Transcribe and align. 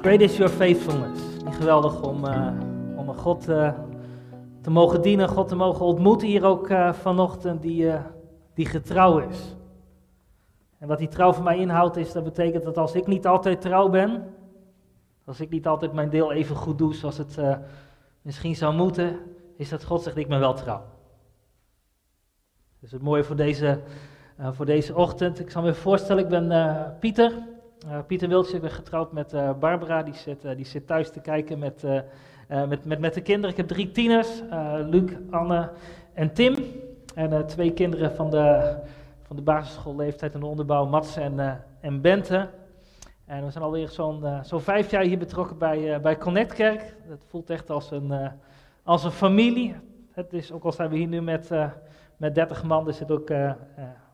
Great 0.00 0.20
is 0.20 0.36
your 0.36 0.52
faithfulness. 0.52 1.20
Geweldig 1.50 2.02
om, 2.02 2.24
uh, 2.24 2.52
om 2.96 3.08
een 3.08 3.18
God 3.18 3.48
uh, 3.48 3.78
te 4.60 4.70
mogen 4.70 5.02
dienen, 5.02 5.28
God 5.28 5.48
te 5.48 5.54
mogen 5.54 5.84
ontmoeten 5.84 6.28
hier 6.28 6.44
ook 6.44 6.70
uh, 6.70 6.92
vanochtend, 6.92 7.62
die, 7.62 7.92
die 8.54 8.66
getrouw 8.66 9.18
is. 9.18 9.56
En 10.78 10.88
wat 10.88 10.98
die 10.98 11.08
trouw 11.08 11.32
voor 11.32 11.44
mij 11.44 11.58
inhoudt, 11.58 11.96
is 11.96 12.12
dat 12.12 12.24
betekent 12.24 12.62
dat 12.62 12.78
als 12.78 12.94
ik 12.94 13.06
niet 13.06 13.26
altijd 13.26 13.60
trouw 13.60 13.88
ben, 13.88 14.34
als 15.24 15.40
ik 15.40 15.50
niet 15.50 15.66
altijd 15.66 15.92
mijn 15.92 16.10
deel 16.10 16.32
even 16.32 16.56
goed 16.56 16.78
doe 16.78 16.94
zoals 16.94 17.18
het 17.18 17.38
misschien 18.22 18.56
zou 18.56 18.74
moeten, 18.74 19.18
is 19.56 19.68
dat 19.68 19.84
God 19.84 20.02
zegt, 20.02 20.16
ik 20.16 20.28
ben 20.28 20.40
wel 20.40 20.54
trouw. 20.54 20.82
Dus 22.78 22.90
het 22.92 23.02
mooie 23.02 23.24
voor 23.24 23.36
deze, 23.36 23.80
voor 24.38 24.66
deze 24.66 24.94
ochtend. 24.94 25.40
Ik 25.40 25.50
zal 25.50 25.62
me 25.62 25.74
voorstellen, 25.74 26.22
ik 26.22 26.28
ben 26.28 26.96
Pieter. 27.00 27.32
Uh, 27.86 27.98
Pieter 28.06 28.28
Wiltje, 28.28 28.54
ik 28.54 28.60
ben 28.60 28.70
getrouwd 28.70 29.12
met 29.12 29.32
uh, 29.32 29.50
Barbara, 29.58 30.02
die 30.02 30.14
zit, 30.14 30.44
uh, 30.44 30.56
die 30.56 30.64
zit 30.64 30.86
thuis 30.86 31.10
te 31.10 31.20
kijken 31.20 31.58
met, 31.58 31.82
met, 32.68 32.84
met, 32.84 32.98
met 32.98 33.14
de 33.14 33.20
kinderen. 33.20 33.50
Ik 33.50 33.56
heb 33.56 33.68
drie 33.68 33.90
tieners, 33.90 34.42
Luc, 34.86 35.12
Anne 35.30 35.70
en 36.12 36.32
Tim. 36.32 36.54
En 37.14 37.46
twee 37.46 37.72
kinderen 37.72 38.14
van 38.14 38.30
de, 38.30 38.76
van 39.22 39.36
de 39.36 39.42
basisschoolleeftijd 39.42 40.34
en 40.34 40.40
de 40.40 40.46
onderbouw, 40.46 40.86
Mats 40.86 41.16
en, 41.16 41.62
en 41.80 42.00
Bente. 42.00 42.48
En 43.26 43.44
we 43.44 43.50
zijn 43.50 43.64
alweer 43.64 43.88
zo'n 43.88 44.24
zo'n 44.42 44.60
vijf 44.60 44.90
jaar 44.90 45.02
hier 45.02 45.18
betrokken 45.18 45.58
bij, 45.58 46.00
bij 46.00 46.16
Connect 46.16 46.52
Kerk. 46.52 46.96
Het 47.08 47.24
voelt 47.26 47.50
echt 47.50 47.70
als 47.70 47.90
een, 47.90 48.30
als 48.82 49.04
een 49.04 49.10
familie. 49.10 49.74
Het 50.12 50.32
is, 50.32 50.52
ook 50.52 50.64
al 50.64 50.72
zijn 50.72 50.90
we 50.90 50.96
hier 50.96 51.08
nu 51.08 51.22
met, 51.22 51.50
met 52.16 52.34
30 52.34 52.62
man, 52.64 52.86
er 52.86 52.94
zitten 52.94 53.16
ook 53.16 53.30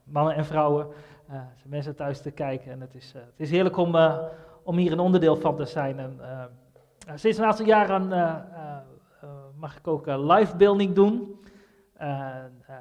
mannen 0.05 0.35
en 0.35 0.45
vrouwen 0.45 0.87
uh, 0.87 0.93
zijn 1.29 1.69
mensen 1.69 1.95
thuis 1.95 2.21
te 2.21 2.31
kijken. 2.31 2.73
En 2.73 2.81
het 2.81 2.95
is, 2.95 3.13
uh, 3.17 3.23
het 3.23 3.41
is 3.41 3.51
heerlijk 3.51 3.77
om, 3.77 3.95
uh, 3.95 4.19
om 4.63 4.77
hier 4.77 4.93
een 4.93 4.99
onderdeel 4.99 5.37
van 5.37 5.57
te 5.57 5.65
zijn. 5.65 5.99
En, 5.99 6.21
sinds 7.15 7.39
een 7.39 7.45
aantal 7.45 7.67
jaren 7.67 8.09
mag 9.59 9.77
ik 9.77 9.87
ook 9.87 10.07
live 10.07 10.57
building 10.57 10.95
doen. 10.95 11.41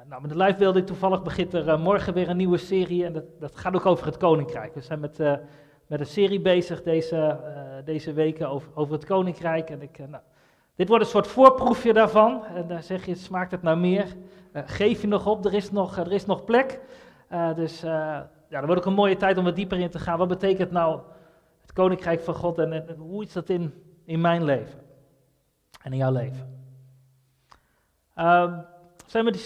nou, 0.08 0.20
met 0.20 0.30
de 0.30 0.36
live 0.36 0.58
building 0.58 0.86
toevallig 0.86 1.22
begint 1.22 1.54
er 1.54 1.78
morgen 1.78 2.14
weer 2.14 2.28
een 2.28 2.36
nieuwe 2.36 2.56
serie. 2.56 3.04
En 3.04 3.12
dat, 3.12 3.24
dat 3.40 3.56
gaat 3.56 3.74
ook 3.74 3.86
over 3.86 4.06
het 4.06 4.16
Koninkrijk. 4.16 4.74
We 4.74 4.80
zijn 4.80 5.00
met, 5.00 5.18
met 5.86 6.00
een 6.00 6.06
serie 6.06 6.40
bezig 6.40 6.82
deze, 6.82 7.40
deze 7.84 8.12
weken 8.12 8.48
over, 8.48 8.70
over 8.74 8.92
het 8.92 9.04
Koninkrijk. 9.04 9.70
En 9.70 9.82
ik, 9.82 9.98
nou, 9.98 10.22
dit 10.74 10.88
wordt 10.88 11.04
een 11.04 11.10
soort 11.10 11.26
voorproefje 11.26 11.92
daarvan. 11.92 12.44
En 12.44 12.66
daar 12.66 12.82
zeg 12.82 13.06
je, 13.06 13.14
smaakt 13.14 13.50
het 13.50 13.62
nou 13.62 13.76
meer? 13.76 14.16
geef 14.52 15.00
je 15.00 15.06
nog 15.06 15.26
op, 15.26 15.44
er 15.44 15.54
is 15.54 15.70
nog, 15.70 15.96
er 15.96 16.12
is 16.12 16.26
nog 16.26 16.44
plek. 16.44 16.80
Dus 17.54 17.84
ja, 18.48 18.58
dan 18.58 18.66
wordt 18.66 18.80
ook 18.80 18.86
een 18.86 18.94
mooie 18.94 19.16
tijd 19.16 19.38
om 19.38 19.44
wat 19.44 19.56
dieper 19.56 19.78
in 19.78 19.90
te 19.90 19.98
gaan. 19.98 20.18
Wat 20.18 20.28
betekent 20.28 20.70
nou 20.70 21.00
het 21.60 21.72
koninkrijk 21.72 22.20
van 22.20 22.34
God 22.34 22.58
en, 22.58 22.94
hoe 22.98 23.22
is 23.22 23.32
dat 23.32 23.48
in, 23.48 23.74
in 24.04 24.20
mijn 24.20 24.44
leven 24.44 24.80
en 25.82 25.92
in 25.92 25.98
jouw 25.98 26.12
leven? 26.12 26.54
Uh, 28.16 28.58
zijn 29.06 29.24
we, 29.24 29.36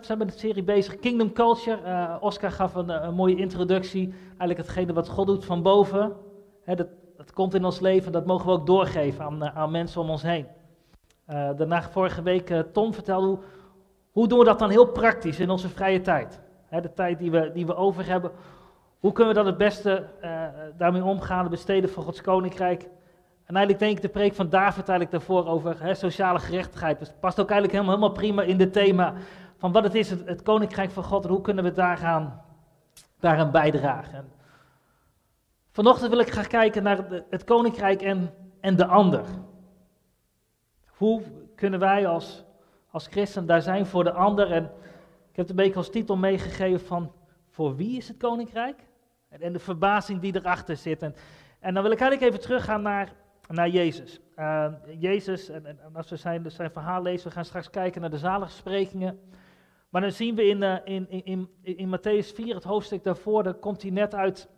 zijn 0.00 0.18
we 0.18 0.24
de 0.24 0.32
serie 0.32 0.62
bezig? 0.62 0.98
Kingdom 0.98 1.32
Culture. 1.32 1.80
Uh, 1.84 2.16
Oscar 2.20 2.50
gaf 2.50 2.74
een, 2.74 3.14
mooie 3.14 3.36
introductie. 3.36 4.14
Eigenlijk 4.28 4.58
hetgene 4.58 4.92
wat 4.92 5.08
God 5.08 5.26
doet 5.26 5.44
van 5.44 5.62
boven. 5.62 6.16
dat, 6.64 6.86
dat 7.16 7.32
komt 7.32 7.54
in 7.54 7.64
ons 7.64 7.80
leven. 7.80 8.12
Dat 8.12 8.26
mogen 8.26 8.46
we 8.46 8.52
ook 8.52 8.66
doorgeven 8.66 9.24
aan, 9.24 9.44
uh, 9.44 9.56
aan 9.56 9.70
mensen 9.70 10.00
om 10.00 10.10
ons 10.10 10.22
heen. 10.22 10.46
Uh, 11.28 11.50
daarna 11.56 11.82
vorige 11.82 12.22
week 12.22 12.64
Tom 12.72 12.94
vertelde 12.94 13.26
hoe, 13.26 13.38
hoe 14.10 14.28
doen 14.28 14.38
we 14.38 14.44
dat 14.44 14.58
dan 14.58 14.70
heel 14.70 14.86
praktisch 14.86 15.40
in 15.40 15.50
onze 15.50 15.68
vrije 15.68 16.00
tijd 16.00 16.40
de 16.68 16.92
tijd 16.94 17.18
die 17.18 17.30
we, 17.30 17.50
die 17.52 17.66
we 17.66 17.74
over 17.74 18.06
hebben. 18.06 18.30
Hoe 18.98 19.12
kunnen 19.12 19.34
we 19.34 19.40
dat 19.40 19.48
het 19.48 19.58
beste 19.58 20.06
uh, 20.22 20.42
daarmee 20.76 21.04
omgaan, 21.04 21.48
besteden 21.48 21.90
voor 21.90 22.02
Gods 22.02 22.20
koninkrijk? 22.20 22.82
En 23.44 23.56
eigenlijk 23.56 23.78
denk 23.78 23.96
ik 23.96 24.02
de 24.02 24.18
preek 24.18 24.34
van 24.34 24.48
David 24.48 24.88
eigenlijk 24.88 25.10
daarvoor 25.10 25.46
over 25.46 25.96
sociale 25.96 26.38
gerechtigheid. 26.38 26.98
Dus 26.98 27.08
het 27.08 27.20
past 27.20 27.40
ook 27.40 27.50
eigenlijk 27.50 27.72
helemaal, 27.72 27.94
helemaal 27.94 28.16
prima 28.16 28.42
in 28.42 28.60
het 28.60 28.72
thema 28.72 29.14
van 29.56 29.72
wat 29.72 29.82
het 29.82 29.94
is, 29.94 30.10
het, 30.10 30.28
het 30.28 30.42
koninkrijk 30.42 30.90
van 30.90 31.04
God 31.04 31.24
en 31.24 31.30
hoe 31.30 31.40
kunnen 31.40 31.64
we 31.64 31.72
daaraan, 31.72 32.42
daaraan 33.20 33.50
bijdragen. 33.50 34.14
En 34.14 34.32
vanochtend 35.70 36.10
wil 36.10 36.18
ik 36.18 36.30
gaan 36.30 36.46
kijken 36.46 36.82
naar 36.82 37.04
het 37.30 37.44
koninkrijk 37.44 38.02
en, 38.02 38.34
en 38.60 38.76
de 38.76 38.86
ander. 38.86 39.24
Hoe 40.86 41.22
kunnen 41.54 41.80
wij 41.80 42.06
als, 42.06 42.44
als 42.90 43.06
christen 43.06 43.46
daar 43.46 43.62
zijn 43.62 43.86
voor 43.86 44.04
de 44.04 44.12
ander 44.12 44.52
en 44.52 44.70
ik 45.38 45.46
heb 45.46 45.56
de 45.56 45.62
beetje 45.62 45.78
als 45.78 45.90
titel 45.90 46.16
meegegeven 46.16 46.86
van 46.86 47.12
voor 47.48 47.76
wie 47.76 47.96
is 47.96 48.08
het 48.08 48.16
koninkrijk? 48.16 48.86
En, 49.28 49.52
de 49.52 49.58
verbazing 49.58 50.20
die 50.20 50.36
erachter 50.36 50.76
zit. 50.76 51.02
En, 51.02 51.14
en, 51.60 51.74
dan 51.74 51.82
wil 51.82 51.92
ik 51.92 52.00
eigenlijk 52.00 52.32
even 52.32 52.46
teruggaan 52.46 52.82
naar, 52.82 53.12
naar 53.48 53.68
Jezus. 53.68 54.20
Uh, 54.36 54.66
Jezus, 54.98 55.48
en, 55.48 55.66
en, 55.66 55.78
als 55.92 56.10
we 56.10 56.16
zijn, 56.16 56.50
zijn 56.50 56.70
verhaal 56.70 57.02
lezen, 57.02 57.28
we 57.28 57.34
gaan 57.34 57.44
straks 57.44 57.70
kijken 57.70 58.00
naar 58.00 58.10
de 58.10 58.18
zaligsprekingen. 58.18 59.20
Maar 59.88 60.00
dan 60.00 60.12
zien 60.12 60.34
we 60.34 60.46
in, 60.46 60.62
uh, 60.62 60.76
in, 60.84 61.10
in, 61.10 61.48
in, 61.62 61.76
in 61.76 61.96
Matthäus 61.96 62.34
4, 62.34 62.54
het 62.54 62.64
hoofdstuk 62.64 63.04
daarvoor, 63.04 63.42
dan 63.42 63.58
komt 63.58 63.82
hij 63.82 63.90
net 63.90 64.14
uit, 64.14 64.48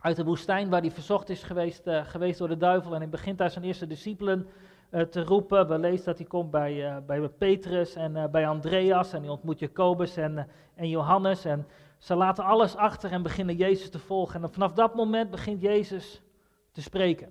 uit 0.00 0.16
de 0.16 0.24
woestijn 0.24 0.68
waar 0.68 0.80
hij 0.80 0.90
verzocht 0.90 1.28
is 1.28 1.42
geweest, 1.42 1.86
uh, 1.86 2.04
geweest 2.04 2.38
door 2.38 2.48
de 2.48 2.56
duivel. 2.56 2.92
En 2.94 3.00
hij 3.00 3.08
begint 3.08 3.38
daar 3.38 3.50
zijn 3.50 3.64
eerste 3.64 3.86
discipelen 3.86 4.46
te 4.90 5.24
roepen. 5.24 5.68
We 5.68 5.78
lezen 5.78 6.04
dat 6.04 6.18
hij 6.18 6.26
komt 6.26 6.50
bij, 6.50 6.90
uh, 6.90 6.96
bij 7.06 7.28
Petrus 7.28 7.94
en 7.94 8.16
uh, 8.16 8.24
bij 8.26 8.48
Andreas 8.48 9.12
en 9.12 9.20
hij 9.20 9.30
ontmoet 9.30 9.58
Jacobus 9.58 10.16
en, 10.16 10.48
en 10.74 10.88
Johannes. 10.88 11.44
En 11.44 11.66
ze 11.98 12.14
laten 12.14 12.44
alles 12.44 12.76
achter 12.76 13.10
en 13.12 13.22
beginnen 13.22 13.56
Jezus 13.56 13.90
te 13.90 13.98
volgen. 13.98 14.42
En 14.42 14.52
vanaf 14.52 14.72
dat 14.72 14.94
moment 14.94 15.30
begint 15.30 15.60
Jezus 15.60 16.22
te 16.72 16.82
spreken. 16.82 17.26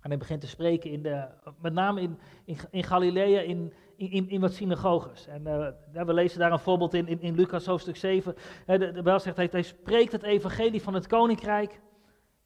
En 0.00 0.10
hij 0.10 0.18
begint 0.18 0.40
te 0.40 0.46
spreken 0.46 0.90
in 0.90 1.02
de, 1.02 1.26
met 1.60 1.72
name 1.72 2.00
in, 2.00 2.18
in, 2.44 2.56
in 2.70 2.84
Galilea, 2.84 3.40
in, 3.40 3.72
in, 3.96 4.28
in 4.28 4.40
wat 4.40 4.52
synagoges. 4.52 5.26
En 5.26 5.42
we 6.06 6.12
lezen 6.12 6.38
daar 6.38 6.52
een 6.52 6.58
voorbeeld 6.58 6.94
in, 6.94 7.08
in, 7.08 7.20
in 7.20 7.34
Lucas 7.34 7.66
hoofdstuk 7.66 7.96
7. 7.96 8.34
de, 8.66 8.92
de 9.02 9.18
zegt, 9.18 9.36
hij, 9.36 9.48
hij 9.50 9.62
spreekt 9.62 10.12
het 10.12 10.22
evangelie 10.22 10.82
van 10.82 10.94
het 10.94 11.06
koninkrijk. 11.06 11.80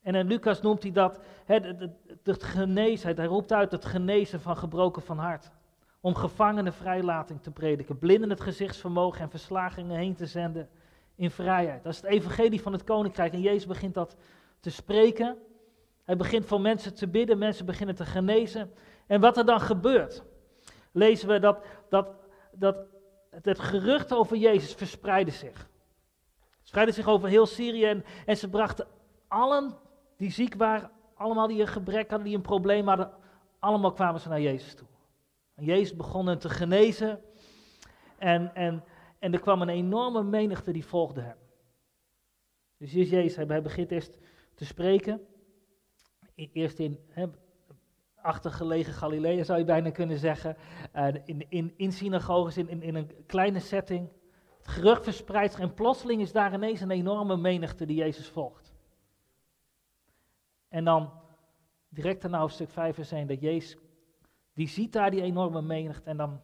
En 0.09 0.15
in 0.15 0.27
Lucas 0.27 0.61
noemt 0.61 0.83
hij 0.83 0.93
dat 0.93 1.21
het, 1.45 1.91
het, 2.23 2.43
genezen. 2.43 3.17
Hij 3.17 3.27
roept 3.27 3.53
uit 3.53 3.73
het 3.73 3.85
genezen 3.85 4.41
van 4.41 4.57
gebroken 4.57 5.03
van 5.03 5.19
hart. 5.19 5.51
Om 6.01 6.15
gevangenen 6.15 6.73
vrijlating 6.73 7.43
te 7.43 7.51
prediken, 7.51 7.99
blinden 7.99 8.31
het 8.31 8.41
gezichtsvermogen 8.41 9.21
en 9.21 9.31
verslagingen 9.31 9.97
heen 9.97 10.15
te 10.15 10.27
zenden 10.27 10.69
in 11.15 11.31
vrijheid. 11.31 11.83
Dat 11.83 11.93
is 11.93 12.01
het 12.01 12.11
evangelie 12.11 12.63
van 12.63 12.73
het 12.73 12.85
koninkrijk. 12.85 13.33
En 13.33 13.41
Jezus 13.41 13.67
begint 13.67 13.95
dat 13.95 14.17
te 14.61 14.71
spreken. 14.71 15.37
Hij 16.05 16.17
begint 16.17 16.47
voor 16.47 16.61
mensen 16.61 16.95
te 16.95 17.09
bidden, 17.09 17.39
mensen 17.39 17.67
beginnen 17.67 17.95
te 17.95 18.07
genezen. 18.07 18.73
En 19.07 19.21
wat 19.21 19.37
er 19.37 19.47
dan 19.47 19.61
gebeurt, 19.61 20.23
lezen 20.93 21.29
we 21.29 21.39
dat, 21.39 21.65
dat, 21.89 22.09
dat 22.53 22.77
het 23.31 23.59
gerucht 23.59 24.13
over 24.13 24.37
Jezus 24.37 24.75
verspreidde 24.75 25.33
zich. 25.33 25.59
Het 25.59 26.59
verspreidde 26.59 26.95
zich 26.95 27.09
over 27.09 27.29
heel 27.29 27.47
Syrië 27.47 27.85
en, 27.85 28.05
en 28.27 28.37
ze 28.37 28.49
brachten 28.49 28.87
allen 29.27 29.87
die 30.19 30.31
ziek 30.31 30.55
waren, 30.55 30.91
allemaal 31.15 31.47
die 31.47 31.61
een 31.61 31.69
gebrek 31.69 32.09
hadden, 32.11 32.27
die 32.27 32.37
een 32.37 32.43
probleem 32.43 32.89
hadden, 32.89 33.11
allemaal 33.59 33.93
kwamen 33.93 34.21
ze 34.21 34.29
naar 34.29 34.41
Jezus 34.41 34.75
toe. 34.75 34.87
En 35.55 35.65
Jezus 35.65 35.97
begon 35.97 36.27
hen 36.27 36.39
te 36.39 36.49
genezen 36.49 37.21
en, 38.19 38.55
en, 38.55 38.85
en 39.19 39.33
er 39.33 39.41
kwam 39.41 39.63
een 39.63 39.69
enorme 39.69 40.23
menigte 40.23 40.73
die 40.73 40.85
volgde 40.85 41.21
hem. 41.21 41.37
Dus 42.77 42.91
hier 42.91 43.03
is 43.03 43.11
Jezus, 43.11 43.37
hij 43.37 43.63
begint 43.63 43.91
eerst 43.91 44.19
te 44.55 44.65
spreken, 44.65 45.21
eerst 46.35 46.79
in 46.79 46.99
achtergelegen 48.15 48.93
Galilea 48.93 49.45
zou 49.45 49.59
je 49.59 49.65
bijna 49.65 49.91
kunnen 49.91 50.19
zeggen, 50.19 50.57
in, 51.25 51.47
in, 51.49 51.73
in 51.77 51.93
synagoges, 51.93 52.57
in, 52.57 52.69
in, 52.69 52.83
in 52.83 52.95
een 52.95 53.11
kleine 53.27 53.61
setting. 53.61 54.09
Het 54.59 54.69
gerucht 54.69 55.05
verspreidt 55.05 55.53
zich 55.53 55.63
en 55.63 55.75
plotseling 55.75 56.21
is 56.21 56.33
daar 56.33 56.55
ineens 56.55 56.81
een 56.81 56.91
enorme 56.91 57.37
menigte 57.37 57.87
die 57.87 57.97
Jezus 57.97 58.29
volgt. 58.29 58.68
En 60.69 60.85
dan 60.85 61.11
direct 61.89 62.23
daarna 62.23 62.41
hoofdstuk 62.41 62.71
5 62.71 62.95
vers 62.95 63.13
1, 63.13 63.27
dat 63.27 63.41
Jezus, 63.41 63.77
die 64.53 64.69
ziet 64.69 64.93
daar 64.93 65.11
die 65.11 65.23
enorme 65.23 65.63
menigte 65.63 66.11
en 66.11 66.17
dan 66.17 66.41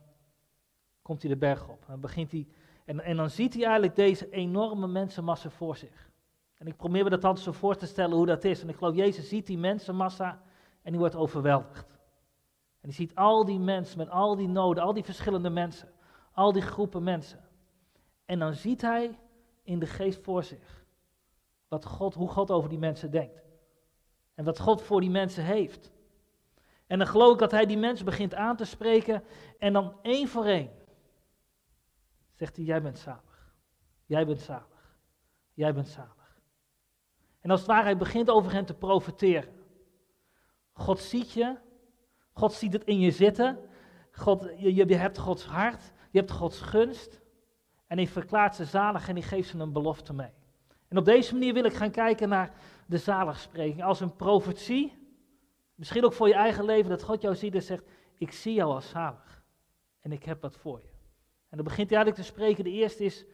komt 1.02 1.22
hij 1.22 1.30
de 1.30 1.36
berg 1.36 1.68
op. 1.68 1.84
En, 1.88 2.00
begint 2.00 2.32
hij, 2.32 2.46
en, 2.84 3.00
en 3.00 3.16
dan 3.16 3.30
ziet 3.30 3.54
hij 3.54 3.62
eigenlijk 3.62 3.96
deze 3.96 4.30
enorme 4.30 4.86
mensenmassa 4.86 5.50
voor 5.50 5.76
zich. 5.76 6.10
En 6.54 6.66
ik 6.66 6.76
probeer 6.76 7.04
me 7.04 7.10
dat 7.10 7.24
altijd 7.24 7.44
zo 7.44 7.52
voor 7.52 7.76
te 7.76 7.86
stellen 7.86 8.16
hoe 8.16 8.26
dat 8.26 8.44
is. 8.44 8.62
En 8.62 8.68
ik 8.68 8.76
geloof, 8.76 8.94
Jezus 8.94 9.28
ziet 9.28 9.46
die 9.46 9.58
mensenmassa 9.58 10.42
en 10.82 10.90
die 10.90 11.00
wordt 11.00 11.14
overweldigd. 11.14 11.90
En 12.80 12.88
die 12.88 12.92
ziet 12.92 13.14
al 13.14 13.44
die 13.44 13.58
mensen 13.58 13.98
met 13.98 14.08
al 14.08 14.36
die 14.36 14.48
noden, 14.48 14.82
al 14.82 14.92
die 14.92 15.04
verschillende 15.04 15.50
mensen, 15.50 15.88
al 16.32 16.52
die 16.52 16.62
groepen 16.62 17.02
mensen. 17.02 17.40
En 18.24 18.38
dan 18.38 18.54
ziet 18.54 18.80
hij 18.80 19.18
in 19.62 19.78
de 19.78 19.86
geest 19.86 20.22
voor 20.22 20.44
zich 20.44 20.84
wat 21.68 21.84
God, 21.84 22.14
hoe 22.14 22.28
God 22.28 22.50
over 22.50 22.68
die 22.68 22.78
mensen 22.78 23.10
denkt. 23.10 23.43
En 24.34 24.44
wat 24.44 24.60
God 24.60 24.82
voor 24.82 25.00
die 25.00 25.10
mensen 25.10 25.44
heeft. 25.44 25.92
En 26.86 26.98
dan 26.98 27.06
geloof 27.06 27.32
ik 27.32 27.38
dat 27.38 27.50
hij 27.50 27.66
die 27.66 27.78
mensen 27.78 28.04
begint 28.04 28.34
aan 28.34 28.56
te 28.56 28.64
spreken. 28.64 29.24
En 29.58 29.72
dan 29.72 29.96
één 30.02 30.28
voor 30.28 30.44
één 30.44 30.70
zegt 32.32 32.56
hij: 32.56 32.64
Jij 32.64 32.82
bent 32.82 32.98
zalig. 32.98 33.54
Jij 34.06 34.26
bent 34.26 34.40
zalig. 34.40 34.96
Jij 35.52 35.74
bent 35.74 35.88
zalig. 35.88 36.40
En 37.40 37.50
als 37.50 37.60
het 37.60 37.68
ware, 37.68 37.82
hij 37.82 37.96
begint 37.96 38.30
over 38.30 38.52
hen 38.52 38.64
te 38.64 38.74
profiteren. 38.74 39.52
God 40.72 40.98
ziet 40.98 41.32
je. 41.32 41.56
God 42.32 42.52
ziet 42.52 42.72
het 42.72 42.84
in 42.84 42.98
je 42.98 43.10
zitten. 43.10 43.58
God, 44.10 44.48
je, 44.56 44.74
je 44.74 44.96
hebt 44.96 45.18
Gods 45.18 45.44
hart. 45.44 45.92
Je 46.10 46.18
hebt 46.18 46.30
Gods 46.30 46.60
gunst. 46.60 47.20
En 47.86 47.96
hij 47.96 48.06
verklaart 48.06 48.54
ze 48.54 48.64
zalig 48.64 49.08
en 49.08 49.14
hij 49.14 49.22
geeft 49.22 49.48
ze 49.48 49.58
een 49.58 49.72
belofte 49.72 50.12
mee. 50.12 50.32
En 50.88 50.98
op 50.98 51.04
deze 51.04 51.32
manier 51.32 51.54
wil 51.54 51.64
ik 51.64 51.74
gaan 51.74 51.90
kijken 51.90 52.28
naar 52.28 52.52
de 52.86 52.98
zaligspreking 52.98 53.82
als 53.82 54.00
een 54.00 54.16
profetie. 54.16 55.02
Misschien 55.74 56.04
ook 56.04 56.12
voor 56.12 56.28
je 56.28 56.34
eigen 56.34 56.64
leven, 56.64 56.90
dat 56.90 57.02
God 57.02 57.22
jou 57.22 57.34
ziet 57.34 57.54
en 57.54 57.62
zegt, 57.62 57.84
ik 58.18 58.32
zie 58.32 58.54
jou 58.54 58.72
als 58.72 58.88
zalig. 58.88 59.42
En 60.00 60.12
ik 60.12 60.24
heb 60.24 60.42
wat 60.42 60.56
voor 60.56 60.80
je. 60.82 60.88
En 61.48 61.56
dan 61.56 61.64
begint 61.64 61.90
hij 61.90 61.98
eigenlijk 61.98 62.26
te 62.26 62.34
spreken. 62.34 62.64
De 62.64 62.70
eerste 62.70 63.04
is, 63.04 63.24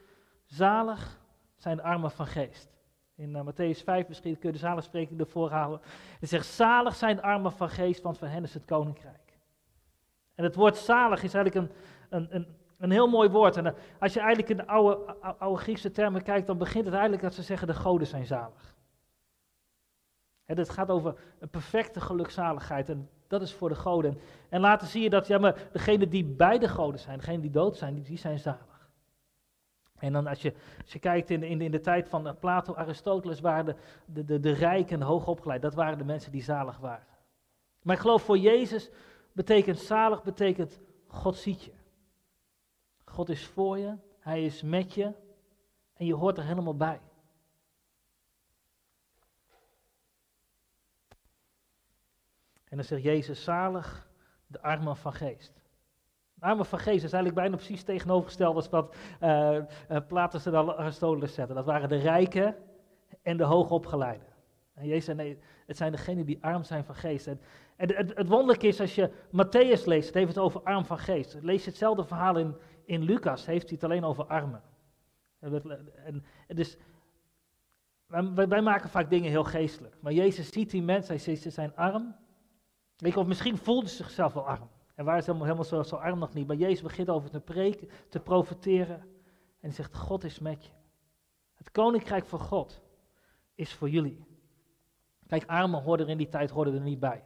zalig 0.45 1.19
zijn 1.55 1.77
de 1.77 1.83
armen 1.83 2.11
van 2.11 2.27
geest. 2.27 2.69
In 3.15 3.35
uh, 3.35 3.41
Matthäus 3.41 3.83
5 3.83 4.07
misschien 4.07 4.39
kun 4.39 4.49
je 4.49 4.55
de 4.55 4.61
zaligspreking 4.61 5.19
ervoor 5.19 5.49
houden. 5.49 5.81
Hij 6.19 6.27
zegt, 6.27 6.45
zalig 6.45 6.95
zijn 6.95 7.15
de 7.15 7.21
armen 7.21 7.51
van 7.51 7.69
geest, 7.69 8.01
want 8.01 8.17
van 8.17 8.27
hen 8.27 8.43
is 8.43 8.53
het 8.53 8.65
koninkrijk. 8.65 9.39
En 10.35 10.43
het 10.43 10.55
woord 10.55 10.77
zalig 10.77 11.23
is 11.23 11.33
eigenlijk 11.33 11.67
een, 11.67 11.75
een, 12.09 12.35
een, 12.35 12.47
een 12.77 12.91
heel 12.91 13.07
mooi 13.07 13.29
woord. 13.29 13.57
En 13.57 13.65
uh, 13.65 13.71
als 13.99 14.13
je 14.13 14.19
eigenlijk 14.19 14.49
in 14.49 14.57
de 14.57 14.67
oude, 14.67 15.15
oude 15.21 15.61
Griekse 15.61 15.91
termen 15.91 16.23
kijkt, 16.23 16.47
dan 16.47 16.57
begint 16.57 16.85
het 16.85 16.93
eigenlijk 16.93 17.23
dat 17.23 17.33
ze 17.33 17.41
zeggen, 17.41 17.67
de 17.67 17.73
goden 17.73 18.07
zijn 18.07 18.25
zalig. 18.25 18.75
Het 20.57 20.69
gaat 20.69 20.89
over 20.89 21.15
een 21.39 21.49
perfecte 21.49 22.01
gelukzaligheid 22.01 22.89
en 22.89 23.09
dat 23.27 23.41
is 23.41 23.53
voor 23.53 23.69
de 23.69 23.75
goden. 23.75 24.17
En 24.49 24.59
later 24.59 24.87
zie 24.87 25.01
je 25.01 25.09
dat, 25.09 25.27
ja, 25.27 25.37
maar 25.37 25.69
degenen 25.71 26.09
die 26.09 26.25
bij 26.25 26.59
de 26.59 26.67
goden 26.67 26.99
zijn, 26.99 27.17
degenen 27.17 27.41
die 27.41 27.51
dood 27.51 27.77
zijn, 27.77 28.01
die, 28.01 28.17
zijn 28.17 28.39
zalig. 28.39 28.89
En 29.97 30.13
dan 30.13 30.27
als 30.27 30.41
je, 30.41 30.53
als 30.81 30.93
je 30.93 30.99
kijkt 30.99 31.29
in, 31.29 31.43
in, 31.43 31.61
in 31.61 31.71
de 31.71 31.79
tijd 31.79 32.09
van 32.09 32.27
eh, 32.27 32.33
Plato, 32.39 32.73
Aristoteles, 32.73 33.39
waren 33.39 33.65
de, 33.65 33.75
de, 34.05 34.25
de, 34.25 34.39
de 34.39 34.51
rijken 34.51 34.99
en 34.99 35.07
hoogopgeleid, 35.07 35.61
dat 35.61 35.73
waren 35.73 35.97
de 35.97 36.03
mensen 36.03 36.31
die 36.31 36.43
zalig 36.43 36.77
waren. 36.77 37.05
Maar 37.81 37.95
ik 37.95 38.01
geloof 38.01 38.21
voor 38.21 38.37
Jezus 38.37 38.89
betekent 39.31 39.79
zalig, 39.79 40.23
betekent 40.23 40.79
God 41.07 41.37
ziet 41.37 41.63
je. 41.63 41.71
God 43.05 43.29
is 43.29 43.45
voor 43.45 43.77
je, 43.77 43.95
Hij 44.19 44.45
is 44.45 44.61
met 44.61 44.93
je 44.93 45.13
en 45.93 46.05
je 46.05 46.15
hoort 46.15 46.37
er 46.37 46.45
helemaal 46.45 46.75
bij. 46.75 46.99
En 52.71 52.77
dan 52.77 52.85
zegt 52.85 53.03
Jezus, 53.03 53.43
zalig 53.43 54.09
de 54.47 54.61
armen 54.61 54.97
van 54.97 55.13
geest. 55.13 55.61
Armen 56.39 56.65
van 56.65 56.79
geest 56.79 57.03
is 57.03 57.13
eigenlijk 57.13 57.35
bijna 57.35 57.55
precies 57.55 57.83
tegenovergesteld 57.83 58.55
als 58.55 58.69
wat 58.69 58.95
uh, 59.21 59.57
Platus 60.07 60.45
en 60.45 60.77
Aristoteles 60.77 61.33
zetten. 61.33 61.55
Dat 61.55 61.65
waren 61.65 61.89
de 61.89 61.97
rijken 61.97 62.55
en 63.21 63.37
de 63.37 63.43
hoogopgeleiden. 63.43 64.27
En 64.73 64.87
Jezus 64.87 65.05
zei, 65.05 65.17
nee, 65.17 65.37
het 65.65 65.77
zijn 65.77 65.91
degenen 65.91 66.25
die 66.25 66.43
arm 66.43 66.63
zijn 66.63 66.83
van 66.83 66.95
geest. 66.95 67.27
En, 67.27 67.41
en 67.75 67.95
het, 67.95 68.17
het 68.17 68.27
wonderlijke 68.27 68.67
is, 68.67 68.79
als 68.79 68.95
je 68.95 69.11
Matthäus 69.27 69.85
leest, 69.85 70.05
het 70.05 70.13
heeft 70.13 70.27
het 70.27 70.37
over 70.37 70.61
arm 70.61 70.85
van 70.85 70.99
geest. 70.99 71.37
Lees 71.41 71.63
je 71.63 71.69
hetzelfde 71.69 72.05
verhaal 72.05 72.37
in, 72.37 72.55
in 72.85 73.03
Lucas, 73.03 73.45
heeft 73.45 73.69
hij 73.69 73.73
het 73.73 73.83
alleen 73.83 74.03
over 74.03 74.25
armen. 74.25 74.61
En, 75.39 76.23
en 76.47 76.55
dus, 76.55 76.77
wij, 78.07 78.47
wij, 78.47 78.61
maken 78.61 78.89
vaak 78.89 79.09
dingen 79.09 79.29
heel 79.29 79.43
geestelijk. 79.43 79.95
Maar 79.99 80.13
Jezus 80.13 80.51
ziet 80.51 80.69
die 80.69 80.83
mensen, 80.83 81.13
hij 81.15 81.23
zegt, 81.23 81.41
ze 81.41 81.49
zijn 81.49 81.75
arm. 81.75 82.15
Of 83.01 83.25
misschien 83.25 83.57
voelde 83.57 83.89
ze 83.89 83.95
zichzelf 83.95 84.33
wel 84.33 84.47
arm. 84.47 84.69
En 84.95 85.05
waar 85.05 85.17
is 85.17 85.25
helemaal, 85.25 85.45
helemaal 85.45 85.67
zo, 85.67 85.83
zo 85.83 85.95
arm 85.95 86.19
nog 86.19 86.33
niet. 86.33 86.47
Maar 86.47 86.55
Jezus 86.55 86.81
begint 86.81 87.09
over 87.09 87.29
te 87.29 87.39
preken, 87.39 87.89
te 88.09 88.19
profiteren. 88.19 88.99
En 88.99 89.07
hij 89.59 89.71
zegt, 89.71 89.95
God 89.95 90.23
is 90.23 90.39
met 90.39 90.65
je. 90.65 90.71
Het 91.53 91.71
koninkrijk 91.71 92.25
van 92.25 92.39
God 92.39 92.81
is 93.55 93.73
voor 93.73 93.89
jullie. 93.89 94.25
Kijk, 95.27 95.45
armen 95.45 95.81
hoorden 95.81 96.05
er 96.05 96.11
in 96.11 96.17
die 96.17 96.29
tijd 96.29 96.49
hoorden 96.49 96.73
er 96.73 96.81
niet 96.81 96.99
bij. 96.99 97.23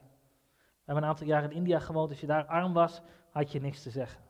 We 0.53 0.91
hebben 0.91 1.03
een 1.03 1.09
aantal 1.09 1.27
jaar 1.27 1.43
in 1.43 1.51
India 1.51 1.79
gewoond. 1.79 2.09
Als 2.09 2.19
je 2.19 2.27
daar 2.27 2.45
arm 2.45 2.73
was, 2.73 3.01
had 3.29 3.51
je 3.51 3.61
niks 3.61 3.81
te 3.81 3.89
zeggen. 3.89 4.23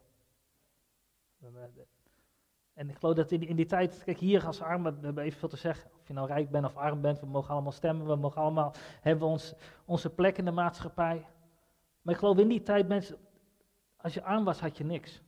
En 2.73 2.89
ik 2.89 2.95
geloof 2.95 3.15
dat 3.15 3.31
in 3.31 3.39
die, 3.39 3.49
in 3.49 3.55
die 3.55 3.65
tijd, 3.65 4.03
kijk 4.03 4.17
hier 4.17 4.45
als 4.45 4.61
armen, 4.61 4.99
we 4.99 5.05
hebben 5.05 5.23
evenveel 5.23 5.49
te 5.49 5.57
zeggen. 5.57 5.91
Of 5.99 6.07
je 6.07 6.13
nou 6.13 6.27
rijk 6.27 6.49
bent 6.49 6.65
of 6.65 6.75
arm 6.75 7.01
bent, 7.01 7.19
we 7.19 7.25
mogen 7.25 7.53
allemaal 7.53 7.71
stemmen, 7.71 8.07
we 8.07 8.15
mogen 8.15 8.41
allemaal, 8.41 8.73
hebben 9.01 9.27
ons, 9.27 9.53
onze 9.85 10.09
plek 10.09 10.37
in 10.37 10.45
de 10.45 10.51
maatschappij. 10.51 11.25
Maar 12.05 12.13
ik 12.13 12.19
geloof 12.19 12.37
in 12.37 12.47
die 12.47 12.61
tijd, 12.61 12.87
mensen, 12.87 13.17
als 13.97 14.13
je 14.13 14.23
arm 14.23 14.43
was, 14.43 14.59
had 14.59 14.77
je 14.77 14.83
niks. 14.83 15.21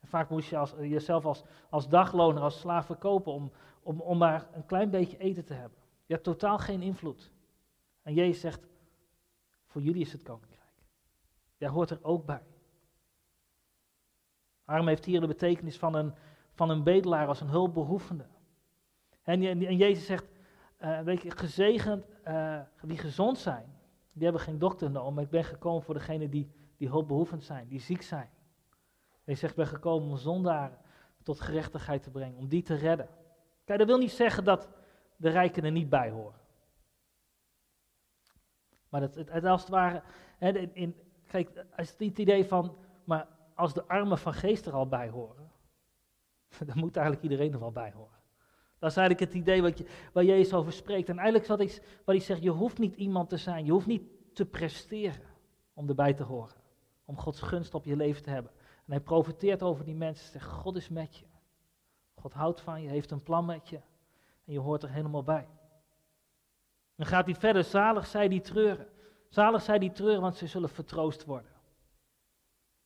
En 0.00 0.08
vaak 0.08 0.30
moest 0.30 0.48
je 0.48 0.56
als, 0.56 0.74
jezelf 0.80 1.24
als, 1.24 1.44
als 1.70 1.88
dagloner, 1.88 2.42
als 2.42 2.60
slaaf 2.60 2.86
verkopen 2.86 3.32
om, 3.32 3.52
om, 3.82 4.00
om 4.00 4.18
maar 4.18 4.48
een 4.52 4.66
klein 4.66 4.90
beetje 4.90 5.18
eten 5.18 5.44
te 5.44 5.52
hebben. 5.52 5.78
Je 6.06 6.12
hebt 6.12 6.24
totaal 6.24 6.58
geen 6.58 6.82
invloed. 6.82 7.32
En 8.02 8.14
Jezus 8.14 8.40
zegt, 8.40 8.66
voor 9.66 9.82
jullie 9.82 10.00
is 10.00 10.12
het 10.12 10.22
koninkrijk. 10.22 10.72
Jij 11.56 11.68
hoort 11.68 11.90
er 11.90 11.98
ook 12.02 12.24
bij. 12.24 12.42
Arm 14.64 14.88
heeft 14.88 15.04
hier 15.04 15.20
de 15.20 15.26
betekenis 15.26 15.78
van 15.78 15.94
een, 15.94 16.14
van 16.54 16.70
een 16.70 16.82
bedelaar 16.82 17.26
als 17.26 17.40
een 17.40 17.48
hulpbehoevende. 17.48 18.26
En, 19.22 19.42
en 19.42 19.76
Jezus 19.76 20.06
zegt, 20.06 20.26
uh, 20.80 21.00
weet 21.00 21.22
je, 21.22 21.30
gezegend, 21.30 22.04
die 22.82 22.98
gezond 22.98 23.38
zijn, 23.38 23.75
die 24.16 24.24
hebben 24.24 24.42
geen 24.42 24.58
dokter 24.58 24.90
nodig, 24.90 25.14
maar 25.14 25.24
ik 25.24 25.30
ben 25.30 25.44
gekomen 25.44 25.82
voor 25.82 25.94
degenen 25.94 26.30
die, 26.30 26.50
die 26.76 26.88
hulpbehoevend 26.88 27.44
zijn, 27.44 27.68
die 27.68 27.80
ziek 27.80 28.02
zijn. 28.02 28.30
Hij 29.24 29.34
zegt, 29.34 29.52
ik 29.52 29.58
ben 29.58 29.66
gekomen 29.66 30.08
om 30.08 30.16
zondaren 30.16 30.78
tot 31.22 31.40
gerechtigheid 31.40 32.02
te 32.02 32.10
brengen, 32.10 32.38
om 32.38 32.48
die 32.48 32.62
te 32.62 32.74
redden. 32.74 33.08
Kijk, 33.64 33.78
dat 33.78 33.88
wil 33.88 33.98
niet 33.98 34.10
zeggen 34.10 34.44
dat 34.44 34.68
de 35.16 35.28
rijken 35.28 35.64
er 35.64 35.70
niet 35.70 35.88
bij 35.88 36.10
horen. 36.10 36.40
Maar 38.88 39.00
het, 39.00 39.14
het, 39.14 39.44
als 39.44 39.60
het 39.60 39.70
ware, 39.70 40.02
hè, 40.38 40.50
in, 40.58 40.96
kijk, 41.26 41.64
als 41.76 41.90
het 41.90 42.18
idee 42.18 42.44
van, 42.44 42.76
maar 43.04 43.28
als 43.54 43.74
de 43.74 43.86
armen 43.86 44.18
van 44.18 44.34
geest 44.34 44.66
er 44.66 44.72
al 44.72 44.88
bij 44.88 45.08
horen, 45.08 45.50
dan 46.66 46.78
moet 46.78 46.96
eigenlijk 46.96 47.24
iedereen 47.24 47.52
er 47.52 47.60
wel 47.60 47.72
bij 47.72 47.92
horen. 47.92 48.15
Dat 48.78 48.90
is 48.90 48.96
eigenlijk 48.96 49.32
het 49.32 49.40
idee 49.42 49.62
wat 49.62 49.78
je, 49.78 49.86
waar 50.12 50.24
Jezus 50.24 50.52
over 50.52 50.72
spreekt. 50.72 51.08
En 51.08 51.16
eigenlijk 51.18 51.46
wat 51.46 51.58
hij, 51.58 51.68
wat 52.04 52.14
hij 52.14 52.20
zegt, 52.20 52.42
je 52.42 52.50
hoeft 52.50 52.78
niet 52.78 52.94
iemand 52.94 53.28
te 53.28 53.36
zijn, 53.36 53.64
je 53.64 53.72
hoeft 53.72 53.86
niet 53.86 54.02
te 54.32 54.46
presteren 54.46 55.22
om 55.74 55.88
erbij 55.88 56.14
te 56.14 56.22
horen. 56.22 56.56
Om 57.04 57.16
Gods 57.18 57.40
gunst 57.40 57.74
op 57.74 57.84
je 57.84 57.96
leven 57.96 58.22
te 58.22 58.30
hebben. 58.30 58.52
En 58.58 58.92
hij 58.92 59.00
profiteert 59.00 59.62
over 59.62 59.84
die 59.84 59.94
mensen, 59.94 60.32
zegt, 60.32 60.46
God 60.46 60.76
is 60.76 60.88
met 60.88 61.16
je. 61.16 61.24
God 62.14 62.32
houdt 62.32 62.60
van 62.60 62.82
je, 62.82 62.88
heeft 62.88 63.10
een 63.10 63.22
plan 63.22 63.44
met 63.44 63.68
je. 63.68 63.80
En 64.44 64.52
je 64.52 64.58
hoort 64.58 64.82
er 64.82 64.90
helemaal 64.90 65.22
bij. 65.22 65.48
Dan 66.96 67.06
gaat 67.06 67.24
hij 67.24 67.34
verder, 67.34 67.64
zalig 67.64 68.06
zij 68.06 68.28
die 68.28 68.40
treuren. 68.40 68.86
Zalig 69.28 69.62
zij 69.62 69.78
die 69.78 69.92
treuren, 69.92 70.20
want 70.20 70.36
ze 70.36 70.46
zullen 70.46 70.68
vertroost 70.68 71.24
worden. 71.24 71.50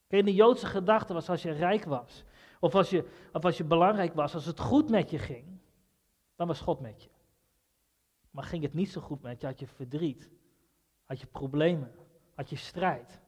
Kijk, 0.07 0.25
de 0.25 0.35
Joodse 0.35 0.67
gedachte 0.67 1.13
was 1.13 1.29
als 1.29 1.43
je 1.43 1.51
rijk 1.51 1.85
was, 1.85 2.25
of 2.61 2.75
als 2.75 2.91
je, 2.91 3.09
of 3.33 3.45
als 3.45 3.57
je 3.57 3.65
belangrijk 3.65 4.15
was, 4.15 4.35
als 4.35 4.47
het 4.47 4.61
goed 4.61 4.91
met 4.91 5.11
je 5.11 5.19
ging, 5.19 5.61
dan 6.41 6.49
was 6.49 6.61
God 6.61 6.81
met 6.81 7.03
je. 7.03 7.09
Maar 8.31 8.45
ging 8.45 8.63
het 8.63 8.75
niet 8.75 8.91
zo 8.91 9.01
goed 9.01 9.23
met 9.23 9.41
je, 9.41 9.47
had 9.47 9.59
je 9.59 9.67
verdriet, 9.67 10.31
had 11.05 11.21
je 11.21 11.27
problemen, 11.27 11.93
had 12.35 12.51
je 12.51 12.57
strijd. 12.57 13.21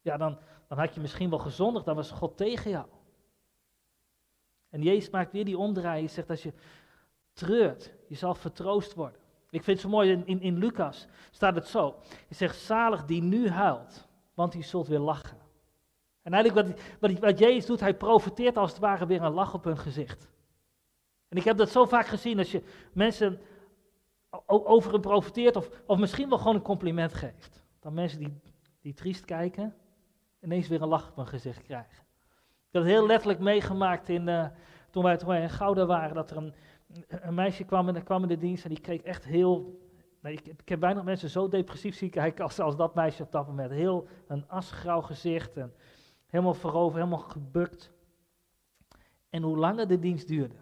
Ja, 0.00 0.16
dan, 0.16 0.38
dan 0.68 0.78
had 0.78 0.94
je 0.94 1.00
misschien 1.00 1.30
wel 1.30 1.38
gezondigd, 1.38 1.84
dan 1.84 1.96
was 1.96 2.10
God 2.10 2.36
tegen 2.36 2.70
jou. 2.70 2.86
En 4.68 4.82
Jezus 4.82 5.10
maakt 5.10 5.32
weer 5.32 5.44
die 5.44 5.58
omdraai. 5.58 5.98
Hij 5.98 6.08
zegt, 6.08 6.30
als 6.30 6.42
je 6.42 6.52
treurt, 7.32 7.94
je 8.08 8.14
zal 8.14 8.34
vertroost 8.34 8.94
worden. 8.94 9.20
Ik 9.50 9.62
vind 9.62 9.66
het 9.66 9.80
zo 9.80 9.88
mooi, 9.88 10.10
in, 10.24 10.40
in, 10.40 10.58
Lucas 10.58 11.06
staat 11.30 11.54
het 11.54 11.66
zo. 11.66 11.94
Hij 12.08 12.36
zegt, 12.36 12.56
zalig 12.56 13.04
die 13.04 13.22
nu 13.22 13.48
huilt, 13.48 14.08
want 14.34 14.52
die 14.52 14.62
zult 14.62 14.86
weer 14.86 14.98
lachen. 14.98 15.38
En 16.22 16.32
eigenlijk 16.32 16.68
wat, 16.68 16.80
wat, 17.00 17.20
wat 17.20 17.38
Jezus 17.38 17.66
doet, 17.66 17.80
hij 17.80 17.96
profiteert 17.96 18.56
als 18.56 18.70
het 18.70 18.80
ware 18.80 19.06
weer 19.06 19.22
een 19.22 19.32
lach 19.32 19.54
op 19.54 19.64
hun 19.64 19.78
gezicht. 19.78 20.31
En 21.32 21.38
ik 21.38 21.44
heb 21.44 21.56
dat 21.56 21.70
zo 21.70 21.84
vaak 21.84 22.06
gezien 22.06 22.38
als 22.38 22.50
je 22.50 22.62
mensen 22.92 23.40
over 24.46 24.92
hem 24.92 25.00
profiteert 25.00 25.56
of, 25.56 25.70
of 25.86 25.98
misschien 25.98 26.28
wel 26.28 26.38
gewoon 26.38 26.54
een 26.54 26.62
compliment 26.62 27.14
geeft. 27.14 27.64
Dan 27.80 27.94
mensen 27.94 28.18
die, 28.18 28.40
die 28.80 28.94
triest 28.94 29.24
kijken, 29.24 29.74
ineens 30.42 30.68
weer 30.68 30.82
een 30.82 30.88
lach 30.88 31.10
op 31.10 31.16
hun 31.16 31.26
gezicht 31.26 31.62
krijgen. 31.62 32.04
Ik 32.66 32.72
heb 32.72 32.82
het 32.82 32.92
heel 32.92 33.06
letterlijk 33.06 33.40
meegemaakt 33.40 34.08
in, 34.08 34.28
uh, 34.28 34.46
toen, 34.90 35.02
wij, 35.02 35.16
toen 35.16 35.28
wij 35.28 35.42
in 35.42 35.50
Gouda 35.50 35.86
waren, 35.86 36.14
dat 36.14 36.30
er 36.30 36.36
een, 36.36 36.54
een 37.08 37.34
meisje 37.34 37.64
kwam 37.64 37.88
en 37.88 38.04
kwam 38.04 38.22
in 38.22 38.28
de 38.28 38.38
dienst 38.38 38.64
en 38.64 38.70
die 38.70 38.80
keek 38.80 39.02
echt 39.02 39.24
heel 39.24 39.80
ik, 40.22 40.46
ik, 40.46 40.68
heb 40.68 40.80
bijna 40.80 41.02
mensen 41.02 41.30
zo 41.30 41.48
depressief 41.48 41.96
zien 41.96 42.10
kijken 42.10 42.44
als, 42.44 42.60
als 42.60 42.76
dat 42.76 42.94
meisje 42.94 43.22
op 43.22 43.32
dat 43.32 43.46
moment. 43.46 43.70
Heel 43.70 44.08
een 44.26 44.48
asgrauw 44.48 45.00
gezicht 45.00 45.56
en 45.56 45.74
helemaal 46.26 46.54
voorover, 46.54 46.98
helemaal 46.98 47.18
gebukt. 47.18 47.92
En 49.30 49.42
hoe 49.42 49.56
langer 49.56 49.88
de 49.88 49.98
dienst 49.98 50.28
duurde, 50.28 50.54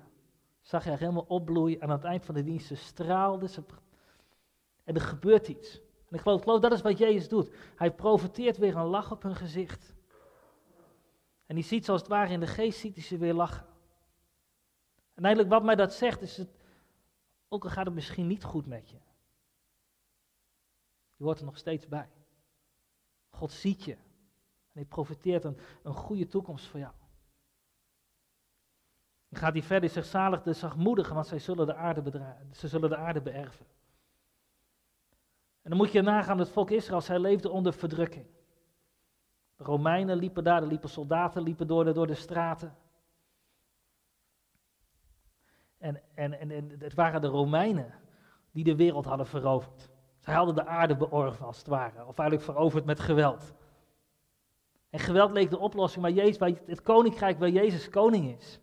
zag 0.71 0.85
je 0.85 0.91
haar 0.91 0.99
helemaal 0.99 1.25
opbloeien. 1.29 1.83
Aan 1.83 1.91
het 1.91 2.05
eind 2.05 2.25
van 2.25 2.35
de 2.35 2.45
dienst 2.45 2.67
ze 2.67 2.75
straalde. 2.75 3.49
Ze... 3.49 3.63
En 4.85 4.95
er 4.95 5.01
gebeurt 5.01 5.49
iets. 5.49 5.81
En 6.09 6.17
ik 6.17 6.21
geloof, 6.21 6.43
geloof 6.43 6.61
dat 6.61 6.73
is 6.73 6.81
wat 6.81 6.99
Jezus 6.99 7.29
doet. 7.29 7.51
Hij 7.77 7.93
profiteert 7.95 8.57
weer 8.57 8.77
een 8.77 8.87
lach 8.87 9.11
op 9.11 9.23
hun 9.23 9.37
gezicht. 9.37 9.95
En 11.47 11.55
die 11.55 11.65
ziet 11.65 11.85
zoals 11.85 12.01
het 12.01 12.11
ware 12.11 12.33
in 12.33 12.41
de 12.41 12.47
geest, 12.47 12.79
ziet 12.79 12.95
hij 12.95 13.05
ze 13.05 13.19
weer 13.19 13.35
lachen. 13.35 13.67
En 15.15 15.25
eigenlijk 15.25 15.55
wat 15.55 15.65
mij 15.65 15.75
dat 15.75 15.93
zegt, 15.93 16.23
is 16.23 16.37
het, 16.37 16.49
ook 17.49 17.65
al 17.65 17.71
gaat 17.71 17.85
het 17.87 17.95
misschien 17.95 18.27
niet 18.27 18.45
goed 18.45 18.67
met 18.67 18.91
je. 18.91 18.97
Je 21.17 21.25
hoort 21.25 21.39
er 21.39 21.45
nog 21.45 21.59
steeds 21.59 21.89
bij. 21.89 22.09
God 23.31 23.53
ziet 23.53 23.85
je. 23.85 23.93
En 23.93 24.73
hij 24.73 24.85
profiteert 24.85 25.45
een, 25.45 25.59
een 25.83 25.95
goede 25.95 26.27
toekomst 26.27 26.67
voor 26.67 26.81
jou. 26.81 26.93
Gaat 29.33 29.53
hij 29.53 29.63
verder, 29.63 29.89
zegt 29.89 30.09
zalig 30.09 30.43
de 30.43 30.53
zachtmoedigen, 30.53 31.15
want 31.15 31.27
zij 31.27 31.39
zullen 31.39 31.67
de 31.67 31.75
aarde, 31.75 32.03
bedragen, 32.03 32.55
ze 32.55 32.69
zullen 32.69 32.89
de 32.89 32.97
aarde 32.97 33.21
beërven. 33.21 33.67
En 35.63 35.71
dan 35.71 35.77
moet 35.77 35.93
je 35.93 36.03
nagaan, 36.03 36.39
het 36.39 36.49
volk 36.49 36.71
Israël, 36.71 37.01
zij 37.01 37.19
leefde 37.19 37.51
onder 37.51 37.73
verdrukking. 37.73 38.27
De 39.57 39.65
Romeinen 39.65 40.17
liepen 40.17 40.45
daar, 40.45 40.63
er 40.63 40.69
liepen 40.69 40.89
soldaten, 40.89 41.43
liepen 41.43 41.67
door 41.67 41.85
de, 41.85 41.93
door 41.93 42.07
de 42.07 42.15
straten. 42.15 42.77
En, 45.79 46.01
en, 46.15 46.51
en, 46.51 46.75
het 46.79 46.95
waren 46.95 47.21
de 47.21 47.27
Romeinen 47.27 47.95
die 48.51 48.65
de 48.65 48.77
wereld 48.77 49.05
hadden 49.05 49.27
veroverd. 49.27 49.91
Zij 50.19 50.35
hadden 50.35 50.55
de 50.55 50.67
aarde 50.67 50.97
beorven, 50.97 51.47
als 51.47 51.59
het 51.59 51.67
ware, 51.67 52.07
of 52.07 52.19
eigenlijk 52.19 52.51
veroverd 52.51 52.85
met 52.85 53.01
geweld. 53.01 53.55
En 54.91 54.99
geweld 54.99 55.31
leek 55.31 55.51
de 55.51 55.59
oplossing, 55.59 56.03
maar 56.03 56.13
Jezus, 56.13 56.59
het 56.67 56.83
koninkrijk 56.83 57.39
waar 57.39 57.49
Jezus 57.49 57.89
koning 57.89 58.37
is, 58.37 58.61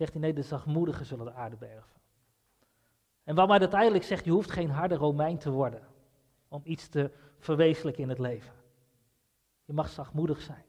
zegt 0.00 0.12
hij 0.12 0.22
nee, 0.22 0.32
de 0.32 0.42
zachtmoedigen 0.42 1.06
zullen 1.06 1.24
de 1.24 1.32
aarde 1.32 1.56
beërven. 1.56 2.00
En 3.24 3.34
wat 3.34 3.48
mij 3.48 3.58
uiteindelijk 3.58 4.04
zegt, 4.04 4.24
je 4.24 4.30
hoeft 4.30 4.50
geen 4.50 4.70
harde 4.70 4.94
Romein 4.94 5.38
te 5.38 5.50
worden 5.50 5.86
om 6.48 6.60
iets 6.64 6.88
te 6.88 7.10
verwezenlijken 7.38 8.02
in 8.02 8.08
het 8.08 8.18
leven. 8.18 8.52
Je 9.64 9.72
mag 9.72 9.88
zachtmoedig 9.88 10.40
zijn. 10.40 10.64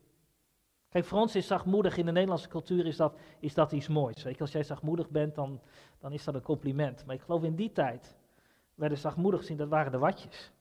Kijk, 0.90 1.06
voor 1.06 1.20
ons 1.20 1.36
is 1.36 1.48
zachtmoedig 1.48 1.98
in 1.98 2.06
de 2.06 2.12
Nederlandse 2.12 2.48
cultuur 2.48 2.86
is 2.86 2.96
dat, 2.96 3.20
is 3.40 3.54
dat 3.54 3.72
iets 3.72 3.88
moois. 3.88 4.24
Weet 4.24 4.42
als 4.42 4.52
jij 4.52 4.64
zachtmoedig 4.64 5.10
bent, 5.10 5.36
dan, 5.36 5.62
dan 6.00 6.12
is 6.12 6.24
dat 6.24 6.36
een 6.36 6.42
compliment. 6.42 7.06
Maar 7.06 7.16
ik 7.16 7.22
geloof 7.22 7.44
in 7.44 7.56
die 7.56 7.72
tijd 7.72 8.18
werden 8.76 8.98
zachtmoedig 8.98 9.40
gezien, 9.40 9.58
dat 9.58 9.70
waren 9.70 9.92
de 9.92 9.98
watjes. 9.98 10.52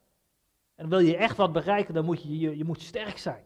En 0.75 0.89
wil 0.89 0.99
je 0.99 1.17
echt 1.17 1.37
wat 1.37 1.53
bereiken, 1.53 1.95
dan 1.95 2.05
moet 2.05 2.23
je, 2.23 2.39
je, 2.39 2.57
je 2.57 2.65
moet 2.65 2.83
sterk 2.83 3.19
zijn. 3.19 3.45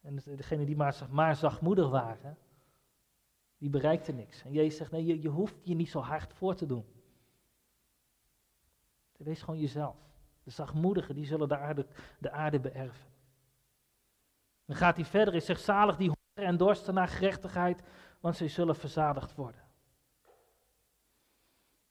En 0.00 0.22
degene 0.24 0.64
die 0.64 0.76
maar, 0.76 1.06
maar 1.10 1.36
zachtmoedig 1.36 1.88
waren, 1.88 2.38
die 3.58 3.70
bereikte 3.70 4.12
niks. 4.12 4.42
En 4.42 4.52
Jezus 4.52 4.76
zegt, 4.76 4.90
nee, 4.90 5.04
je, 5.04 5.22
je 5.22 5.28
hoeft 5.28 5.54
je 5.62 5.74
niet 5.74 5.90
zo 5.90 6.00
hard 6.00 6.32
voor 6.32 6.54
te 6.54 6.66
doen. 6.66 6.84
Wees 9.16 9.42
gewoon 9.42 9.60
jezelf. 9.60 9.96
De 10.42 10.50
zachtmoedigen, 10.50 11.14
die 11.14 11.26
zullen 11.26 11.48
de 11.48 11.56
aarde, 11.56 11.86
de 12.18 12.30
aarde 12.30 12.60
beërven. 12.60 13.10
Dan 14.64 14.76
gaat 14.76 14.96
hij 14.96 15.04
verder 15.04 15.34
en 15.34 15.42
zegt, 15.42 15.60
zalig 15.62 15.96
die 15.96 16.06
honger 16.06 16.50
en 16.50 16.56
dorsten 16.56 16.94
naar 16.94 17.08
gerechtigheid, 17.08 17.82
want 18.20 18.36
zij 18.36 18.48
zullen 18.48 18.76
verzadigd 18.76 19.34
worden. 19.34 19.60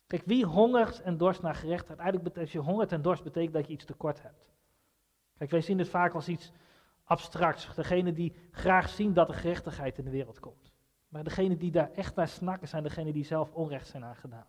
Kijk, 0.08 0.24
wie 0.26 0.46
hongert 0.46 1.02
en 1.02 1.18
dorst 1.18 1.42
naar 1.42 1.56
gerechtigheid? 1.56 2.00
Eigenlijk 2.00 2.38
als 2.38 2.52
je 2.52 2.60
hongert 2.60 2.92
en 2.92 3.02
dorst, 3.02 3.24
betekent 3.24 3.54
dat 3.54 3.68
je 3.68 3.74
iets 3.74 3.86
tekort 3.86 4.22
hebt. 4.22 4.54
Kijk, 5.38 5.52
wij 5.52 5.62
zien 5.62 5.78
het 5.78 5.90
vaak 5.90 6.14
als 6.14 6.28
iets 6.28 6.52
abstracts. 7.04 7.76
Degene 7.76 8.14
die 8.14 8.36
graag 8.52 8.90
zien 8.90 9.14
dat 9.14 9.30
er 9.30 9.36
gerechtigheid 9.36 9.98
in 9.98 10.04
de 10.04 10.12
wereld 10.12 10.40
komt. 10.40 10.75
Maar 11.16 11.24
degene 11.24 11.58
die 11.58 11.72
daar 11.72 11.92
echt 11.92 12.16
naar 12.16 12.28
snakken, 12.28 12.68
zijn 12.68 12.84
degenen 12.84 13.14
die 13.14 13.26
zelf 13.26 13.52
onrecht 13.54 13.88
zijn 13.88 14.04
aangedaan. 14.04 14.46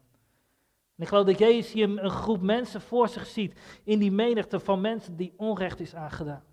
En 0.96 1.02
ik 1.02 1.08
geloof 1.08 1.26
dat 1.26 1.38
Jezus 1.38 1.72
hier 1.72 1.98
een 2.04 2.10
groep 2.10 2.40
mensen 2.40 2.80
voor 2.80 3.08
zich 3.08 3.26
ziet, 3.26 3.60
in 3.84 3.98
die 3.98 4.12
menigte 4.12 4.60
van 4.60 4.80
mensen 4.80 5.16
die 5.16 5.32
onrecht 5.36 5.80
is 5.80 5.94
aangedaan. 5.94 6.44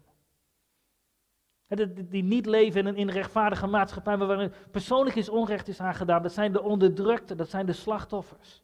Die 2.10 2.24
niet 2.24 2.46
leven 2.46 2.88
in 2.88 2.98
een, 3.08 3.14
rechtvaardige 3.14 3.68
maatschappij, 3.68 4.18
waarin 4.18 4.54
persoonlijk 4.72 5.16
is 5.16 5.30
onrecht 5.30 5.68
is 5.68 5.80
aangedaan. 5.80 6.22
Dat 6.22 6.34
zijn 6.34 6.52
de 6.52 6.62
onderdrukten, 6.62 7.38
dat 7.38 7.50
zijn 7.50 7.66
de 7.66 7.74
slachtoffers. 7.74 8.64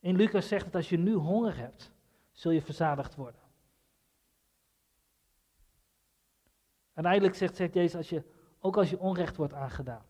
In 0.00 0.16
Lucas 0.16 0.48
zegt 0.48 0.64
het, 0.64 0.74
als 0.74 0.88
je 0.88 0.98
nu 0.98 1.14
honger 1.14 1.56
hebt, 1.56 1.92
zul 2.32 2.50
je 2.50 2.62
verzadigd 2.62 3.14
worden. 3.14 3.40
En 6.92 7.04
eindelijk 7.04 7.34
zegt, 7.34 7.56
zegt 7.56 7.74
Jezus, 7.74 7.96
als 7.96 8.08
je, 8.08 8.22
ook 8.66 8.76
als 8.76 8.90
je 8.90 8.98
onrecht 8.98 9.36
wordt 9.36 9.52
aangedaan, 9.52 10.04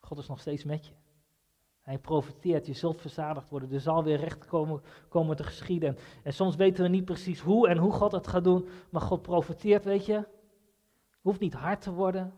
God 0.00 0.18
is 0.18 0.28
nog 0.28 0.40
steeds 0.40 0.64
met 0.64 0.86
je. 0.86 0.92
Hij 1.80 1.98
profiteert, 1.98 2.66
je 2.66 2.72
zult 2.72 3.00
verzadigd 3.00 3.48
worden, 3.48 3.72
er 3.72 3.80
zal 3.80 4.04
weer 4.04 4.18
recht 4.18 4.46
komen, 4.46 4.82
komen 5.08 5.36
te 5.36 5.44
geschieden. 5.44 5.98
En, 6.22 6.32
soms 6.32 6.56
weten 6.56 6.82
we 6.82 6.88
niet 6.88 7.04
precies 7.04 7.40
hoe 7.40 7.68
en 7.68 7.76
hoe 7.76 7.92
God 7.92 8.12
het 8.12 8.26
gaat 8.26 8.44
doen, 8.44 8.68
maar 8.90 9.00
God 9.00 9.22
profiteert, 9.22 9.84
weet 9.84 10.06
je. 10.06 10.26
Hoeft 11.20 11.40
niet 11.40 11.54
hard 11.54 11.80
te 11.80 11.92
worden. 11.92 12.34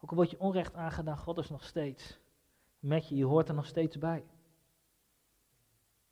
Ook 0.00 0.10
al 0.10 0.16
wordt 0.16 0.30
je 0.30 0.40
onrecht 0.40 0.74
aangedaan, 0.74 1.18
God 1.18 1.38
is 1.38 1.48
nog 1.48 1.64
steeds 1.64 2.18
met 2.78 3.08
je, 3.08 3.16
je 3.16 3.24
hoort 3.24 3.48
er 3.48 3.54
nog 3.54 3.66
steeds 3.66 3.98
bij. 3.98 4.24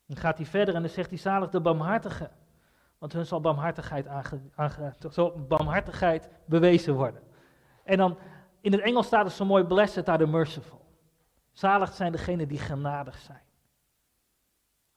Dan 0.05 0.17
gaat 0.17 0.37
hij 0.37 0.45
verder 0.45 0.75
en 0.75 0.81
dan 0.81 0.89
zegt 0.89 1.09
hij 1.09 1.19
zalig 1.19 1.49
de 1.49 1.61
barmhartige. 1.61 2.31
Want 2.97 3.13
hun 3.13 3.25
zal 3.25 3.41
barmhartigheid, 3.41 4.07
aange, 4.55 4.93
zal 5.09 5.45
barmhartigheid 5.47 6.29
bewezen 6.45 6.93
worden. 6.93 7.21
En 7.83 7.97
dan 7.97 8.17
in 8.61 8.71
het 8.71 8.81
Engels 8.81 9.05
staat 9.05 9.25
het 9.25 9.33
zo 9.33 9.45
mooi, 9.45 9.63
blessed 9.63 10.09
are 10.09 10.17
the 10.17 10.31
merciful. 10.31 10.85
Zalig 11.51 11.93
zijn 11.93 12.11
degenen 12.11 12.47
die 12.47 12.59
genadig 12.59 13.17
zijn. 13.17 13.41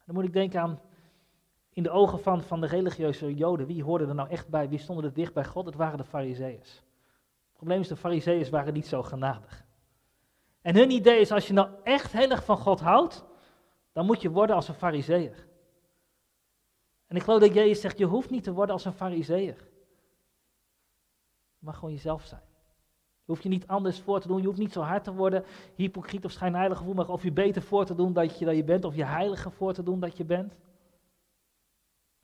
Dan 0.05 0.15
moet 0.15 0.25
ik 0.25 0.33
denken 0.33 0.61
aan, 0.61 0.81
in 1.73 1.83
de 1.83 1.91
ogen 1.91 2.21
van, 2.21 2.43
van 2.43 2.61
de 2.61 2.67
religieuze 2.67 3.35
joden, 3.35 3.67
wie 3.67 3.83
hoorde 3.83 4.07
er 4.07 4.15
nou 4.15 4.29
echt 4.29 4.49
bij, 4.49 4.69
wie 4.69 4.79
stonden 4.79 5.05
er 5.05 5.13
dicht 5.13 5.35
bij 5.35 5.45
God? 5.45 5.67
Het 5.67 5.75
waren 5.75 5.99
de 5.99 6.05
fariseeërs. 6.05 6.75
Het 6.75 7.57
probleem 7.57 7.81
is, 7.81 7.89
de 7.89 7.97
fariseeërs 7.97 8.49
waren 8.49 8.73
niet 8.73 8.87
zo 8.87 9.03
genadig. 9.03 9.65
En 10.63 10.77
hun 10.77 10.91
idee 10.91 11.21
is, 11.21 11.33
als 11.33 11.47
je 11.47 11.53
nou 11.53 11.69
echt 11.85 12.13
heel 12.13 12.31
erg 12.31 12.45
van 12.45 12.57
God 12.57 12.81
houdt, 12.81 13.25
dan 13.93 14.07
moet 14.07 14.23
je 14.23 14.31
worden 14.31 14.57
als 14.57 14.69
een 14.69 14.75
fariseer. 14.75 15.47
En 17.11 17.17
ik 17.17 17.23
geloof 17.23 17.41
dat 17.41 17.55
Jezus 17.55 17.81
zegt, 17.81 17.99
je 17.99 18.05
hoeft 18.05 18.31
niet 18.31 18.45
te 18.45 18.53
worden 18.53 18.75
als 18.75 18.85
een 18.85 18.93
fariseer. 18.93 19.57
Je 21.59 21.67
mag 21.67 21.75
gewoon 21.75 21.93
jezelf 21.93 22.25
zijn. 22.25 22.43
Je 23.25 23.33
hoeft 23.33 23.43
je 23.43 23.49
niet 23.49 23.67
anders 23.67 24.01
voor 24.01 24.21
te 24.21 24.29
doen, 24.29 24.41
je 24.41 24.47
hoeft 24.47 24.59
niet 24.59 24.73
zo 24.73 24.81
hard 24.81 25.05
te 25.05 25.15
worden, 25.15 25.45
hypocriet 25.75 26.25
of 26.25 26.31
schijnheilig 26.31 26.79
gevoel, 26.79 26.95
maar 26.95 27.09
of 27.09 27.23
je 27.23 27.33
beter 27.33 27.63
voor 27.63 27.85
te 27.85 27.95
doen 27.95 28.13
dat 28.13 28.39
je, 28.39 28.45
dat 28.45 28.57
je 28.57 28.65
bent, 28.65 28.85
of 28.85 28.95
je 28.95 29.05
heilige 29.05 29.51
voor 29.51 29.73
te 29.73 29.83
doen 29.83 30.01
dat 30.01 30.17
je 30.17 30.25
bent. 30.25 30.53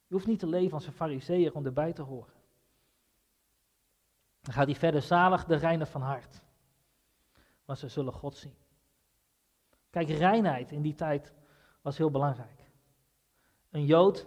Je 0.06 0.14
hoeft 0.14 0.26
niet 0.26 0.38
te 0.38 0.46
leven 0.46 0.72
als 0.72 0.86
een 0.86 0.92
fariseer 0.92 1.54
om 1.54 1.66
erbij 1.66 1.92
te 1.92 2.02
horen. 2.02 2.34
Dan 4.40 4.54
gaat 4.54 4.66
hij 4.66 4.74
verder, 4.74 5.02
zalig 5.02 5.44
de 5.44 5.56
reinen 5.56 5.86
van 5.86 6.02
hart. 6.02 6.42
Want 7.64 7.78
ze 7.78 7.88
zullen 7.88 8.12
God 8.12 8.36
zien. 8.36 8.54
Kijk, 9.90 10.08
reinheid 10.08 10.72
in 10.72 10.82
die 10.82 10.94
tijd 10.94 11.32
was 11.82 11.96
heel 11.96 12.10
belangrijk. 12.10 12.70
Een 13.70 13.84
Jood, 13.84 14.26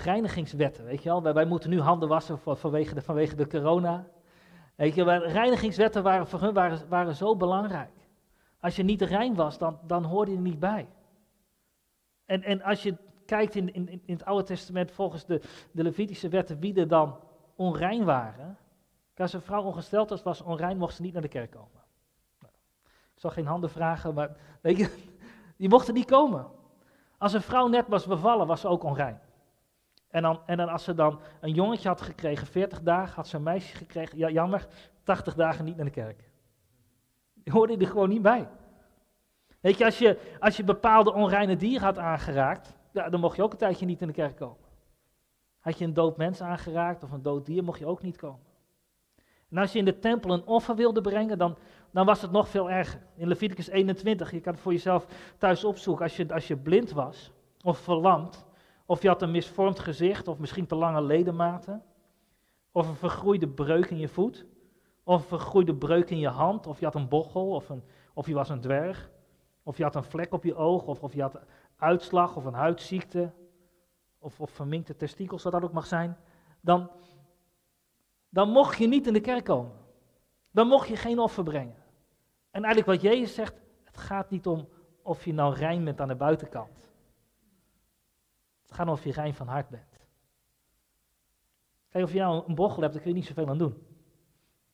reinigingswetten, 0.00 0.84
weet 0.84 1.02
je 1.02 1.08
wel. 1.08 1.22
Wij, 1.22 1.44
moeten 1.44 1.70
nu 1.70 1.80
handen 1.80 2.08
wassen 2.08 2.38
vanwege 2.38 2.94
de, 2.94 3.02
vanwege 3.02 3.36
de 3.36 3.46
corona. 3.46 4.06
Weet 4.74 4.94
je, 4.94 5.04
reinigingswetten 5.18 6.02
waren 6.02 6.26
voor 6.26 6.40
hun 6.40 6.54
waren, 6.54 6.88
waren 6.88 7.14
zo 7.14 7.36
belangrijk. 7.36 7.90
Als 8.60 8.76
je 8.76 8.82
niet 8.82 9.02
rein 9.02 9.34
was, 9.34 9.58
dan, 9.58 9.78
dan 9.86 10.04
hoorde 10.04 10.30
je 10.30 10.36
er 10.36 10.42
niet 10.42 10.58
bij. 10.58 10.88
En, 12.24 12.42
en 12.42 12.62
als 12.62 12.82
je 12.82 12.96
kijkt 13.26 13.54
in, 13.54 13.74
in, 13.74 13.88
in 13.88 14.14
het 14.14 14.24
Oude 14.24 14.44
Testament 14.44 14.90
volgens 14.90 15.24
de, 15.24 15.40
de 15.70 15.82
Levitische 15.82 16.28
wetten 16.28 16.60
wie 16.60 16.74
er 16.74 16.88
dan 16.88 17.16
onrein 17.54 18.04
waren. 18.04 18.58
Als 19.16 19.32
een 19.32 19.40
vrouw 19.40 19.62
ongesteld 19.62 20.10
was, 20.10 20.22
was 20.22 20.42
onrein, 20.42 20.78
mocht 20.78 20.94
ze 20.94 21.02
niet 21.02 21.12
naar 21.12 21.22
de 21.22 21.28
kerk 21.28 21.50
komen. 21.50 21.82
Nou, 22.40 22.52
ik 23.14 23.20
zal 23.20 23.30
geen 23.30 23.46
handen 23.46 23.70
vragen, 23.70 24.14
maar 24.14 24.36
weet 24.60 24.76
je, 24.76 25.06
die 25.58 25.68
mochten 25.68 25.94
niet 25.94 26.10
komen. 26.10 26.46
Als 27.18 27.32
een 27.32 27.42
vrouw 27.42 27.68
net 27.68 27.88
was 27.88 28.06
bevallen, 28.06 28.46
was 28.46 28.60
ze 28.60 28.68
ook 28.68 28.82
onrein. 28.82 29.20
En 30.08 30.22
dan, 30.22 30.40
en 30.46 30.56
dan 30.56 30.68
als 30.68 30.84
ze 30.84 30.94
dan 30.94 31.20
een 31.40 31.52
jongetje 31.52 31.88
had 31.88 32.00
gekregen, 32.00 32.46
40 32.46 32.82
dagen, 32.82 33.14
had 33.14 33.28
ze 33.28 33.36
een 33.36 33.42
meisje 33.42 33.76
gekregen, 33.76 34.18
ja, 34.18 34.30
jammer, 34.30 34.66
80 35.02 35.34
dagen 35.34 35.64
niet 35.64 35.76
naar 35.76 35.84
de 35.84 35.90
kerk. 35.90 36.30
Hoorde 37.44 37.76
er 37.76 37.86
gewoon 37.86 38.08
niet 38.08 38.22
bij. 38.22 38.48
Weet 39.60 39.78
je, 39.78 39.84
als 39.84 39.98
je, 39.98 40.36
als 40.40 40.56
je 40.56 40.64
bepaalde 40.64 41.12
onreine 41.12 41.56
dieren 41.56 41.84
had 41.84 41.98
aangeraakt, 41.98 42.74
ja, 42.92 43.08
dan 43.08 43.20
mocht 43.20 43.36
je 43.36 43.42
ook 43.42 43.52
een 43.52 43.58
tijdje 43.58 43.86
niet 43.86 44.00
in 44.00 44.06
de 44.06 44.12
kerk 44.12 44.36
komen. 44.36 44.64
Had 45.58 45.78
je 45.78 45.84
een 45.84 45.94
dood 45.94 46.16
mens 46.16 46.40
aangeraakt 46.40 47.02
of 47.02 47.10
een 47.10 47.22
dood 47.22 47.46
dier, 47.46 47.64
mocht 47.64 47.78
je 47.78 47.86
ook 47.86 48.02
niet 48.02 48.16
komen. 48.16 48.44
En 49.50 49.58
als 49.58 49.72
je 49.72 49.78
in 49.78 49.84
de 49.84 49.98
tempel 49.98 50.30
een 50.30 50.46
offer 50.46 50.74
wilde 50.74 51.00
brengen, 51.00 51.38
dan, 51.38 51.56
dan 51.90 52.06
was 52.06 52.22
het 52.22 52.30
nog 52.30 52.48
veel 52.48 52.70
erger. 52.70 53.00
In 53.14 53.28
Leviticus 53.28 53.68
21, 53.68 54.30
je 54.30 54.40
kan 54.40 54.52
het 54.52 54.62
voor 54.62 54.72
jezelf 54.72 55.06
thuis 55.38 55.64
opzoeken, 55.64 56.04
als 56.04 56.16
je, 56.16 56.32
als 56.34 56.46
je 56.46 56.56
blind 56.56 56.90
was 56.92 57.32
of 57.62 57.78
verlamd, 57.78 58.44
of 58.86 59.02
je 59.02 59.08
had 59.08 59.22
een 59.22 59.30
misvormd 59.30 59.78
gezicht, 59.78 60.28
of 60.28 60.38
misschien 60.38 60.66
te 60.66 60.74
lange 60.74 61.02
ledematen, 61.02 61.82
of 62.72 62.88
een 62.88 62.96
vergroeide 62.96 63.48
breuk 63.48 63.90
in 63.90 63.98
je 63.98 64.08
voet, 64.08 64.46
of 65.04 65.20
een 65.20 65.28
vergroeide 65.28 65.74
breuk 65.74 66.10
in 66.10 66.18
je 66.18 66.28
hand, 66.28 66.66
of 66.66 66.78
je 66.78 66.84
had 66.84 66.94
een 66.94 67.08
bochel, 67.08 67.50
of, 67.50 67.68
een, 67.68 67.82
of 68.14 68.26
je 68.26 68.34
was 68.34 68.48
een 68.48 68.60
dwerg, 68.60 69.10
of 69.62 69.76
je 69.76 69.82
had 69.82 69.94
een 69.94 70.04
vlek 70.04 70.32
op 70.32 70.44
je 70.44 70.54
oog, 70.54 70.86
of, 70.86 71.02
of 71.02 71.14
je 71.14 71.22
had 71.22 71.40
uitslag 71.76 72.36
of 72.36 72.44
een 72.44 72.54
huidziekte, 72.54 73.32
of, 74.18 74.40
of 74.40 74.50
verminkte 74.50 74.96
testikels, 74.96 75.42
wat 75.42 75.52
dat 75.52 75.64
ook 75.64 75.72
mag 75.72 75.86
zijn, 75.86 76.16
dan, 76.60 76.90
dan 78.28 78.50
mocht 78.50 78.78
je 78.78 78.86
niet 78.86 79.06
in 79.06 79.12
de 79.12 79.20
kerk 79.20 79.44
komen. 79.44 79.72
Dan 80.50 80.68
mocht 80.68 80.88
je 80.88 80.96
geen 80.96 81.18
offer 81.18 81.44
brengen. 81.44 81.76
En 82.50 82.64
eigenlijk 82.64 82.86
wat 82.86 83.12
Jezus 83.12 83.34
zegt, 83.34 83.60
het 83.84 83.96
gaat 83.96 84.30
niet 84.30 84.46
om 84.46 84.68
of 85.02 85.24
je 85.24 85.32
nou 85.32 85.54
rein 85.54 85.84
bent 85.84 86.00
aan 86.00 86.08
de 86.08 86.14
buitenkant. 86.14 86.85
Het 88.66 88.74
gaat 88.74 88.86
om 88.86 88.92
of 88.92 89.04
je 89.04 89.12
rein 89.12 89.34
van 89.34 89.48
hart 89.48 89.68
bent. 89.68 89.98
Kijk, 91.88 92.04
of 92.04 92.12
je 92.12 92.18
nou 92.18 92.44
een 92.46 92.54
bochel 92.54 92.82
hebt, 92.82 92.92
daar 92.92 93.02
kun 93.02 93.10
je 93.10 93.16
niet 93.16 93.26
zoveel 93.26 93.48
aan 93.48 93.58
doen. 93.58 93.74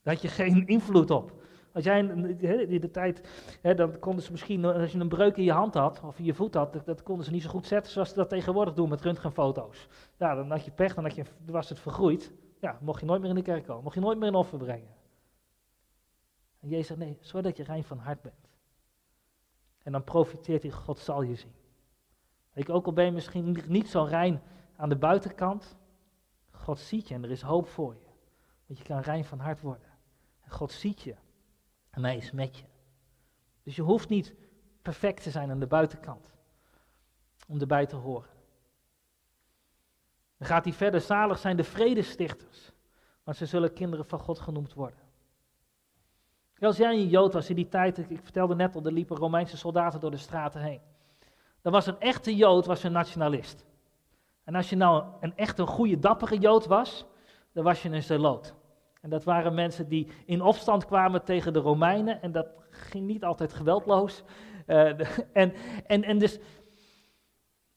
Daar 0.02 0.14
had 0.14 0.22
je 0.22 0.28
geen 0.28 0.66
invloed 0.66 1.10
op. 1.10 1.40
Als 1.72 1.84
jij 1.84 1.98
in 1.98 2.80
de 2.80 2.90
tijd, 2.90 3.28
hè, 3.60 3.74
dan 3.74 3.98
konden 3.98 4.24
ze 4.24 4.30
misschien, 4.30 4.64
als 4.64 4.92
je 4.92 4.98
een 4.98 5.08
breuk 5.08 5.36
in 5.36 5.44
je 5.44 5.52
hand 5.52 5.74
had, 5.74 6.00
of 6.04 6.18
in 6.18 6.24
je 6.24 6.34
voet 6.34 6.54
had, 6.54 6.80
dat, 6.84 7.02
konden 7.02 7.24
ze 7.24 7.30
niet 7.30 7.42
zo 7.42 7.48
goed 7.48 7.66
zetten 7.66 7.92
zoals 7.92 8.08
ze 8.08 8.14
dat 8.14 8.28
tegenwoordig 8.28 8.74
doen 8.74 8.88
met 8.88 9.00
röntgenfoto's. 9.00 9.88
Ja, 10.18 10.34
dan 10.34 10.50
had 10.50 10.64
je 10.64 10.70
pech, 10.70 10.94
dan, 10.94 11.04
had 11.04 11.14
je, 11.14 11.24
was 11.46 11.68
het 11.68 11.80
vergroeid. 11.80 12.32
Ja, 12.60 12.78
mocht 12.80 13.00
je 13.00 13.06
nooit 13.06 13.20
meer 13.20 13.30
in 13.30 13.36
de 13.36 13.42
kerk 13.42 13.64
komen, 13.64 13.82
mocht 13.82 13.94
je 13.94 14.00
nooit 14.00 14.18
meer 14.18 14.28
een 14.28 14.34
offer 14.34 14.58
brengen. 14.58 14.94
En 16.60 16.68
Jezus 16.68 16.86
zegt, 16.86 17.00
nee, 17.00 17.18
zodat 17.20 17.56
je 17.56 17.62
rein 17.62 17.84
van 17.84 17.98
hart 17.98 18.22
bent. 18.22 18.50
En 19.82 19.92
dan 19.92 20.04
profiteert 20.04 20.62
hij, 20.62 20.72
God 20.72 20.98
zal 20.98 21.22
je 21.22 21.34
zien. 21.34 21.52
Ik 22.54 22.68
ook 22.68 22.86
al 22.86 22.92
ben 22.92 23.04
je 23.04 23.10
misschien 23.10 23.58
niet 23.66 23.88
zo 23.88 24.02
rein 24.02 24.42
aan 24.76 24.88
de 24.88 24.96
buitenkant, 24.96 25.76
God 26.50 26.78
ziet 26.78 27.08
je 27.08 27.14
en 27.14 27.24
er 27.24 27.30
is 27.30 27.42
hoop 27.42 27.68
voor 27.68 27.94
je. 27.94 28.06
Want 28.66 28.78
je 28.78 28.84
kan 28.84 29.00
rein 29.00 29.24
van 29.24 29.38
hart 29.38 29.60
worden. 29.60 29.88
En 30.40 30.50
God 30.50 30.72
ziet 30.72 31.00
je. 31.00 31.14
En 31.90 32.04
hij 32.04 32.16
is 32.16 32.30
met 32.30 32.58
je. 32.58 32.64
Dus 33.62 33.76
je 33.76 33.82
hoeft 33.82 34.08
niet 34.08 34.34
perfect 34.82 35.22
te 35.22 35.30
zijn 35.30 35.50
aan 35.50 35.60
de 35.60 35.66
buitenkant. 35.66 36.32
Om 37.48 37.60
erbij 37.60 37.86
te 37.86 37.96
horen. 37.96 38.30
Dan 40.36 40.48
gaat 40.48 40.64
hij 40.64 40.72
verder. 40.72 41.00
Zalig 41.00 41.38
zijn 41.38 41.56
de 41.56 41.64
vredestichters. 41.64 42.72
Want 43.22 43.36
ze 43.36 43.46
zullen 43.46 43.72
kinderen 43.72 44.06
van 44.06 44.18
God 44.18 44.38
genoemd 44.38 44.74
worden. 44.74 44.98
Als 46.58 46.76
jij 46.76 46.92
een 46.92 47.08
Jood 47.08 47.32
was 47.32 47.50
in 47.50 47.56
die 47.56 47.68
tijd, 47.68 47.98
ik 47.98 48.20
vertelde 48.22 48.54
net 48.54 48.74
al, 48.74 48.84
er 48.84 48.92
liepen 48.92 49.16
Romeinse 49.16 49.56
soldaten 49.56 50.00
door 50.00 50.10
de 50.10 50.16
straten 50.16 50.62
heen. 50.62 50.80
Dan 51.62 51.72
was 51.72 51.86
een 51.86 52.00
echte 52.00 52.36
Jood 52.36 52.66
was 52.66 52.82
een 52.82 52.92
nationalist. 52.92 53.64
En 54.44 54.54
als 54.54 54.70
je 54.70 54.76
nou 54.76 55.04
een 55.20 55.36
echt 55.36 55.58
een 55.58 55.66
goede, 55.66 55.98
dappere 55.98 56.38
Jood 56.38 56.66
was, 56.66 57.06
dan 57.52 57.64
was 57.64 57.82
je 57.82 57.88
een 57.88 58.02
zeloot. 58.02 58.54
En 59.00 59.10
dat 59.10 59.24
waren 59.24 59.54
mensen 59.54 59.88
die 59.88 60.08
in 60.26 60.42
opstand 60.42 60.86
kwamen 60.86 61.24
tegen 61.24 61.52
de 61.52 61.58
Romeinen. 61.58 62.22
En 62.22 62.32
dat 62.32 62.46
ging 62.70 63.06
niet 63.06 63.24
altijd 63.24 63.52
geweldloos. 63.52 64.22
Uh, 64.66 64.88
en, 65.42 65.52
en, 65.86 66.04
en 66.04 66.18
dus, 66.18 66.38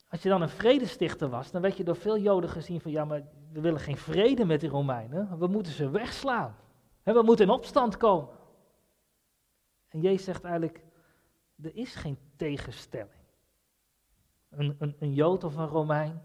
als 0.09 0.23
je 0.23 0.29
dan 0.29 0.41
een 0.41 0.49
vredestichter 0.49 1.29
was, 1.29 1.51
dan 1.51 1.61
werd 1.61 1.77
je 1.77 1.83
door 1.83 1.95
veel 1.95 2.17
Joden 2.17 2.49
gezien 2.49 2.81
van, 2.81 2.91
ja, 2.91 3.05
maar 3.05 3.23
we 3.51 3.61
willen 3.61 3.79
geen 3.79 3.97
vrede 3.97 4.45
met 4.45 4.59
die 4.59 4.69
Romeinen. 4.69 5.39
We 5.39 5.47
moeten 5.47 5.73
ze 5.73 5.89
wegslaan. 5.89 6.55
we 7.03 7.21
moeten 7.21 7.45
in 7.45 7.51
opstand 7.51 7.97
komen. 7.97 8.29
En 9.87 10.01
Jezus 10.01 10.23
zegt 10.23 10.43
eigenlijk, 10.43 10.83
er 11.61 11.75
is 11.75 11.95
geen 11.95 12.17
tegenstelling. 12.35 13.14
Een, 14.55 14.75
een, 14.79 14.95
een 14.99 15.13
Jood 15.13 15.43
of 15.43 15.55
een 15.55 15.67
Romein, 15.67 16.21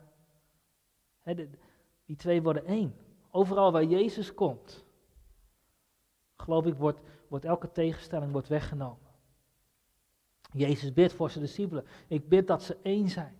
die 2.04 2.16
twee 2.16 2.42
worden 2.42 2.64
één. 2.64 2.94
Overal 3.30 3.72
waar 3.72 3.84
Jezus 3.84 4.34
komt, 4.34 4.84
geloof 6.36 6.66
ik, 6.66 6.74
wordt, 6.74 7.00
wordt 7.28 7.44
elke 7.44 7.72
tegenstelling 7.72 8.32
wordt 8.32 8.48
weggenomen. 8.48 9.08
Jezus 10.52 10.92
bidt 10.92 11.12
voor 11.12 11.30
zijn 11.30 11.44
discipelen. 11.44 11.84
Ik 12.08 12.28
bid 12.28 12.46
dat 12.46 12.62
ze 12.62 12.76
één 12.82 13.08
zijn. 13.08 13.36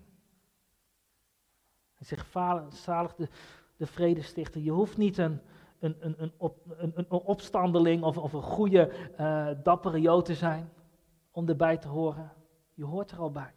Hij 1.95 2.07
zegt, 2.07 2.33
zalig 2.69 3.15
de, 3.15 3.29
de 3.77 3.87
vredestichter. 3.87 4.61
Je 4.61 4.71
hoeft 4.71 4.97
niet 4.97 5.19
een, 5.19 5.41
een, 5.79 5.97
een, 6.01 6.33
een, 6.67 6.93
een, 6.95 7.11
opstandeling 7.11 8.03
of, 8.03 8.19
of 8.19 8.33
een 8.33 8.43
goede, 8.43 9.11
uh, 9.21 9.51
dappere 9.63 10.01
Jood 10.01 10.25
te 10.25 10.35
zijn 10.35 10.73
om 11.31 11.49
erbij 11.49 11.77
te 11.77 11.89
horen. 11.89 12.33
Je 12.75 12.85
hoort 12.85 13.11
er 13.11 13.19
al 13.19 13.31
bij. 13.31 13.55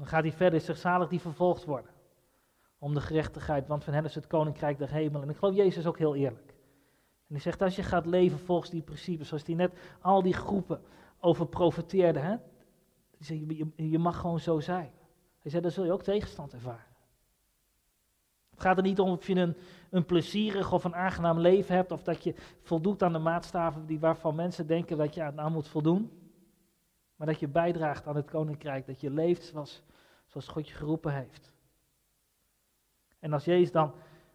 Dan 0.00 0.08
gaat 0.08 0.22
hij 0.22 0.32
verder, 0.32 0.60
zegt 0.60 0.80
zalig 0.80 1.08
die 1.08 1.20
vervolgd 1.20 1.64
worden. 1.64 1.90
Om 2.78 2.94
de 2.94 3.00
gerechtigheid, 3.00 3.66
want 3.66 3.84
van 3.84 3.92
hen 3.92 4.04
is 4.04 4.14
het 4.14 4.26
koninkrijk 4.26 4.78
der 4.78 4.90
hemel. 4.90 5.22
En 5.22 5.28
ik 5.28 5.36
geloof 5.36 5.54
Jezus 5.54 5.86
ook 5.86 5.98
heel 5.98 6.14
eerlijk. 6.14 6.48
En 7.26 7.34
hij 7.34 7.40
zegt, 7.40 7.62
als 7.62 7.76
je 7.76 7.82
gaat 7.82 8.06
leven 8.06 8.38
volgens 8.38 8.70
die 8.70 8.82
principes, 8.82 9.28
zoals 9.28 9.46
hij 9.46 9.54
net 9.54 9.72
al 10.00 10.22
die 10.22 10.32
groepen 10.32 10.80
over 11.18 11.46
profeteerde, 11.46 12.18
hè, 12.18 12.36
je, 13.18 13.66
je, 13.76 13.98
mag 13.98 14.18
gewoon 14.18 14.40
zo 14.40 14.60
zijn. 14.60 14.90
Hij 15.38 15.50
zei, 15.50 15.62
dan 15.62 15.70
zul 15.70 15.84
je 15.84 15.92
ook 15.92 16.02
tegenstand 16.02 16.52
ervaren. 16.52 16.96
Het 18.50 18.60
gaat 18.60 18.76
er 18.76 18.82
niet 18.82 19.00
om 19.00 19.10
of 19.10 19.26
je 19.26 19.34
een, 19.34 19.56
een 19.90 20.04
plezierig 20.04 20.72
of 20.72 20.84
een 20.84 20.94
aangenaam 20.94 21.38
leven 21.38 21.74
hebt, 21.74 21.92
of 21.92 22.02
dat 22.02 22.24
je 22.24 22.34
voldoet 22.62 23.02
aan 23.02 23.12
de 23.12 23.18
maatstaven 23.18 23.86
die, 23.86 24.00
waarvan 24.00 24.34
mensen 24.34 24.66
denken 24.66 24.96
dat 24.96 25.14
je 25.14 25.22
aan 25.22 25.52
moet 25.52 25.68
voldoen. 25.68 26.19
Maar 27.20 27.28
dat 27.28 27.40
je 27.40 27.48
bijdraagt 27.48 28.06
aan 28.06 28.16
het 28.16 28.30
koninkrijk, 28.30 28.86
dat 28.86 29.00
je 29.00 29.10
leeft 29.10 29.44
zoals, 29.44 29.82
zoals 30.26 30.48
God 30.48 30.68
je 30.68 30.74
geroepen 30.74 31.14
heeft. 31.14 31.52
En 33.18 33.32
als 33.32 33.44
Jezus 33.44 33.72
dan 33.72 33.94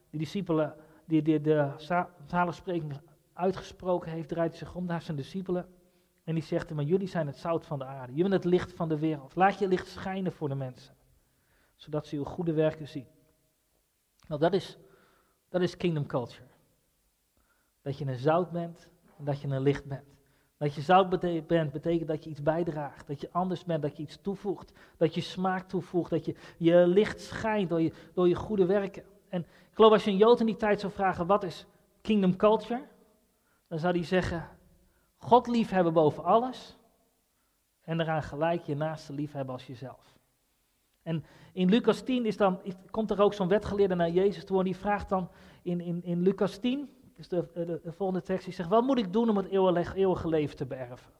die 0.09 0.19
discipelen 0.19 0.75
die, 1.05 1.21
die 1.21 1.41
de 1.41 1.73
zaligspreking 2.25 3.01
uitgesproken 3.33 4.11
heeft, 4.11 4.29
draait 4.29 4.49
hij 4.49 4.57
zich 4.59 4.75
om 4.75 4.85
naar 4.85 5.01
zijn 5.01 5.17
discipelen. 5.17 5.67
En 6.23 6.33
die 6.33 6.43
zegt 6.43 6.73
maar 6.73 6.83
jullie 6.83 7.07
zijn 7.07 7.27
het 7.27 7.37
zout 7.37 7.65
van 7.65 7.79
de 7.79 7.85
aarde. 7.85 8.13
Jullie 8.13 8.29
bent 8.29 8.43
het 8.43 8.53
licht 8.53 8.73
van 8.73 8.89
de 8.89 8.99
wereld. 8.99 9.35
Laat 9.35 9.59
je 9.59 9.67
licht 9.67 9.87
schijnen 9.87 10.31
voor 10.31 10.49
de 10.49 10.55
mensen. 10.55 10.95
Zodat 11.75 12.07
ze 12.07 12.15
uw 12.15 12.23
goede 12.23 12.53
werken 12.53 12.87
zien. 12.87 13.07
Nou, 14.27 14.39
dat 14.39 14.53
is, 14.53 14.77
dat 15.49 15.61
is 15.61 15.77
kingdom 15.77 16.05
culture. 16.05 16.47
Dat 17.81 17.97
je 17.97 18.05
een 18.05 18.17
zout 18.17 18.51
bent 18.51 18.89
en 19.17 19.25
dat 19.25 19.41
je 19.41 19.47
een 19.47 19.61
licht 19.61 19.85
bent. 19.85 20.14
Dat 20.57 20.75
je 20.75 20.81
zout 20.81 21.09
bent 21.47 21.71
betekent 21.71 22.07
dat 22.07 22.23
je 22.23 22.29
iets 22.29 22.43
bijdraagt. 22.43 23.07
Dat 23.07 23.21
je 23.21 23.29
anders 23.31 23.63
bent, 23.63 23.81
dat 23.81 23.97
je 23.97 24.03
iets 24.03 24.21
toevoegt. 24.21 24.71
Dat 24.97 25.15
je 25.15 25.21
smaak 25.21 25.67
toevoegt. 25.67 26.09
Dat 26.09 26.25
je 26.25 26.35
je 26.57 26.87
licht 26.87 27.21
schijnt 27.21 27.69
door 27.69 27.81
je, 27.81 27.91
door 28.13 28.27
je 28.27 28.35
goede 28.35 28.65
werken. 28.65 29.03
En 29.29 29.41
ik 29.41 29.71
geloof 29.73 29.91
als 29.91 30.03
je 30.03 30.11
een 30.11 30.17
Jood 30.17 30.39
in 30.39 30.45
die 30.45 30.55
tijd 30.55 30.79
zou 30.79 30.91
vragen, 30.91 31.25
wat 31.25 31.43
is 31.43 31.65
kingdom 32.01 32.35
culture? 32.35 32.83
Dan 33.67 33.79
zou 33.79 33.93
hij 33.95 34.05
zeggen, 34.05 34.49
God 35.17 35.47
liefhebben 35.47 35.93
boven 35.93 36.23
alles. 36.23 36.77
En 37.81 37.99
eraan 37.99 38.23
gelijk 38.23 38.63
je 38.63 38.75
naaste 38.75 39.13
liefhebben 39.13 39.53
als 39.53 39.67
jezelf. 39.67 40.13
En 41.03 41.23
in 41.53 41.69
Lucas 41.69 42.01
10 42.01 42.25
is 42.25 42.37
dan, 42.37 42.61
komt 42.91 43.11
er 43.11 43.21
ook 43.21 43.33
zo'n 43.33 43.47
wetgeleerde 43.47 43.95
naar 43.95 44.09
Jezus 44.09 44.45
toe 44.45 44.57
en 44.57 44.63
die 44.63 44.75
vraagt 44.75 45.09
dan 45.09 45.29
in, 45.61 45.81
in, 45.81 46.03
in 46.03 46.21
Lucas 46.21 46.57
10, 46.57 46.89
dus 47.15 47.27
de, 47.27 47.47
de, 47.53 47.79
de, 47.83 47.91
volgende 47.91 48.21
tekst, 48.21 48.45
die 48.45 48.53
zegt, 48.53 48.69
wat 48.69 48.83
moet 48.83 48.97
ik 48.97 49.13
doen 49.13 49.29
om 49.29 49.37
het 49.37 49.47
eeuwige 49.47 50.27
leven 50.27 50.55
te 50.55 50.65
beërven? 50.65 51.11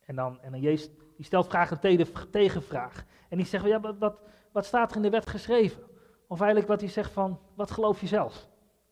En 0.00 0.16
dan, 0.16 0.40
en 0.40 0.50
dan 0.50 0.60
Jezus, 0.60 0.90
die 1.16 1.24
stelt 1.24 1.46
vraag 1.46 1.70
een 1.70 2.06
tegenvraag. 2.30 3.04
En 3.28 3.36
die 3.36 3.46
zegt, 3.46 3.64
ja, 3.64 3.80
wat, 3.98 4.20
wat 4.52 4.64
staat 4.64 4.90
er 4.90 4.96
in 4.96 5.02
de 5.02 5.10
wet 5.10 5.28
geschreven? 5.28 5.82
Of 6.26 6.38
eigenlijk 6.38 6.68
wat 6.68 6.80
hij 6.80 6.90
zegt 6.90 7.12
van, 7.12 7.40
wat 7.54 7.70
geloof 7.70 8.00
je 8.00 8.06
zelf? 8.06 8.48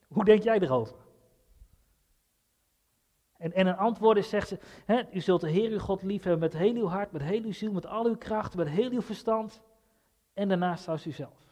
Hoe 0.08 0.24
denk 0.24 0.42
jij 0.42 0.58
erover? 0.58 0.96
En, 3.36 3.52
en 3.52 3.66
een 3.66 3.76
antwoord 3.76 4.16
is, 4.16 4.28
zegt 4.28 4.48
ze, 4.48 4.58
hè, 4.84 5.02
u 5.12 5.20
zult 5.20 5.40
de 5.40 5.50
Heer 5.50 5.70
uw 5.70 5.78
God 5.78 6.02
liefhebben 6.02 6.40
met 6.40 6.52
heel 6.52 6.74
uw 6.74 6.86
hart, 6.86 7.12
met 7.12 7.22
heel 7.22 7.42
uw 7.42 7.52
ziel, 7.52 7.72
met 7.72 7.86
al 7.86 8.06
uw 8.06 8.16
kracht, 8.16 8.56
met 8.56 8.68
heel 8.68 8.90
uw 8.90 9.02
verstand. 9.02 9.62
En 10.34 10.48
daarnaast 10.48 11.06
u 11.06 11.12
zelf. 11.12 11.49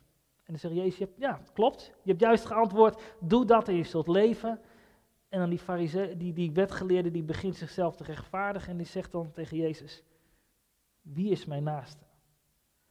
En 0.48 0.54
dan 0.54 0.58
zegt 0.58 0.74
Jezus, 0.74 1.08
ja, 1.16 1.40
klopt. 1.52 1.92
Je 2.02 2.10
hebt 2.10 2.20
juist 2.20 2.44
geantwoord, 2.44 3.02
doe 3.20 3.44
dat 3.44 3.68
en 3.68 3.74
je 3.74 3.84
zult 3.84 4.08
leven. 4.08 4.60
En 5.28 5.38
dan 5.38 5.50
die, 5.50 5.58
farise, 5.58 6.14
die, 6.16 6.32
die 6.32 6.52
wetgeleerde, 6.52 7.10
die 7.10 7.22
begint 7.22 7.56
zichzelf 7.56 7.96
te 7.96 8.04
rechtvaardigen 8.04 8.70
en 8.70 8.76
die 8.76 8.86
zegt 8.86 9.12
dan 9.12 9.32
tegen 9.32 9.56
Jezus, 9.56 10.02
wie 11.02 11.30
is 11.30 11.44
mijn 11.44 11.62
naaste? 11.62 12.04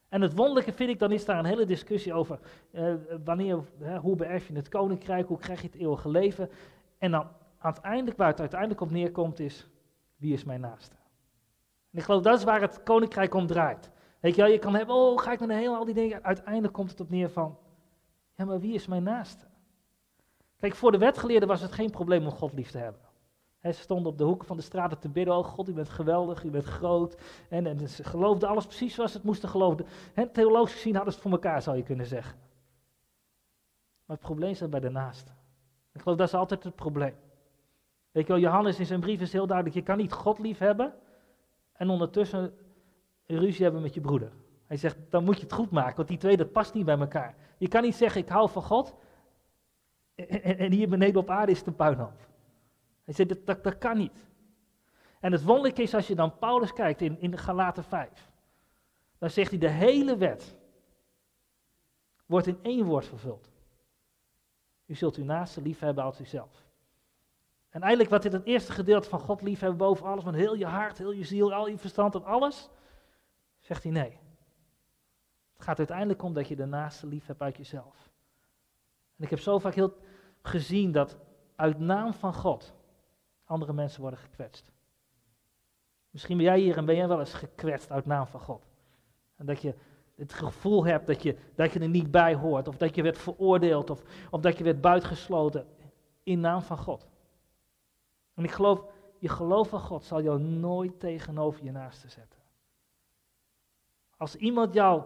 En 0.10 0.22
het 0.22 0.34
wonderlijke 0.34 0.74
vind 0.74 0.90
ik, 0.90 1.00
dan 1.00 1.12
is 1.12 1.26
daar 1.26 1.40
een 1.40 1.46
hele 1.46 1.66
discussie 1.66 2.14
over 2.14 2.40
uh, 2.72 2.94
wanneer, 3.24 3.64
hoe 4.02 4.16
beërf 4.16 4.48
je 4.48 4.54
het 4.54 4.70
koninkrijk, 4.70 5.28
hoe 5.28 5.38
krijg 5.38 5.62
je 5.62 5.68
het 5.68 5.76
eeuwige 5.76 6.10
leven. 6.10 6.50
En 6.98 7.12
dan 7.12 7.28
uiteindelijk, 7.58 8.18
waar 8.18 8.28
het 8.28 8.40
uiteindelijk 8.40 8.82
op 8.82 8.92
neerkomt 8.92 9.40
is, 9.40 9.68
wie 10.16 10.34
is 10.34 10.44
mijn 10.44 10.62
naaste? 10.62 10.96
En 11.92 11.98
ik 12.00 12.04
geloof 12.04 12.22
dat 12.22 12.38
is 12.38 12.44
waar 12.44 12.62
het 12.62 12.84
koninkrijk 12.84 13.34
om 13.34 13.48
draait. 13.48 13.92
Weet 14.28 14.36
je 14.36 14.48
je 14.48 14.60
kan 14.60 14.76
hebben, 14.76 14.96
oh 14.96 15.22
ga 15.22 15.32
ik 15.32 15.40
naar 15.40 15.48
de 15.48 15.54
hemel, 15.54 15.76
al 15.76 15.86
die 15.86 15.94
dingen. 15.94 16.24
Uiteindelijk 16.24 16.74
komt 16.74 16.90
het 16.90 17.00
op 17.00 17.10
neer 17.10 17.30
van, 17.30 17.58
ja 18.36 18.46
maar 18.46 18.60
wie 18.60 18.74
is 18.74 18.88
mijn 18.88 19.04
naaste? 19.04 19.46
Kijk, 20.58 20.76
voor 20.76 20.92
de 20.92 20.98
wetgeleerden 20.98 21.48
was 21.48 21.62
het 21.62 21.72
geen 21.72 21.90
probleem 21.90 22.26
om 22.26 22.32
God 22.32 22.54
lief 22.54 22.72
te 22.72 22.78
hebben. 22.78 23.02
He, 23.60 23.72
ze 23.72 23.82
stonden 23.82 24.12
op 24.12 24.18
de 24.18 24.24
hoeken 24.24 24.48
van 24.48 24.58
de 24.58 24.64
straten 24.64 25.00
te 25.00 25.10
bidden. 25.10 25.38
Oh 25.38 25.46
God, 25.46 25.70
u 25.70 25.74
bent 25.74 25.90
geweldig, 25.90 26.44
u 26.44 26.50
bent 26.50 26.64
groot. 26.64 27.18
En, 27.50 27.66
en 27.66 27.90
ze 27.90 28.04
geloofden 28.04 28.50
alles 28.50 28.66
precies 28.66 28.96
zoals 28.96 29.12
ze 29.12 29.18
het 29.18 29.26
moesten 29.26 29.50
geloven. 29.50 29.86
He, 30.14 30.28
theologisch 30.30 30.74
gezien 30.74 30.96
hadden 30.96 31.14
ze 31.14 31.20
het 31.20 31.28
voor 31.28 31.38
elkaar, 31.38 31.62
zou 31.62 31.78
je 31.78 31.84
kunnen 31.84 32.06
zeggen. 32.06 32.40
Maar 34.06 34.18
het 34.18 34.26
probleem 34.26 34.56
zit 34.56 34.70
bij 34.70 34.80
de 34.80 34.90
naaste. 34.90 35.32
Ik 35.94 36.02
geloof 36.02 36.18
dat 36.18 36.28
is 36.28 36.34
altijd 36.34 36.64
het 36.64 36.76
probleem. 36.76 37.16
Weet 38.12 38.28
je 38.28 38.34
wel, 38.34 38.42
Johannes 38.42 38.80
in 38.80 38.86
zijn 38.86 39.00
brief 39.00 39.22
is 39.22 39.34
heel 39.34 39.48
duidelijk: 39.48 39.78
je 39.78 39.84
kan 39.84 39.98
niet 39.98 40.12
God 40.12 40.40
lief 40.40 40.58
hebben 40.58 40.94
en 41.74 41.90
ondertussen 41.90 42.54
ruzie 43.36 43.64
hebben 43.64 43.82
met 43.82 43.94
je 43.94 44.02
broeder. 44.02 44.32
Hij 44.66 44.78
zegt, 44.78 44.98
dan 45.10 45.24
moet 45.24 45.36
je 45.36 45.44
het 45.44 45.54
goed 45.54 45.72
maken, 45.72 45.96
want 45.96 46.08
die 46.08 46.18
twee, 46.18 46.38
dat 46.38 46.52
past 46.52 46.74
niet 46.74 46.86
bij 46.86 46.98
elkaar. 46.98 47.36
Je 47.58 47.68
kan 47.68 47.82
niet 47.82 47.96
zeggen, 47.96 48.22
ik 48.22 48.30
hou 48.30 48.50
van 48.50 48.64
God, 48.64 48.96
en, 50.16 50.58
en 50.58 50.72
hier 50.72 50.90
beneden 50.90 51.22
op 51.22 51.30
aarde 51.30 51.52
is 51.52 51.58
het 51.58 51.68
een 51.68 51.76
puinhoop. 51.76 52.28
Hij 53.04 53.14
zegt, 53.14 53.46
dat, 53.46 53.64
dat, 53.64 53.78
kan 53.78 53.98
niet. 53.98 54.26
En 55.20 55.32
het 55.32 55.44
wonderlijke 55.44 55.82
is, 55.82 55.94
als 55.94 56.08
je 56.08 56.16
dan 56.16 56.38
Paulus 56.38 56.74
kijkt 56.74 57.02
in, 57.02 57.20
in 57.20 57.38
Galaten 57.38 57.84
5, 57.84 58.32
dan 59.18 59.30
zegt 59.30 59.50
hij, 59.50 59.60
de 59.60 59.70
hele 59.70 60.18
wet 60.18 60.56
wordt 62.26 62.48
in 62.48 62.60
één 62.62 62.86
woord 62.86 63.06
vervuld. 63.06 63.50
U 64.86 64.96
zult 64.96 65.16
uw 65.16 65.24
naaste 65.24 65.62
lief 65.62 65.80
hebben 65.80 66.04
als 66.04 66.20
uzelf. 66.20 66.66
En 67.70 67.82
eigenlijk 67.82 68.12
wat 68.12 68.22
dit 68.22 68.32
het 68.32 68.46
eerste 68.46 68.72
gedeelte 68.72 69.10
van 69.10 69.20
God 69.20 69.42
liefhebben 69.42 69.78
boven 69.78 70.06
alles, 70.06 70.24
met 70.24 70.36
heel 70.36 70.56
je 70.56 70.66
hart, 70.66 70.98
heel 70.98 71.12
je 71.12 71.24
ziel, 71.24 71.54
al 71.54 71.68
je 71.68 71.78
verstand 71.78 72.16
en 72.16 72.26
alles, 72.26 72.70
zegt 73.68 73.84
hij 73.84 73.92
nee. 73.92 74.20
Het 75.54 75.66
gaat 75.66 75.78
uiteindelijk 75.78 76.24
om 76.24 76.34
dat 76.34 76.48
je 76.48 76.56
de 76.56 76.66
naaste 76.66 77.08
lief 77.08 77.26
hebt 77.26 77.42
uit 77.42 77.58
jezelf. 77.58 78.10
En 79.16 79.24
ik 79.24 79.30
heb 79.30 79.40
zo 79.40 79.60
vaak 79.60 79.74
heel 79.74 79.94
gezien 80.42 80.92
dat 80.92 81.18
uit 81.56 81.80
naam 81.80 82.14
van 82.14 82.34
God 82.34 82.74
andere 83.46 83.74
mensen 83.74 84.02
worden 84.02 84.20
gekwetst. 84.20 84.72
Misschien 86.10 86.38
ben 86.38 86.46
jij 86.46 86.60
hier 86.60 86.78
en 86.78 86.86
ben 86.86 86.96
jij 86.96 87.08
wel 87.08 87.20
eens 87.20 87.34
gekwetst 87.34 87.92
uit 87.92 88.06
naam 88.06 88.28
van 88.28 88.40
God. 88.40 88.68
En 89.36 89.46
dat 89.46 89.62
je 89.62 89.76
het 90.16 90.34
gevoel 90.34 90.86
hebt 90.86 91.08
dat 91.08 91.24
je, 91.24 91.38
dat 91.56 91.74
je 91.74 91.80
er 91.80 91.90
niet 91.90 92.12
bij 92.12 92.36
hoort, 92.36 92.68
of 92.68 92.78
dat 92.78 92.96
je 92.96 93.02
werd 93.02 93.18
veroordeeld, 93.18 93.90
of, 93.90 94.04
of 94.30 94.42
dat 94.42 94.58
je 94.58 94.64
werd 94.64 94.82
buitengesloten 94.82 95.68
in 96.24 96.40
naam 96.40 96.62
van 96.62 96.78
God. 96.78 97.08
En 98.34 98.44
ik 98.44 98.52
geloof, 98.52 98.86
je 99.20 99.30
geloof 99.30 99.70
van 99.70 99.80
God 99.80 100.04
zal 100.04 100.22
jou 100.22 100.40
nooit 100.40 101.00
tegenover 101.00 101.64
je 101.64 101.72
naaste 101.72 102.10
zetten. 102.10 102.37
Als 104.18 104.36
iemand 104.36 104.74
jou 104.74 105.04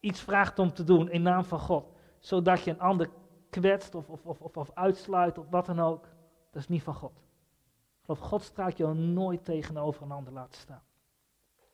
iets 0.00 0.20
vraagt 0.20 0.58
om 0.58 0.72
te 0.72 0.84
doen 0.84 1.10
in 1.10 1.22
naam 1.22 1.44
van 1.44 1.60
God, 1.60 1.92
zodat 2.18 2.62
je 2.62 2.70
een 2.70 2.80
ander 2.80 3.10
kwetst 3.50 3.94
of, 3.94 4.08
of, 4.08 4.24
of, 4.24 4.56
of 4.56 4.70
uitsluit 4.74 5.38
of 5.38 5.48
wat 5.48 5.66
dan 5.66 5.80
ook, 5.80 6.08
dat 6.50 6.62
is 6.62 6.68
niet 6.68 6.82
van 6.82 6.94
God. 6.94 7.22
Geloof, 8.02 8.18
God 8.18 8.42
straalt 8.42 8.76
jou 8.76 8.94
nooit 8.94 9.44
tegenover 9.44 10.02
een 10.02 10.10
ander 10.10 10.32
laten 10.32 10.60
staan. 10.60 10.82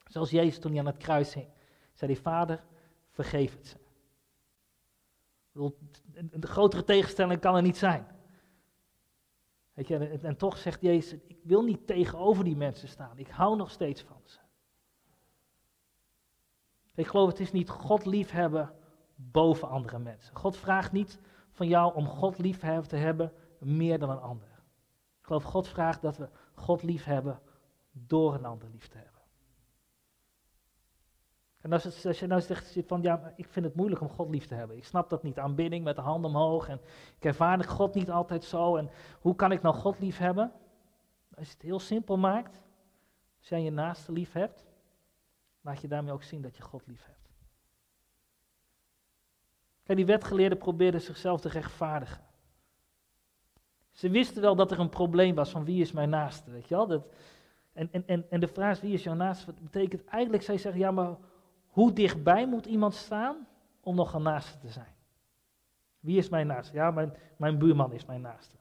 Zoals 0.03 0.29
Jezus 0.29 0.59
toen 0.59 0.71
hij 0.71 0.79
aan 0.79 0.85
het 0.85 0.97
kruis 0.97 1.33
hing, 1.33 1.47
zei 1.93 2.11
hij, 2.11 2.21
Vader, 2.21 2.63
vergeef 3.09 3.55
het 3.55 3.67
ze. 3.67 3.77
Een 6.13 6.45
grotere 6.45 6.83
tegenstelling 6.83 7.39
kan 7.39 7.55
er 7.55 7.61
niet 7.61 7.77
zijn. 7.77 8.07
Weet 9.73 9.87
je, 9.87 9.97
en, 9.97 10.23
en, 10.23 10.37
toch 10.37 10.57
zegt 10.57 10.81
Jezus, 10.81 11.19
ik 11.27 11.39
wil 11.43 11.63
niet 11.63 11.87
tegenover 11.87 12.43
die 12.43 12.55
mensen 12.55 12.87
staan. 12.87 13.17
Ik 13.17 13.27
hou 13.27 13.55
nog 13.55 13.71
steeds 13.71 14.01
van 14.01 14.21
ze. 14.23 14.39
Ik 16.97 17.07
geloof, 17.07 17.27
het 17.29 17.39
is 17.39 17.51
niet 17.51 17.69
God 17.69 18.05
liefhebben 18.05 18.73
boven 19.15 19.69
andere 19.69 19.99
mensen. 19.99 20.35
God 20.35 20.57
vraagt 20.57 20.91
niet 20.91 21.19
van 21.51 21.67
jou 21.67 21.95
om 21.95 22.07
God 22.07 22.37
lief 22.37 22.59
te 22.87 22.95
hebben 22.95 23.33
meer 23.59 23.99
dan 23.99 24.09
een 24.09 24.19
ander. 24.19 24.47
Ik 25.19 25.25
geloof, 25.25 25.43
God 25.43 25.67
vraagt 25.67 26.01
dat 26.01 26.17
we 26.17 26.29
God 26.53 26.83
lief 26.83 27.03
hebben 27.03 27.39
door 27.91 28.33
een 28.33 28.45
ander 28.45 28.69
lief 28.69 28.87
te 28.87 28.97
hebben. 28.97 29.21
En 31.61 31.73
als, 31.73 32.05
als 32.05 32.19
je 32.19 32.27
nou 32.27 32.41
zegt 32.41 32.77
van 32.87 33.01
ja, 33.01 33.33
ik 33.35 33.47
vind 33.47 33.65
het 33.65 33.75
moeilijk 33.75 34.01
om 34.01 34.09
God 34.09 34.29
lief 34.29 34.47
te 34.47 34.55
hebben. 34.55 34.77
Ik 34.77 34.85
snap 34.85 35.09
dat 35.09 35.23
niet. 35.23 35.39
Aanbidding 35.39 35.83
met 35.83 35.95
de 35.95 36.01
hand 36.01 36.25
omhoog. 36.25 36.67
En 36.67 36.79
ik 37.17 37.25
ervaar 37.25 37.63
God 37.63 37.93
niet 37.93 38.11
altijd 38.11 38.43
zo. 38.43 38.75
En 38.75 38.89
hoe 39.19 39.35
kan 39.35 39.51
ik 39.51 39.61
nou 39.61 39.75
God 39.75 39.99
lief 39.99 40.17
hebben? 40.17 40.51
Als 41.35 41.47
je 41.47 41.53
het 41.53 41.61
heel 41.61 41.79
simpel 41.79 42.17
maakt. 42.17 42.61
Als 43.39 43.49
jij 43.49 43.61
je 43.61 43.71
naaste 43.71 44.11
lief 44.11 44.31
hebt. 44.31 44.66
Laat 45.67 45.81
je 45.81 45.87
daarmee 45.87 46.13
ook 46.13 46.23
zien 46.23 46.41
dat 46.41 46.57
je 46.57 46.63
God 46.63 46.87
lief 46.87 47.05
hebt. 47.05 47.29
Kijk, 49.83 49.97
die 49.97 50.07
wetgeleerden 50.07 50.57
probeerden 50.57 51.01
zichzelf 51.01 51.41
te 51.41 51.49
rechtvaardigen. 51.49 52.23
Ze 53.91 54.09
wisten 54.09 54.41
wel 54.41 54.55
dat 54.55 54.71
er 54.71 54.79
een 54.79 54.89
probleem 54.89 55.35
was 55.35 55.49
van 55.49 55.65
wie 55.65 55.81
is 55.81 55.91
mijn 55.91 56.09
naaste, 56.09 56.51
weet 56.51 56.67
je 56.67 56.75
wel. 56.75 56.87
Dat, 56.87 57.07
en, 57.73 57.89
en, 57.91 58.03
en, 58.07 58.25
en 58.29 58.39
de 58.39 58.47
vraag 58.47 58.81
wie 58.81 58.93
is 58.93 59.03
jouw 59.03 59.13
naaste, 59.13 59.53
betekent 59.61 60.05
eigenlijk, 60.05 60.43
zij 60.43 60.57
zeggen, 60.57 60.81
ja 60.81 60.91
maar 60.91 61.15
hoe 61.67 61.93
dichtbij 61.93 62.47
moet 62.47 62.65
iemand 62.65 62.93
staan 62.93 63.47
om 63.81 63.95
nog 63.95 64.13
een 64.13 64.21
naaste 64.21 64.57
te 64.57 64.69
zijn? 64.69 64.95
Wie 65.99 66.17
is 66.17 66.29
mijn 66.29 66.47
naaste? 66.47 66.75
Ja, 66.75 66.91
mijn, 66.91 67.13
mijn 67.37 67.57
buurman 67.57 67.93
is 67.93 68.05
mijn 68.05 68.21
naaste. 68.21 68.55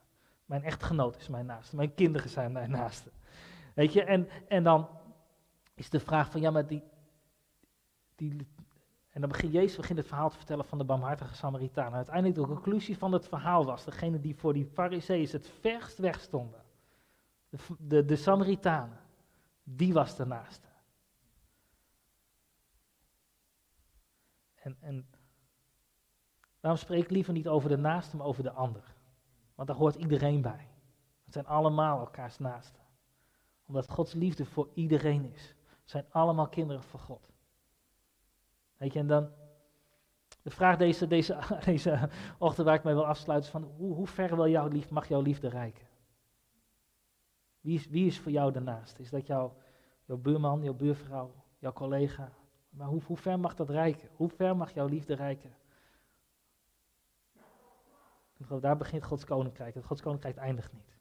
Mijn 0.45 0.62
echtgenoot 0.62 1.16
is 1.16 1.29
mijn 1.29 1.47
naaste. 1.47 1.77
Mijn 1.77 1.95
kinderen 1.95 2.31
zijn 2.31 2.53
mijn 2.53 2.71
naaste. 2.71 3.11
Weet 3.75 3.92
je, 3.92 4.05
en, 4.05 4.29
en 4.49 4.62
dan 4.62 4.88
is 5.75 5.90
de 5.90 6.01
vraag 6.01 6.31
van, 6.31 6.40
ja, 6.40 6.51
maar 6.51 6.66
die, 6.66 6.83
die, 8.16 8.46
en 9.16 9.20
dan 9.20 9.31
begint 9.31 9.52
Jezus 9.52 9.76
begint 9.76 9.98
het 9.98 10.09
verhaal 10.09 10.31
te 10.31 10.37
vertellen 10.37 10.64
van 10.64 10.79
de 10.79 10.85
barmhartige 10.85 11.35
Samaritaan. 11.35 11.87
En 11.87 11.96
uiteindelijk 11.96 12.35
de 12.35 12.46
conclusie 12.46 12.98
van 12.98 13.12
het 13.12 13.29
verhaal 13.29 13.64
was, 13.64 13.85
degene 13.85 14.20
die 14.20 14.37
voor 14.37 14.52
die 14.52 14.66
fariseeën 14.66 15.29
het 15.31 15.48
verst 15.61 15.98
weg 15.98 16.20
stonden, 16.20 16.64
de, 17.79 18.05
de, 18.05 18.16
Samaritanen, 18.16 18.98
die 19.62 19.92
was 19.92 20.16
de 20.16 20.26
naaste. 20.26 20.66
En, 24.55 24.76
en 24.81 25.07
daarom 26.61 26.81
spreek 26.81 27.02
ik 27.02 27.11
liever 27.11 27.33
niet 27.33 27.48
over 27.48 27.68
de 27.68 27.79
naaste, 27.79 28.16
maar 28.16 28.26
over 28.26 28.42
de 28.42 28.52
ander. 28.52 28.94
Want 29.55 29.68
daar 29.68 29.76
hoort 29.76 29.94
iedereen 29.94 30.42
bij. 30.42 30.68
Het 31.24 31.33
zijn 31.33 31.46
allemaal 31.46 31.98
elkaars 31.98 32.38
naasten. 32.38 32.83
Omdat 33.66 33.90
Gods 33.90 34.12
liefde 34.12 34.44
voor 34.44 34.68
iedereen 34.74 35.33
is. 35.33 35.55
Het 35.81 35.90
zijn 35.90 36.07
allemaal 36.11 36.48
kinderen 36.48 36.83
van 36.83 37.00
God. 37.00 37.35
Weet 38.77 38.93
je, 38.93 38.99
en 38.99 39.07
dan 39.07 39.31
de 40.43 40.51
vraag 40.51 40.77
deze, 40.77 41.07
deze, 41.07 41.39
deze 41.65 42.09
ochtend 42.39 42.67
waar 42.67 42.77
ik 42.77 42.85
mij 42.85 42.95
wil 42.95 43.07
afsluiten 43.07 43.47
is 43.47 43.53
van 43.53 43.62
hoe, 43.77 44.07
ver 44.07 44.37
wil 44.37 44.49
jouw 44.49 44.69
lief, 44.69 44.91
mag 44.91 45.09
jouw 45.09 45.21
liefde 45.21 45.49
reiken? 45.49 45.87
Wie 47.61 47.75
is, 47.75 47.89
wie 47.89 48.07
is 48.07 48.21
voor 48.21 48.33
jou 48.33 48.53
daarnaast? 48.53 48.99
Is 48.99 49.11
dat 49.11 49.27
jouw, 49.27 49.57
buurman, 50.07 50.62
jouw 50.62 50.75
buurvrouw, 50.75 51.35
jouw 51.59 51.73
collega? 51.73 52.33
Maar 52.71 52.89
hoe, 52.89 53.03
hoe 53.03 53.17
ver 53.17 53.41
mag 53.41 53.55
dat 53.55 53.71
reiken? 53.71 54.09
Hoe 54.17 54.29
ver 54.29 54.57
mag 54.57 54.75
jouw 54.75 54.87
liefde 54.87 55.15
reiken? 55.15 55.55
Daar 58.61 58.77
begint 58.77 59.05
Gods 59.05 59.25
koninkrijk. 59.25 59.75
Het 59.75 59.85
Gods 59.85 60.03
koninkrijk 60.03 60.37
eindigt 60.37 60.73
niet. 60.73 60.97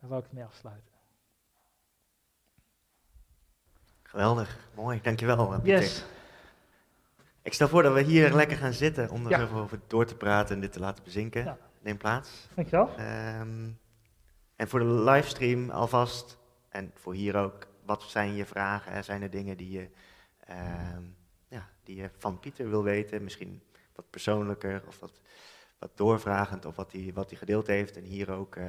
Daar 0.00 0.08
wil 0.08 0.18
ik 0.18 0.32
mee 0.32 0.44
afsluiten. 0.44 0.93
Geweldig, 4.14 4.58
mooi, 4.74 5.00
dankjewel. 5.02 5.52
Eh, 5.52 5.60
Pieter. 5.60 5.80
Yes. 5.80 6.04
Ik 7.42 7.52
stel 7.52 7.68
voor 7.68 7.82
dat 7.82 7.94
we 7.94 8.02
hier 8.02 8.32
lekker 8.34 8.56
gaan 8.56 8.72
zitten 8.72 9.10
om 9.10 9.26
er 9.26 9.42
even 9.42 9.56
over 9.56 9.80
door 9.86 10.04
te 10.06 10.16
praten 10.16 10.54
en 10.54 10.60
dit 10.60 10.72
te 10.72 10.80
laten 10.80 11.04
bezinken. 11.04 11.44
Ja. 11.44 11.58
Neem 11.80 11.96
plaats. 11.96 12.48
Dankjewel. 12.54 12.90
Um, 13.40 13.78
en 14.56 14.68
voor 14.68 14.78
de 14.78 14.84
livestream 14.84 15.70
alvast, 15.70 16.38
en 16.68 16.90
voor 16.94 17.14
hier 17.14 17.36
ook, 17.36 17.66
wat 17.84 18.02
zijn 18.02 18.34
je 18.34 18.44
vragen? 18.44 19.04
Zijn 19.04 19.22
er 19.22 19.30
dingen 19.30 19.56
die 19.56 19.70
je, 19.70 19.88
uh, 20.50 20.56
ja, 21.48 21.68
die 21.82 21.96
je 21.96 22.10
van 22.18 22.40
Pieter 22.40 22.70
wil 22.70 22.82
weten? 22.82 23.24
Misschien 23.24 23.62
wat 23.94 24.10
persoonlijker 24.10 24.82
of 24.86 25.00
wat, 25.00 25.20
wat 25.78 25.90
doorvragend 25.94 26.64
of 26.64 26.76
wat 26.76 26.92
hij 26.92 27.10
wat 27.14 27.32
gedeeld 27.34 27.66
heeft. 27.66 27.96
En 27.96 28.04
hier 28.04 28.30
ook, 28.30 28.56
uh, 28.56 28.66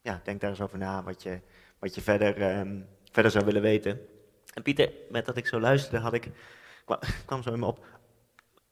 ja, 0.00 0.20
denk 0.24 0.40
daar 0.40 0.50
eens 0.50 0.60
over 0.60 0.78
na 0.78 1.02
wat 1.02 1.22
je, 1.22 1.40
wat 1.78 1.94
je 1.94 2.00
verder... 2.00 2.66
Verder 3.12 3.30
zou 3.30 3.44
willen 3.44 3.62
weten. 3.62 4.00
En 4.54 4.62
Pieter, 4.62 4.92
met 5.10 5.26
dat 5.26 5.36
ik 5.36 5.46
zo 5.46 5.60
luisterde, 5.60 5.98
had 5.98 6.12
ik, 6.12 6.28
kwam, 7.26 7.42
zo 7.42 7.52
in 7.52 7.58
me 7.58 7.66
op, 7.66 7.86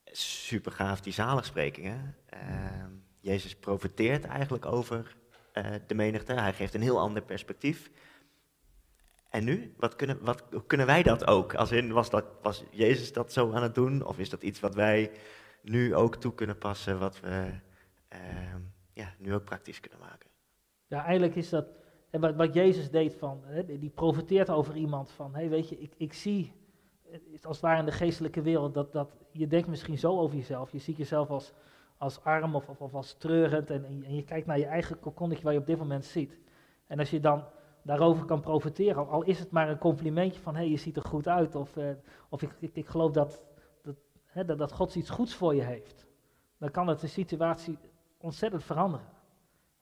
super 0.05 0.73
gaaf 0.73 1.01
die 1.01 1.13
zaligsprekingen. 1.13 2.17
Uh, 2.35 2.41
Jezus 3.21 3.57
profiteert 3.57 4.25
eigenlijk 4.25 4.67
over 4.67 5.17
uh, 5.55 5.65
de 5.87 5.95
menigte, 5.95 6.33
hij 6.33 6.53
geeft 6.53 6.75
een 6.75 6.83
heel 6.83 6.99
ander 6.99 7.23
perspectief. 7.23 7.91
En 9.31 9.45
nu, 9.45 9.75
wat 9.77 9.97
kunnen, 9.97 10.19
wat, 10.25 10.45
kunnen 10.67 10.87
wij 10.87 11.03
dat 11.03 11.27
ook? 11.27 11.55
Als 11.55 11.71
in, 11.71 11.93
was, 11.93 12.11
dat, 12.11 12.25
was 12.43 12.65
Jezus 12.71 13.13
dat 13.13 13.33
zo 13.33 13.53
aan 13.53 13.63
het 13.63 13.75
doen? 13.75 14.05
Of 14.05 14.19
is 14.19 14.31
dat 14.31 14.43
iets 14.43 14.61
wat 14.61 14.75
wij 14.75 15.11
nu 15.63 15.95
ook 15.95 16.17
toe 16.17 16.35
kunnen 16.35 16.59
passen, 16.59 16.99
wat 16.99 17.21
we 17.21 17.51
uh, 18.13 18.19
ja, 18.93 19.15
nu 19.19 19.35
ook 19.35 19.45
praktisch 19.45 19.81
kunnen 19.81 20.01
maken? 20.01 20.31
Ja, 20.87 21.05
eigenlijk 21.05 21.35
is 21.35 21.49
dat 21.49 21.67
en 22.11 22.21
wat, 22.21 22.35
wat 22.35 22.55
Jezus 22.55 22.91
deed, 22.91 23.15
van, 23.15 23.41
hè, 23.45 23.79
die 23.79 23.91
profiteert 23.91 24.51
over 24.51 24.77
iemand 24.77 25.11
van, 25.11 25.35
hey, 25.35 25.49
weet 25.49 25.69
je, 25.69 25.79
ik, 25.79 25.93
ik 25.97 26.13
zie, 26.13 26.53
als 27.43 27.57
het 27.57 27.61
ware 27.61 27.79
in 27.79 27.85
de 27.85 27.93
geestelijke 27.93 28.43
wereld, 28.43 28.75
dat, 28.75 28.93
dat 28.93 29.17
je 29.33 29.47
denkt 29.47 29.69
misschien 29.69 29.99
zo 29.99 30.19
over 30.19 30.37
jezelf. 30.37 30.73
Je 30.73 30.79
ziet 30.79 30.97
jezelf 30.97 31.31
als, 31.31 31.53
als 31.99 32.25
arm 32.25 32.55
of, 32.55 32.69
of, 32.69 32.95
als 32.95 33.15
treurend 33.15 33.71
en, 33.71 33.85
en, 33.85 34.15
je 34.15 34.25
kijkt 34.25 34.47
naar 34.47 34.59
je 34.59 34.67
eigen 34.67 34.99
kokonnetje 34.99 35.45
waar 35.45 35.53
je 35.53 35.59
op 35.59 35.67
dit 35.67 35.79
moment 35.79 36.05
ziet. 36.05 36.39
En 36.87 36.99
als 36.99 37.11
je 37.11 37.21
dan 37.21 37.45
daarover 37.83 38.25
kan 38.25 38.41
profiteren, 38.41 39.09
al 39.09 39.23
is 39.23 39.39
het 39.39 39.51
maar 39.51 39.69
een 39.69 39.79
complimentje 39.79 40.41
van, 40.41 40.55
hé, 40.55 40.61
hey, 40.61 40.71
je 40.71 40.77
ziet 40.77 40.97
er 40.97 41.05
goed 41.05 41.29
uit, 41.29 41.55
of, 41.55 41.77
eh, 41.77 41.91
of 42.29 42.43
ik, 42.43 42.57
ik, 42.59 42.71
ik, 42.75 42.87
geloof 42.87 43.11
dat, 43.11 43.43
dat, 43.83 43.97
hè, 44.25 44.45
dat, 44.45 44.59
dat 44.59 44.73
God 44.73 44.95
iets 44.95 45.11
goeds 45.11 45.35
voor 45.35 45.55
je 45.55 45.63
heeft, 45.63 46.07
dan 46.59 46.71
kan 46.71 46.89
het 46.89 47.01
de 47.01 47.07
situatie 47.07 47.79
ontzettend 48.19 48.65
veranderen. 48.65 49.07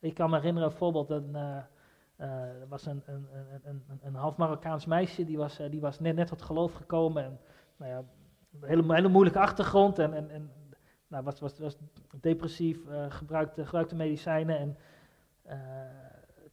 Ik 0.00 0.14
kan 0.14 0.30
me 0.30 0.36
herinneren, 0.36 0.68
bijvoorbeeld, 0.68 1.10
een... 1.10 1.30
Uh, 1.32 1.58
uh, 2.20 2.60
er 2.60 2.68
was 2.68 2.86
een, 2.86 3.02
een, 3.06 3.26
een, 3.64 3.82
een, 4.02 4.14
half 4.14 4.36
Marokkaans 4.36 4.86
meisje, 4.86 5.24
die 5.24 5.36
was, 5.36 5.60
uh, 5.60 5.70
die 5.70 5.80
was 5.80 6.00
net, 6.00 6.16
net 6.16 6.26
tot 6.26 6.42
geloof 6.42 6.72
gekomen. 6.72 7.24
En, 7.24 7.40
nou 7.76 7.90
ja, 7.90 7.98
een 8.60 8.68
hele, 8.68 8.94
hele 8.94 9.08
moeilijke 9.08 9.38
achtergrond. 9.38 9.98
En, 9.98 10.14
en, 10.14 10.30
en 10.30 10.50
nou, 11.08 11.24
was, 11.24 11.40
was, 11.40 11.58
was 11.58 11.76
depressief, 12.20 12.78
uh, 12.88 13.04
gebruikte, 13.08 13.64
gebruikte 13.64 13.94
medicijnen. 13.94 14.58
En 14.58 14.76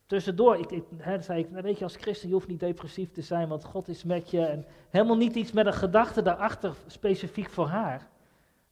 tussendoor, 0.06 0.58
ik, 0.58 0.72
ik, 0.72 0.84
hè, 0.98 1.22
zei 1.22 1.40
ik, 1.40 1.52
nou, 1.52 1.64
weet 1.64 1.78
je, 1.78 1.84
als 1.84 1.96
christen, 1.96 2.28
je 2.28 2.34
hoeft 2.34 2.48
niet 2.48 2.60
depressief 2.60 3.12
te 3.12 3.22
zijn, 3.22 3.48
want 3.48 3.64
God 3.64 3.88
is 3.88 4.04
met 4.04 4.30
je. 4.30 4.46
En 4.46 4.66
helemaal 4.90 5.18
niet 5.18 5.36
iets 5.36 5.52
met 5.52 5.66
een 5.66 5.74
gedachte 5.74 6.22
daarachter, 6.22 6.76
specifiek 6.88 7.50
voor 7.50 7.68
haar. 7.68 8.08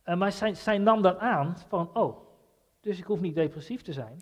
Maar 0.04 0.32
zij, 0.32 0.56
zij 0.56 0.78
nam 0.78 1.02
dat 1.02 1.18
aan, 1.18 1.58
van, 1.68 1.90
oh, 1.94 2.18
dus 2.80 2.98
ik 2.98 3.04
hoef 3.04 3.22
niet 3.22 3.36
depressief 3.36 3.82
te 3.82 3.94
zijn. 3.94 4.22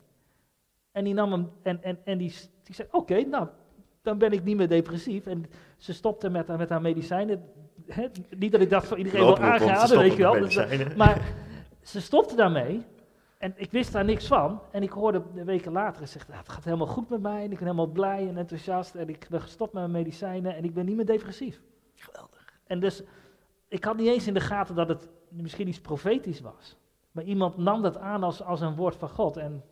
En 0.92 1.04
die 1.04 1.14
nam 1.14 1.32
hem, 1.32 1.50
en, 1.62 1.84
en, 1.84 1.98
en 2.04 2.18
die, 2.18 2.34
die 2.64 2.76
zei, 2.76 2.88
oké, 2.92 3.22
nou, 3.22 3.48
dan 4.02 4.18
ben 4.18 4.32
ik 4.32 4.44
niet 4.44 4.56
meer 4.58 4.68
depressief. 4.68 5.26
En 5.26 5.46
ze 5.78 5.94
stopte 5.94 6.30
met, 6.30 6.48
met 6.48 6.70
haar 6.70 6.82
medicijnen. 6.82 7.44
niet 8.38 8.52
dat 8.52 8.62
ik 8.62 8.70
dat 8.70 8.86
voor 8.86 8.98
iedereen 8.98 9.20
wil 9.20 9.38
aanraden, 9.38 9.98
weet 9.98 10.16
je 10.16 10.22
wel. 10.22 10.34
Dus, 10.34 10.96
maar 10.96 11.34
ze 11.82 12.02
stopte 12.02 12.36
daarmee. 12.36 12.86
En 13.38 13.54
ik 13.56 13.72
wist 13.72 13.92
daar 13.92 14.06
niks 14.06 14.28
van. 14.28 14.62
En 14.72 14.84
ik 14.84 14.90
hoorde 14.90 15.22
de 15.34 15.44
weken 15.44 15.72
later, 15.72 16.08
ze 16.08 16.12
zegt, 16.12 16.28
het 16.32 16.50
gaat 16.50 16.64
helemaal 16.64 16.88
goed 16.88 17.10
met 17.10 17.22
mij. 17.22 17.44
En 17.44 17.52
ik 17.52 17.58
ben 17.58 17.68
helemaal 17.68 17.88
blij 17.88 18.28
en 18.28 18.38
enthousiast. 18.38 18.96
En 18.96 19.10
ik 19.10 19.28
ben 19.30 19.42
gestopt 19.42 19.74
met 19.74 19.82
mijn 19.82 20.04
medicijnen. 20.04 20.56
En 20.56 20.64
ik 20.64 20.74
ben 20.74 20.86
niet 20.86 20.96
meer 20.96 21.06
depressief. 21.06 21.62
Geweldig. 21.96 22.60
En 22.68 22.80
dus, 22.80 23.04
ik 23.68 23.84
had 23.84 23.98
niet 23.98 24.08
eens 24.08 24.28
in 24.28 24.34
de 24.34 24.40
gaten 24.40 24.76
dat 24.76 24.88
het 24.88 25.10
misschien 25.30 25.68
iets 25.68 25.82
profetisch 25.82 26.42
was. 26.42 26.78
Maar 27.12 27.24
iemand 27.24 27.58
nam 27.58 27.82
dat 27.82 27.98
aan 27.98 28.24
als, 28.24 28.44
als 28.44 28.62
een 28.62 28.76
woord 28.76 28.96
van 28.96 29.10
God. 29.10 29.38
En 29.38 29.64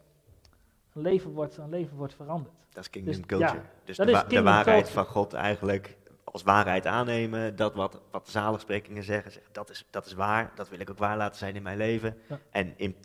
een 0.93 1.01
leven 1.01 1.31
wordt, 1.31 1.57
een 1.57 1.69
leven 1.69 1.97
wordt 1.97 2.13
veranderd. 2.13 2.55
Dat 2.69 2.83
is 2.83 2.89
kingdom 2.89 3.13
dus, 3.13 3.25
culture. 3.25 3.61
dus 3.83 3.97
de, 3.97 4.23
de, 4.27 4.41
waarheid 4.41 4.89
van 4.89 5.05
God 5.05 5.33
eigenlijk 5.33 5.97
als 6.23 6.43
waarheid 6.43 6.85
aannemen. 6.85 7.55
Dat 7.55 7.75
wat, 7.75 8.01
wat 8.11 8.25
de 8.25 8.31
zaligsprekingen 8.31 9.03
zeggen, 9.03 9.41
dat, 9.51 9.69
is, 9.69 9.85
dat 9.89 10.05
is 10.05 10.13
waar. 10.13 10.51
Dat 10.55 10.69
wil 10.69 10.79
ik 10.79 10.89
ook 10.89 10.97
waar 10.97 11.17
laten 11.17 11.37
zijn 11.37 11.55
in 11.55 11.63
mijn 11.63 11.77
leven. 11.77 12.17
En 12.49 12.73
in, 12.77 12.95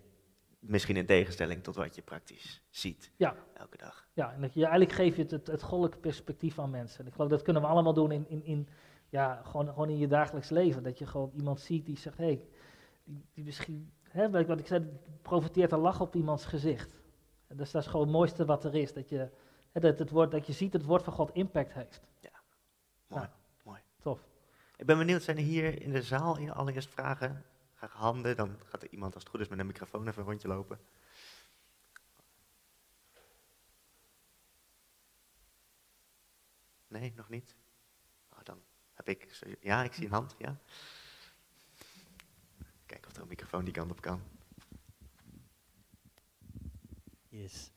misschien 0.59 0.97
in 0.97 1.07
tegenstelling 1.07 1.63
tot 1.63 1.77
wat 1.77 1.95
je 1.95 2.03
praktisch 2.03 2.63
ziet 2.71 3.11
ja. 3.17 3.37
elke 3.55 3.77
dag. 3.77 4.07
Ja, 4.13 4.33
en 4.33 4.41
dat 4.41 4.55
je, 4.55 4.61
eigenlijk 4.61 4.93
geef 4.93 5.17
je 5.17 5.23
het, 5.23 5.31
het, 5.31 5.47
het 5.47 5.63
goddelijke 5.63 5.99
perspectief 5.99 6.59
aan 6.59 6.71
mensen. 6.71 7.07
ik 7.07 7.13
geloof 7.13 7.31
dat 7.31 7.43
kunnen 7.43 7.63
we 7.63 7.69
allemaal 7.69 7.95
doen 7.95 8.13
in, 8.13 8.29
in, 8.29 8.45
in, 8.45 8.69
ja, 9.09 9.43
gewoon, 9.45 9.69
gewoon 9.69 9.89
in 9.89 9.99
je 9.99 10.09
dagelijks 10.09 10.51
leven. 10.51 10.83
Dat 10.83 10.99
je 10.99 11.07
gewoon 11.07 11.31
iemand 11.37 11.61
ziet 11.61 11.87
die 11.87 11.99
zegt, 11.99 12.19
hé, 12.19 12.25
hey, 12.25 12.45
die, 13.05 13.27
die 13.35 13.45
misschien, 13.45 13.93
hè, 14.03 14.47
wat 14.47 14.59
ik 14.59 14.67
zei, 14.67 14.89
profiteert 15.23 15.73
een 15.73 15.79
lach 15.79 16.01
op 16.01 16.15
iemands 16.15 16.45
gezicht. 16.45 17.03
Dus 17.57 17.71
dat 17.71 17.83
is 17.83 17.89
gewoon 17.89 18.07
het 18.07 18.15
mooiste 18.15 18.45
wat 18.45 18.65
er 18.65 18.75
is. 18.75 18.93
Dat 18.93 19.09
je, 19.09 19.31
dat, 19.73 19.99
het 19.99 20.11
woord, 20.11 20.31
dat 20.31 20.47
je 20.47 20.53
ziet 20.53 20.73
dat 20.73 20.81
het 20.81 20.91
woord 20.91 21.03
van 21.03 21.13
God 21.13 21.35
impact 21.35 21.73
heeft. 21.73 22.01
Ja, 22.21 22.31
mooi. 23.07 23.29
mooi. 23.65 23.81
Tof. 24.01 24.27
Ik 24.77 24.87
ben 24.87 24.99
benieuwd, 24.99 25.23
zijn 25.23 25.37
er 25.37 25.43
hier 25.43 25.83
in 25.83 25.93
de 25.93 26.03
zaal 26.03 26.39
in 26.39 26.53
allereerst 26.53 26.89
vragen? 26.89 27.45
Graag 27.75 27.93
handen, 27.93 28.37
dan 28.37 28.57
gaat 28.65 28.83
er 28.83 28.91
iemand 28.91 29.15
als 29.15 29.23
het 29.23 29.33
goed 29.33 29.41
is 29.41 29.49
met 29.49 29.59
een 29.59 29.67
microfoon 29.67 30.09
even 30.09 30.23
een 30.23 30.29
rondje 30.29 30.49
lopen. 30.49 30.79
Nee, 36.87 37.13
nog 37.17 37.29
niet? 37.29 37.55
Oh, 38.33 38.39
dan 38.43 38.63
heb 38.93 39.09
ik, 39.09 39.41
ja, 39.61 39.83
ik 39.83 39.93
zie 39.93 40.05
een 40.05 40.13
hand, 40.13 40.35
ja. 40.39 40.59
Kijken 42.87 43.11
of 43.11 43.17
er 43.17 43.23
een 43.23 43.29
microfoon 43.29 43.65
die 43.65 43.73
kant 43.73 43.91
op 43.91 44.01
kan. 44.01 44.23
Yes. 47.43 47.71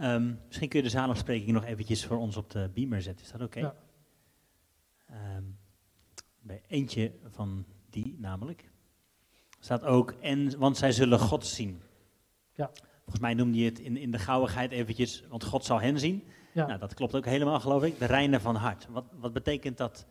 Um, 0.00 0.40
misschien 0.46 0.68
kun 0.68 0.78
je 0.78 0.84
de 0.84 0.90
zaalafspreking 0.90 1.50
nog 1.50 1.64
eventjes 1.64 2.04
voor 2.04 2.18
ons 2.18 2.36
op 2.36 2.50
de 2.50 2.70
beamer 2.74 3.02
zetten. 3.02 3.24
Is 3.24 3.32
dat 3.32 3.40
oké? 3.40 3.58
Ja. 3.60 3.74
Um, 5.36 5.58
bij 6.40 6.62
eentje 6.66 7.12
van 7.24 7.64
die 7.90 8.16
namelijk 8.18 8.70
staat 9.58 9.84
ook, 9.84 10.10
en, 10.10 10.58
want 10.58 10.76
zij 10.76 10.92
zullen 10.92 11.18
God 11.18 11.46
zien. 11.46 11.82
Ja. 12.52 12.70
Volgens 12.94 13.20
mij 13.20 13.34
noemde 13.34 13.58
je 13.58 13.64
het 13.64 13.78
in, 13.78 13.96
in 13.96 14.10
de 14.10 14.18
gauwigheid 14.18 14.70
eventjes, 14.70 15.24
want 15.28 15.44
God 15.44 15.64
zal 15.64 15.80
hen 15.80 15.98
zien. 15.98 16.24
Ja. 16.52 16.66
Nou, 16.66 16.78
dat 16.78 16.94
klopt 16.94 17.14
ook 17.14 17.24
helemaal, 17.24 17.60
geloof 17.60 17.82
ik. 17.82 17.98
De 17.98 18.06
reine 18.06 18.40
van 18.40 18.56
hart. 18.56 18.86
Wat, 18.88 19.04
wat 19.12 19.32
betekent 19.32 19.76
dat? 19.76 20.06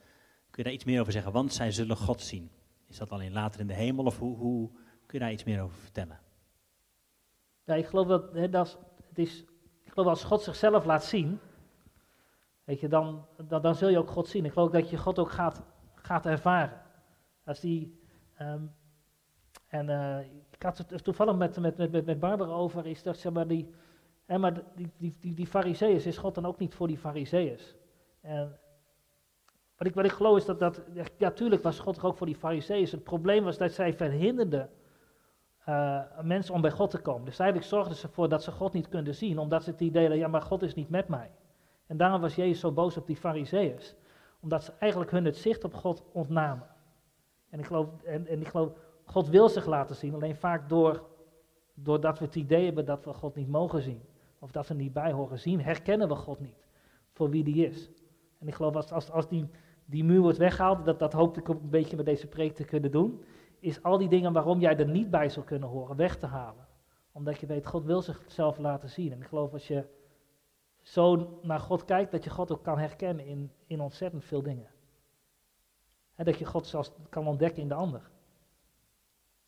Kun 0.49 0.63
je 0.63 0.63
daar 0.63 0.73
iets 0.73 0.83
meer 0.83 0.99
over 0.99 1.13
zeggen? 1.13 1.31
Want 1.31 1.53
zij 1.53 1.71
zullen 1.71 1.97
God 1.97 2.21
zien. 2.21 2.49
Is 2.87 2.97
dat 2.97 3.09
alleen 3.09 3.31
later 3.31 3.59
in 3.59 3.67
de 3.67 3.73
hemel 3.73 4.05
of 4.05 4.19
hoe, 4.19 4.37
hoe 4.37 4.69
kun 5.05 5.19
je 5.19 5.19
daar 5.19 5.31
iets 5.31 5.43
meer 5.43 5.61
over 5.61 5.77
vertellen? 5.77 6.19
Ja, 7.69 7.75
ik 7.75 7.85
geloof 7.85 8.07
dat, 8.07 8.33
hè, 8.33 8.49
dat 8.49 8.79
het 9.07 9.17
is, 9.17 9.45
ik 9.83 9.91
geloof 9.91 10.07
als 10.07 10.23
God 10.23 10.41
zichzelf 10.41 10.85
laat 10.85 11.03
zien, 11.03 11.39
weet 12.63 12.79
je, 12.79 12.87
dan, 12.87 13.25
dan, 13.47 13.61
dan, 13.61 13.75
zul 13.75 13.89
je 13.89 13.97
ook 13.97 14.09
God 14.09 14.27
zien. 14.27 14.45
Ik 14.45 14.51
geloof 14.51 14.69
dat 14.71 14.89
je 14.89 14.97
God 14.97 15.19
ook 15.19 15.31
gaat, 15.31 15.61
gaat 15.95 16.25
ervaren. 16.25 16.81
Als 17.45 17.59
die, 17.59 17.99
ehm, 18.35 18.63
en 19.67 19.89
uh, 19.89 20.19
ik 20.51 20.63
had 20.63 20.77
het 20.77 21.03
toevallig 21.03 21.35
met, 21.35 21.59
met, 21.59 21.77
met, 21.77 22.05
met 22.05 22.19
Barbara 22.19 22.51
over, 22.51 22.85
is 22.85 23.03
dat 23.03 23.17
zeg 23.17 23.33
maar 23.33 23.47
die, 23.47 23.73
hè, 24.25 24.37
maar 24.37 24.53
die, 24.75 24.91
die, 24.97 25.17
die, 25.19 25.33
die 25.33 25.87
is 26.05 26.17
God 26.17 26.35
dan 26.35 26.45
ook 26.45 26.59
niet 26.59 26.75
voor 26.75 26.87
die 26.87 26.97
fariseeërs? 26.97 27.75
En 28.21 28.59
wat 29.77 29.87
ik, 29.87 29.93
wat 29.93 30.05
ik 30.05 30.11
geloof 30.11 30.37
is 30.37 30.45
dat, 30.45 30.59
dat, 30.59 30.81
ja 31.17 31.31
tuurlijk 31.31 31.63
was 31.63 31.79
God 31.79 32.03
ook 32.03 32.17
voor 32.17 32.27
die 32.27 32.35
fariseeërs. 32.35 32.91
Het 32.91 33.03
probleem 33.03 33.43
was 33.43 33.57
dat 33.57 33.71
zij 33.71 33.93
verhinderden 33.93 34.69
uh, 35.69 35.99
mensen 36.21 36.53
om 36.53 36.61
bij 36.61 36.71
God 36.71 36.89
te 36.89 36.97
komen. 36.97 37.25
Dus 37.25 37.39
eigenlijk 37.39 37.69
zorgden 37.69 37.97
ze 37.97 38.07
ervoor 38.07 38.29
dat 38.29 38.43
ze 38.43 38.51
God 38.51 38.73
niet 38.73 38.89
konden 38.89 39.15
zien, 39.15 39.37
omdat 39.37 39.63
ze 39.63 39.69
het 39.69 39.81
idee 39.81 40.01
hadden, 40.01 40.19
ja 40.19 40.27
maar 40.27 40.41
God 40.41 40.61
is 40.61 40.73
niet 40.73 40.89
met 40.89 41.07
mij. 41.07 41.31
En 41.87 41.97
daarom 41.97 42.21
was 42.21 42.35
Jezus 42.35 42.59
zo 42.59 42.71
boos 42.71 42.97
op 42.97 43.07
die 43.07 43.15
fariseeërs, 43.15 43.95
omdat 44.39 44.63
ze 44.63 44.71
eigenlijk 44.79 45.11
hun 45.11 45.25
het 45.25 45.37
zicht 45.37 45.63
op 45.63 45.73
God 45.73 46.03
ontnamen. 46.11 46.67
En 47.49 47.59
ik 47.59 47.65
geloof, 47.65 47.87
en, 48.03 48.27
en 48.27 48.41
ik 48.41 48.47
geloof 48.47 48.71
God 49.05 49.29
wil 49.29 49.49
zich 49.49 49.65
laten 49.65 49.95
zien, 49.95 50.13
alleen 50.13 50.35
vaak 50.35 50.69
door, 50.69 51.03
doordat 51.73 52.19
we 52.19 52.25
het 52.25 52.35
idee 52.35 52.65
hebben 52.65 52.85
dat 52.85 53.05
we 53.05 53.13
God 53.13 53.35
niet 53.35 53.47
mogen 53.47 53.81
zien, 53.81 54.01
of 54.39 54.51
dat 54.51 54.67
we 54.67 54.73
niet 54.73 54.93
bij 54.93 55.11
horen 55.11 55.39
zien, 55.39 55.61
herkennen 55.61 56.07
we 56.07 56.15
God 56.15 56.39
niet 56.39 56.67
voor 57.13 57.29
wie 57.29 57.43
die 57.43 57.67
is. 57.67 57.89
En 58.39 58.47
ik 58.47 58.55
geloof 58.55 58.75
als, 58.75 58.91
als, 58.91 59.11
als 59.11 59.27
die, 59.27 59.49
die 59.85 60.03
muur 60.03 60.21
wordt 60.21 60.37
weggehaald, 60.37 60.85
dat, 60.85 60.99
dat 60.99 61.13
hoop 61.13 61.37
ik 61.37 61.49
ook 61.49 61.61
een 61.61 61.69
beetje 61.69 61.95
met 61.95 62.05
deze 62.05 62.27
preek 62.27 62.55
te 62.55 62.63
kunnen 62.63 62.91
doen, 62.91 63.23
is 63.59 63.83
al 63.83 63.97
die 63.97 64.09
dingen 64.09 64.33
waarom 64.33 64.59
jij 64.59 64.77
er 64.77 64.87
niet 64.87 65.09
bij 65.09 65.29
zou 65.29 65.45
kunnen 65.45 65.69
horen 65.69 65.95
weg 65.95 66.17
te 66.17 66.25
halen. 66.25 66.67
Omdat 67.11 67.39
je 67.39 67.47
weet, 67.47 67.67
God 67.67 67.85
wil 67.85 68.01
zichzelf 68.01 68.57
laten 68.57 68.89
zien. 68.89 69.11
En 69.11 69.21
ik 69.21 69.27
geloof 69.27 69.53
als 69.53 69.67
je 69.67 69.87
zo 70.81 71.39
naar 71.41 71.59
God 71.59 71.85
kijkt, 71.85 72.11
dat 72.11 72.23
je 72.23 72.29
God 72.29 72.51
ook 72.51 72.63
kan 72.63 72.77
herkennen 72.77 73.25
in, 73.25 73.51
in 73.65 73.81
ontzettend 73.81 74.25
veel 74.25 74.41
dingen. 74.41 74.69
En 76.15 76.25
dat 76.25 76.39
je 76.39 76.45
God 76.45 76.67
zelfs 76.67 76.91
kan 77.09 77.27
ontdekken 77.27 77.61
in 77.61 77.67
de 77.67 77.73
ander. 77.73 78.11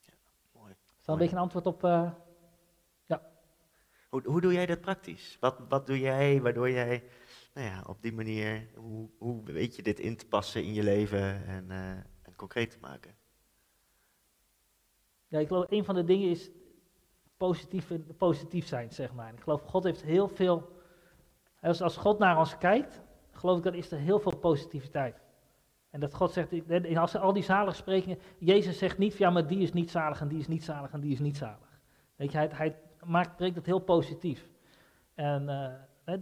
Ja, 0.06 0.14
mooi. 0.52 0.72
Is 0.72 1.06
dat 1.06 1.16
een 1.16 1.22
beetje 1.22 1.36
een 1.36 1.42
antwoord 1.42 1.66
op... 1.66 1.84
Uh, 1.84 2.12
ja. 3.06 3.22
Hoe, 4.10 4.22
hoe 4.26 4.42
doe 4.42 4.54
jij 4.54 4.66
dat 4.66 4.82
praktisch? 4.82 5.38
Wat, 5.40 5.60
wat 5.70 5.88
doe 5.88 6.00
jij 6.00 6.42
waardoor 6.42 6.70
jij 6.70 7.04
nou 7.54 7.68
ja, 7.68 7.84
op 7.88 8.02
die 8.02 8.14
manier, 8.14 8.68
hoe, 8.76 9.10
hoe 9.18 9.44
weet 9.44 9.76
je 9.76 9.84
dit 9.84 10.00
in 10.00 10.18
te 10.18 10.28
passen 10.28 10.64
in 10.64 10.74
je 10.74 10.84
leven 10.84 11.46
en, 11.46 11.66
uh, 11.70 11.90
en 12.22 12.36
concreet 12.36 12.72
te 12.72 12.78
maken? 12.82 13.16
Ja, 15.32 15.40
ik 15.40 15.48
geloof 15.48 15.66
een 15.70 15.86
van 15.86 15.96
de 15.96 16.04
dingen 16.04 16.30
is 16.30 16.50
positief, 17.38 17.92
positief 18.18 18.68
zijn, 18.68 18.92
zeg 18.92 19.14
maar. 19.14 19.34
Ik 19.34 19.40
geloof, 19.40 19.62
God 19.62 19.84
heeft 19.84 20.02
heel 20.02 20.28
veel, 20.28 20.70
als, 21.60 21.82
als 21.82 21.98
God 21.98 22.20
naar 22.20 22.38
ons 22.38 22.58
kijkt, 22.58 23.02
geloof 23.32 23.58
ik, 23.58 23.64
dan 23.64 23.74
is 23.74 23.92
er 23.92 23.98
heel 23.98 24.20
veel 24.20 24.38
positiviteit. 24.38 25.22
En 25.90 26.00
dat 26.00 26.14
God 26.14 26.32
zegt, 26.32 26.50
als 26.98 27.16
al 27.16 27.34
die 27.34 27.44
zaligsprekingen, 27.44 28.20
Jezus 28.38 28.78
zegt 28.78 28.98
niet, 28.98 29.18
ja, 29.18 29.30
maar 29.30 29.48
die 29.48 29.60
is 29.60 29.74
niet 29.74 29.92
zalig 29.92 30.22
en 30.22 30.28
die 30.28 30.40
is 30.40 30.48
niet 30.48 30.64
zalig 30.64 30.92
en 30.92 31.00
die 31.00 31.12
is 31.12 31.20
niet 31.20 31.38
zalig. 31.38 31.80
Weet 32.16 32.32
je, 32.32 32.38
hij, 32.38 32.50
hij 32.52 32.76
maakt, 33.06 33.36
brengt 33.36 33.56
het 33.56 33.66
heel 33.66 33.80
positief. 33.80 34.50
En 35.14 35.42
uh, 35.42 36.16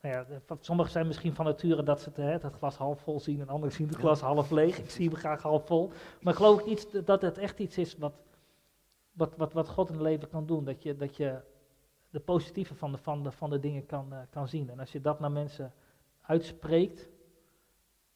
nou 0.00 0.14
ja, 0.14 0.26
sommigen 0.60 0.92
zijn 0.92 1.06
misschien 1.06 1.34
van 1.34 1.44
nature 1.44 1.82
dat 1.82 2.00
ze 2.00 2.10
het, 2.14 2.42
het, 2.42 2.54
glas 2.54 2.76
half 2.76 3.00
vol 3.00 3.20
zien 3.20 3.40
en 3.40 3.48
anderen 3.48 3.74
zien 3.74 3.88
het 3.88 3.96
glas 3.96 4.20
half 4.20 4.50
leeg. 4.50 4.78
Ik 4.78 4.90
zie 4.90 5.08
hem 5.08 5.18
graag 5.18 5.42
half 5.42 5.66
vol. 5.66 5.92
Maar 6.20 6.32
ik 6.32 6.38
geloof 6.38 6.66
niet 6.66 7.06
dat 7.06 7.22
het 7.22 7.38
echt 7.38 7.58
iets 7.58 7.78
is 7.78 7.96
wat, 7.96 8.12
wat, 9.16 9.36
wat, 9.36 9.52
wat 9.52 9.68
God 9.68 9.88
in 9.88 9.94
het 9.94 10.02
leven 10.02 10.28
kan 10.28 10.46
doen. 10.46 10.64
Dat 10.64 10.82
je, 10.82 10.96
dat 10.96 11.16
je 11.16 11.40
de 12.10 12.20
positieve 12.20 12.74
van 12.74 12.92
de, 12.92 12.98
van 12.98 13.22
de, 13.22 13.32
van 13.32 13.50
de 13.50 13.60
dingen 13.60 13.86
kan, 13.86 14.12
uh, 14.12 14.18
kan 14.30 14.48
zien. 14.48 14.70
En 14.70 14.78
als 14.78 14.92
je 14.92 15.00
dat 15.00 15.20
naar 15.20 15.32
mensen 15.32 15.72
uitspreekt, 16.20 17.08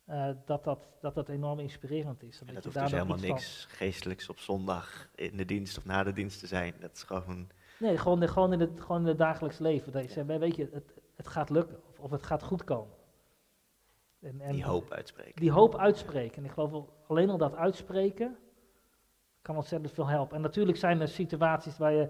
uh, 0.07 0.31
dat, 0.45 0.65
dat, 0.65 0.89
dat 1.01 1.15
dat 1.15 1.29
enorm 1.29 1.59
inspirerend 1.59 2.23
is. 2.23 2.41
En 2.41 2.55
dat 2.55 2.65
hoeft 2.65 2.79
dus 2.79 2.91
helemaal 2.91 3.17
niks 3.17 3.65
geestelijks 3.65 4.29
op 4.29 4.39
zondag 4.39 5.09
in 5.15 5.37
de 5.37 5.45
dienst 5.45 5.79
of 5.79 5.85
na 5.85 6.03
de 6.03 6.13
dienst 6.13 6.41
te 6.41 6.47
zijn. 6.47 6.75
Dat 6.81 6.93
is 6.93 7.03
gewoon... 7.03 7.49
Nee, 7.79 7.99
gewoon, 7.99 8.29
gewoon, 8.29 8.53
in, 8.53 8.61
het, 8.61 8.81
gewoon 8.81 9.01
in 9.01 9.07
het 9.07 9.19
dagelijks 9.19 9.59
leven. 9.59 9.93
Dat 9.93 10.03
je 10.03 10.11
zegt, 10.11 10.27
weet 10.27 10.57
je, 10.57 10.69
het, 10.73 10.95
het 11.17 11.29
gaat 11.29 11.51
lukken 11.51 11.81
of, 11.89 11.99
of 11.99 12.11
het 12.11 12.23
gaat 12.23 12.43
goed 12.43 12.65
komen. 12.65 12.97
En, 14.21 14.41
en 14.41 14.53
die 14.53 14.65
hoop 14.65 14.91
uitspreken. 14.91 15.41
Die 15.41 15.51
hoop 15.51 15.77
uitspreken. 15.77 16.37
En 16.37 16.45
ik 16.45 16.51
geloof 16.51 16.89
alleen 17.07 17.31
al 17.31 17.39
dat 17.39 17.55
uitspreken 17.55 18.39
kan 19.43 19.57
ontzettend 19.57 19.93
veel 19.93 20.09
helpen. 20.09 20.37
En 20.37 20.43
natuurlijk 20.43 20.79
zijn 20.79 21.01
er 21.01 21.09
situaties 21.09 21.79
waar 21.79 21.93
je 21.93 22.09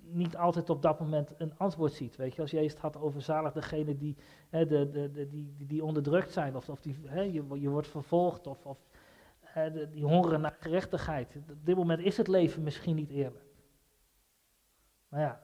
niet 0.00 0.36
altijd 0.36 0.70
op 0.70 0.82
dat 0.82 1.00
moment 1.00 1.30
een 1.38 1.52
antwoord 1.56 1.92
ziet. 1.92 2.16
Weet 2.16 2.34
je, 2.34 2.40
als 2.40 2.50
Jezus 2.50 2.72
het 2.72 2.80
had 2.80 2.96
over 2.96 3.22
zalig 3.22 3.52
degene 3.52 3.96
die, 3.96 4.16
hè, 4.48 4.66
de, 4.66 4.90
de, 4.90 5.10
de, 5.10 5.28
die, 5.28 5.66
die 5.66 5.84
onderdrukt 5.84 6.32
zijn, 6.32 6.56
of, 6.56 6.68
of 6.68 6.80
die, 6.80 6.96
hè, 7.04 7.20
je, 7.20 7.44
je 7.60 7.68
wordt 7.68 7.88
vervolgd, 7.88 8.46
of, 8.46 8.66
of 8.66 8.78
hè, 9.40 9.70
de, 9.70 9.90
die 9.90 10.04
hongeren 10.04 10.40
naar 10.40 10.56
gerechtigheid. 10.60 11.36
Op 11.36 11.66
dit 11.66 11.76
moment 11.76 12.00
is 12.00 12.16
het 12.16 12.28
leven 12.28 12.62
misschien 12.62 12.96
niet 12.96 13.10
eerlijk. 13.10 13.44
Maar 15.08 15.20
ja, 15.20 15.40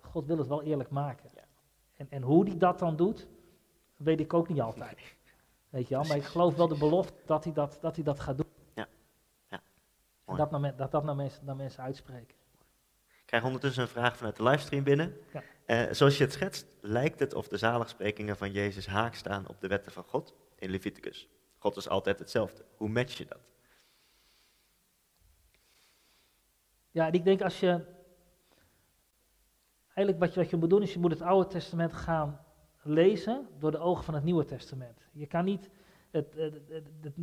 God 0.00 0.26
wil 0.26 0.38
het 0.38 0.48
wel 0.48 0.62
eerlijk 0.62 0.90
maken. 0.90 1.30
En, 1.96 2.06
en 2.10 2.22
hoe 2.22 2.44
hij 2.44 2.56
dat 2.56 2.78
dan 2.78 2.96
doet, 2.96 3.28
weet 3.96 4.20
ik 4.20 4.34
ook 4.34 4.48
niet 4.48 4.60
altijd. 4.60 5.16
Weet 5.68 5.88
je 5.88 5.94
wel, 5.94 6.04
maar 6.04 6.16
ik 6.16 6.24
geloof 6.24 6.54
wel 6.54 6.68
de 6.68 6.78
belofte 6.78 7.22
dat 7.26 7.44
hij 7.44 7.52
dat, 7.52 7.78
dat, 7.80 7.94
hij 7.94 8.04
dat 8.04 8.20
gaat 8.20 8.36
doen. 8.36 8.49
Dat, 10.40 10.60
naar, 10.60 10.76
dat 10.76 10.90
dat 10.90 11.04
naar 11.04 11.16
mensen, 11.16 11.44
naar 11.44 11.56
mensen 11.56 11.82
uitspreken. 11.82 12.36
Ik 13.08 13.26
krijg 13.26 13.44
ondertussen 13.44 13.82
een 13.82 13.88
vraag 13.88 14.16
vanuit 14.16 14.36
de 14.36 14.42
livestream 14.42 14.84
binnen. 14.84 15.16
Ja. 15.32 15.42
Eh, 15.64 15.92
zoals 15.92 16.18
je 16.18 16.24
het 16.24 16.32
schetst, 16.32 16.66
lijkt 16.80 17.20
het 17.20 17.34
of 17.34 17.48
de 17.48 17.56
zaligsprekingen 17.56 18.36
van 18.36 18.52
Jezus 18.52 18.86
haak 18.86 19.14
staan 19.14 19.48
op 19.48 19.60
de 19.60 19.68
wetten 19.68 19.92
van 19.92 20.04
God 20.04 20.34
in 20.58 20.70
Leviticus. 20.70 21.28
God 21.58 21.76
is 21.76 21.88
altijd 21.88 22.18
hetzelfde. 22.18 22.64
Hoe 22.76 22.88
match 22.88 23.18
je 23.18 23.26
dat? 23.26 23.38
Ja, 26.90 27.06
en 27.06 27.12
ik 27.12 27.24
denk 27.24 27.42
als 27.42 27.60
je. 27.60 27.80
Eigenlijk 29.94 30.18
wat 30.18 30.34
je, 30.34 30.40
wat 30.40 30.50
je 30.50 30.56
moet 30.56 30.70
doen 30.70 30.82
is, 30.82 30.92
je 30.92 30.98
moet 30.98 31.10
het 31.10 31.22
Oude 31.22 31.48
Testament 31.48 31.92
gaan 31.92 32.40
lezen 32.82 33.48
door 33.58 33.70
de 33.70 33.78
ogen 33.78 34.04
van 34.04 34.14
het 34.14 34.24
Nieuwe 34.24 34.44
Testament. 34.44 35.00
Je 35.12 35.26
kan 35.26 35.44
niet 35.44 35.70
het, 36.10 36.34
het, 36.34 36.54
het, 37.00 37.14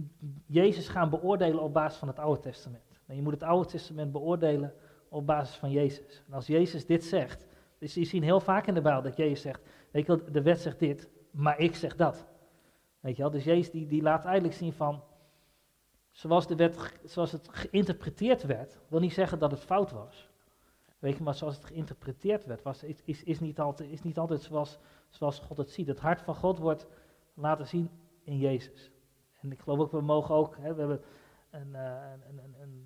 Jezus 0.45 0.87
gaan 0.87 1.09
beoordelen 1.09 1.61
op 1.61 1.73
basis 1.73 1.99
van 1.99 2.07
het 2.07 2.19
Oude 2.19 2.41
Testament. 2.41 2.86
Je 3.15 3.21
moet 3.21 3.33
het 3.33 3.43
Oude 3.43 3.69
Testament 3.69 4.11
beoordelen 4.11 4.73
op 5.09 5.25
basis 5.25 5.55
van 5.55 5.71
Jezus. 5.71 6.23
En 6.27 6.33
als 6.33 6.47
Jezus 6.47 6.85
dit 6.85 7.03
zegt, 7.03 7.45
dus 7.77 7.93
je 7.93 8.05
ziet 8.05 8.23
heel 8.23 8.39
vaak 8.39 8.67
in 8.67 8.73
de 8.73 8.81
Bijbel 8.81 9.01
dat 9.01 9.17
Jezus 9.17 9.41
zegt, 9.41 9.61
weet 9.91 10.05
je 10.05 10.17
wel, 10.17 10.31
de 10.31 10.41
wet 10.41 10.61
zegt 10.61 10.79
dit, 10.79 11.09
maar 11.31 11.59
ik 11.59 11.75
zeg 11.75 11.95
dat. 11.95 12.25
Weet 12.99 13.15
je 13.15 13.21
wel, 13.21 13.31
dus 13.31 13.43
Jezus 13.43 13.71
die, 13.71 13.87
die 13.87 14.01
laat 14.01 14.25
eigenlijk 14.25 14.55
zien 14.55 14.73
van, 14.73 15.03
zoals, 16.11 16.47
de 16.47 16.55
wet, 16.55 16.99
zoals 17.03 17.31
het 17.31 17.47
geïnterpreteerd 17.51 18.43
werd, 18.43 18.79
wil 18.87 18.99
niet 18.99 19.13
zeggen 19.13 19.39
dat 19.39 19.51
het 19.51 19.59
fout 19.59 19.91
was. 19.91 20.29
Weet 20.99 21.17
je, 21.17 21.23
maar 21.23 21.35
zoals 21.35 21.55
het 21.55 21.65
geïnterpreteerd 21.65 22.45
werd, 22.45 22.63
was, 22.63 22.83
is, 22.83 23.01
is, 23.05 23.23
is, 23.23 23.39
niet 23.39 23.59
altijd, 23.59 23.89
is 23.89 24.01
niet 24.01 24.17
altijd 24.17 24.41
zoals, 24.41 24.79
zoals 25.09 25.39
God 25.39 25.57
het 25.57 25.71
ziet. 25.71 25.87
Het 25.87 25.99
hart 25.99 26.21
van 26.21 26.35
God 26.35 26.57
wordt 26.57 26.87
laten 27.33 27.67
zien 27.67 27.89
in 28.23 28.37
Jezus. 28.37 28.91
En 29.41 29.51
ik 29.51 29.59
geloof 29.59 29.79
ook, 29.79 29.91
we 29.91 30.01
mogen 30.01 30.35
ook, 30.35 30.57
hè, 30.57 30.73
we 30.73 30.79
hebben 30.79 31.01
een, 31.61 31.69
uh, 31.73 32.01
een, 32.29 32.39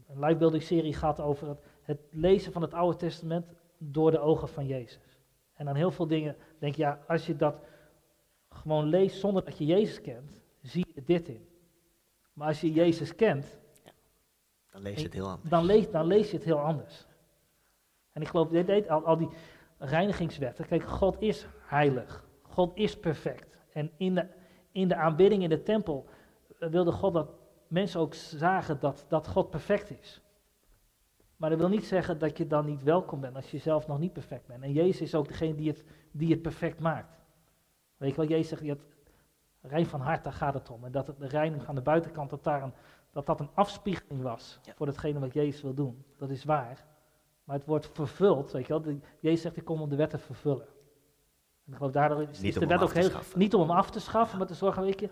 een, 0.08 0.52
een, 0.52 0.62
serie 0.62 0.94
gehad 0.94 1.20
over 1.20 1.48
het, 1.48 1.60
het 1.82 2.00
lezen 2.10 2.52
van 2.52 2.62
het 2.62 2.74
Oude 2.74 2.98
Testament 2.98 3.46
door 3.78 4.12
de 4.12 4.20
ogen 4.20 4.48
van 4.48 4.68
Jezus. 4.68 5.20
En 5.54 5.66
dan 5.66 5.76
heel 5.76 5.92
veel 5.92 6.08
dingen 6.08 6.36
denk 6.60 6.76
je, 6.76 6.82
ja, 6.82 7.00
als 7.08 7.26
je 7.26 7.36
dat 7.36 7.56
gewoon 8.50 8.86
leest 8.86 9.20
zonder 9.20 9.46
dat 9.46 9.58
je 9.58 9.66
Jezus 9.66 10.02
kent, 10.02 10.42
zie 10.62 10.88
je 10.94 11.04
dit 11.04 11.28
in. 11.28 11.48
Maar 12.34 12.48
als 12.48 12.62
je 12.62 12.72
Jezus 12.72 13.16
kent, 13.16 13.60
ja, 13.84 13.92
dan 14.72 14.82
lees 14.82 14.98
je 14.98 15.04
het 15.04 15.14
heel 15.14 15.30
anders. 15.30 15.50
Dan 15.50 15.66
lees, 15.66 15.92
dan 15.92 16.06
lees 16.06 16.32
je 16.32 16.38
het 16.38 16.46
heel 16.46 16.60
anders. 16.60 17.08
En 18.12 18.22
ik 18.22 18.28
geloof, 18.28 18.48
dit, 18.48 18.68
dit, 18.68 18.90
al, 18.90 19.06
al 19.06 19.18
die 19.18 19.30
reinigingswetten, 19.78 20.66
kijk, 20.66 20.84
God 20.84 21.22
is 21.22 21.48
heilig. 21.60 22.26
God 22.42 22.72
is 22.78 23.00
perfect. 23.00 23.58
En 23.74 23.92
in 23.98 24.16
de, 24.16 24.28
in 24.72 24.88
de 24.88 24.96
aanbidding 24.96 25.44
in 25.44 25.50
de 25.50 25.64
tempel 25.64 26.06
wilde 26.60 26.92
God 26.92 27.14
dat 27.14 27.41
mensen 27.72 28.00
ook 28.00 28.14
zagen 28.14 28.80
dat, 28.80 29.06
dat 29.08 29.28
God 29.28 29.50
perfect 29.50 29.90
is. 29.90 30.22
Maar 31.36 31.50
dat 31.50 31.60
wil 31.60 31.70
niet 31.70 31.86
zeggen 31.86 32.20
dat 32.20 32.38
je 32.38 32.48
dan 32.48 32.66
niet 32.66 32.84
welkom 32.84 33.20
bent 33.20 33.36
als 33.36 33.52
je 33.52 33.58
zelf 33.58 33.88
nog 33.88 34.00
niet 34.00 34.14
perfect 34.14 34.48
bent. 34.48 34.64
En 34.64 34.72
Jezus 34.72 35.02
is 35.02 35.16
ook 35.16 35.28
degene 35.28 35.56
die 35.56 35.68
het, 35.68 35.84
die 36.12 36.32
het 36.32 36.42
perfect 36.42 36.80
maakt. 36.80 37.20
Weet 37.98 38.10
je 38.10 38.16
wel, 38.16 38.28
Jezus 38.28 38.48
zegt, 38.48 38.62
het 38.62 38.82
rein 39.62 39.86
van 39.86 40.02
hart, 40.02 40.24
daar 40.24 40.34
gaat 40.34 40.54
het 40.54 40.70
om. 40.70 40.86
En 40.86 40.92
dat 40.92 41.08
het 41.08 41.20
de 41.20 41.28
reiniging 41.28 41.68
aan 41.68 41.76
de 41.76 41.82
buitenkant, 41.82 42.30
dat, 42.30 42.44
daar 42.44 42.64
een, 42.64 42.74
dat, 43.12 43.26
dat 43.26 43.40
een 43.40 43.50
afspiegeling 43.54 44.22
was 44.22 44.60
ja. 44.64 44.74
voor 44.76 44.86
datgene 44.86 45.20
wat 45.20 45.34
Jezus 45.34 45.62
wil 45.62 45.74
doen. 45.74 46.06
Dat 46.18 46.30
is 46.30 46.44
waar. 46.44 46.86
Maar 47.44 47.56
het 47.56 47.66
wordt 47.66 47.90
vervuld, 47.94 48.52
weet 48.52 48.68
je 48.68 48.74
wel. 48.74 48.82
De, 48.82 49.00
Jezus 49.20 49.42
zegt, 49.42 49.58
ik 49.58 49.66
kom 49.66 49.82
om 49.82 49.90
de 49.90 49.96
wet 49.96 50.10
te 50.10 50.18
vervullen. 50.18 50.68
En 51.66 51.72
ik 51.72 51.76
geloof, 51.76 51.92
daardoor 51.92 52.22
is, 52.22 52.42
is 52.42 52.54
de 52.54 52.66
wet 52.66 52.82
ook 52.82 52.94
heel... 52.94 53.10
Niet 53.36 53.54
om 53.54 53.62
hem 53.62 53.72
af 53.78 53.90
te 53.90 54.00
schaffen, 54.00 54.38
maar 54.38 54.48
te 54.48 54.54
zorgen, 54.54 54.84
weet 54.84 55.00
je, 55.00 55.10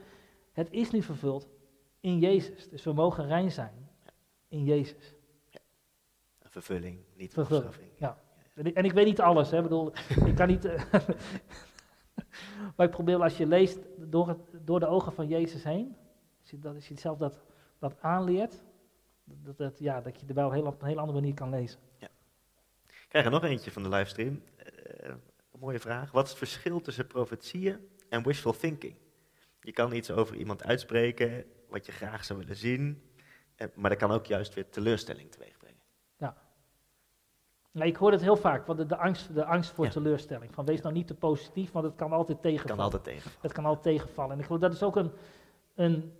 het 0.51 0.71
is 0.71 0.91
nu 0.91 1.01
vervuld 1.01 1.47
in 1.99 2.19
Jezus. 2.19 2.69
Dus 2.69 2.83
we 2.83 2.93
mogen 2.93 3.27
rein 3.27 3.51
zijn 3.51 3.89
in 4.47 4.63
Jezus. 4.63 5.13
Ja. 5.49 5.59
Een 6.39 6.51
vervulling, 6.51 6.99
niet 7.15 7.33
vervulling. 7.33 7.73
Ja. 7.97 8.17
En 8.55 8.85
ik, 8.85 8.91
weet 8.91 9.05
niet 9.05 9.21
alles, 9.21 9.51
hè. 9.51 9.57
Ik 9.57 9.63
bedoel, 9.63 9.93
ik 10.25 10.35
kan 10.35 10.47
niet... 10.47 10.65
Uh, 10.65 10.83
maar 12.75 12.85
ik 12.85 12.91
probeer, 12.91 13.21
als 13.21 13.37
je 13.37 13.45
leest 13.45 13.79
door, 13.97 14.27
het, 14.27 14.39
door 14.61 14.79
de 14.79 14.87
ogen 14.87 15.13
van 15.13 15.27
Jezus 15.27 15.63
heen, 15.63 15.95
als 16.41 16.49
je, 16.49 16.59
dat, 16.59 16.75
als 16.75 16.87
je 16.87 16.99
zelf 16.99 17.17
dat, 17.17 17.39
dat 17.79 18.01
aanleert, 18.01 18.63
dat, 19.23 19.57
dat, 19.57 19.79
ja, 19.79 20.01
dat 20.01 20.19
je 20.19 20.25
er 20.27 20.33
wel 20.33 20.65
op 20.65 20.81
een 20.81 20.87
hele 20.87 20.99
andere 20.99 21.19
manier 21.19 21.33
kan 21.33 21.49
lezen. 21.49 21.79
Ja. 21.97 22.07
Ik 22.87 23.05
krijg 23.07 23.25
er 23.25 23.31
nog 23.31 23.43
eentje 23.43 23.71
van 23.71 23.83
de 23.83 23.89
livestream. 23.89 24.41
Uh, 24.57 25.09
een 25.51 25.59
mooie 25.59 25.79
vraag. 25.79 26.11
Wat 26.11 26.23
is 26.23 26.29
het 26.29 26.37
verschil 26.37 26.81
tussen 26.81 27.07
profetieën 27.07 27.77
en 28.09 28.23
wishful 28.23 28.53
thinking? 28.53 28.95
Je 29.61 29.71
kan 29.71 29.93
iets 29.93 30.11
over 30.11 30.35
iemand 30.35 30.63
uitspreken 30.63 31.45
wat 31.69 31.85
je 31.85 31.91
graag 31.91 32.25
zou 32.25 32.39
willen 32.39 32.55
zien, 32.55 33.01
maar 33.73 33.89
dat 33.89 33.99
kan 33.99 34.11
ook 34.11 34.25
juist 34.25 34.53
weer 34.53 34.69
teleurstelling 34.69 35.31
teweegbrengen. 35.31 35.81
Ja. 36.17 36.37
Nee, 37.71 37.87
ik 37.87 37.95
hoor 37.95 38.11
het 38.11 38.21
heel 38.21 38.37
vaak, 38.37 38.65
want 38.65 38.79
de, 38.79 38.85
de 38.85 38.97
angst, 38.97 39.33
de 39.33 39.45
angst 39.45 39.71
voor 39.71 39.85
ja. 39.85 39.91
teleurstelling. 39.91 40.53
Van 40.53 40.65
wees 40.65 40.81
nou 40.81 40.93
niet 40.93 41.07
te 41.07 41.15
positief, 41.15 41.71
want 41.71 41.85
het 41.85 41.95
kan 41.95 42.11
altijd 42.11 42.41
tegenvallen. 42.41 42.83
Het 42.83 42.91
kan 42.91 42.99
altijd 42.99 43.03
tegenvallen. 43.03 43.41
Het 43.41 43.51
kan 43.51 43.65
altijd 43.65 43.95
tegenvallen. 43.95 44.31
En 44.31 44.39
ik 44.39 44.45
geloof 44.45 44.61
dat 44.61 44.73
is 44.73 44.83
ook 44.83 44.95
een, 44.95 45.11
een 45.75 46.13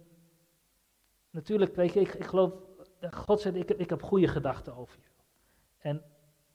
natuurlijk, 1.30 1.76
weet 1.76 1.94
je, 1.94 2.00
ik, 2.00 2.14
ik 2.14 2.26
geloof, 2.26 2.54
God 3.12 3.42
zegt, 3.42 3.56
ik, 3.56 3.70
ik 3.70 3.90
heb 3.90 4.04
goede 4.04 4.28
gedachten 4.28 4.76
over 4.76 5.00
je. 5.02 5.10
En 5.78 6.04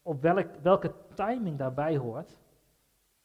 op 0.03 0.23
welk, 0.23 0.49
welke 0.63 0.95
timing 1.15 1.59
daarbij 1.59 1.97
hoort, 1.97 2.39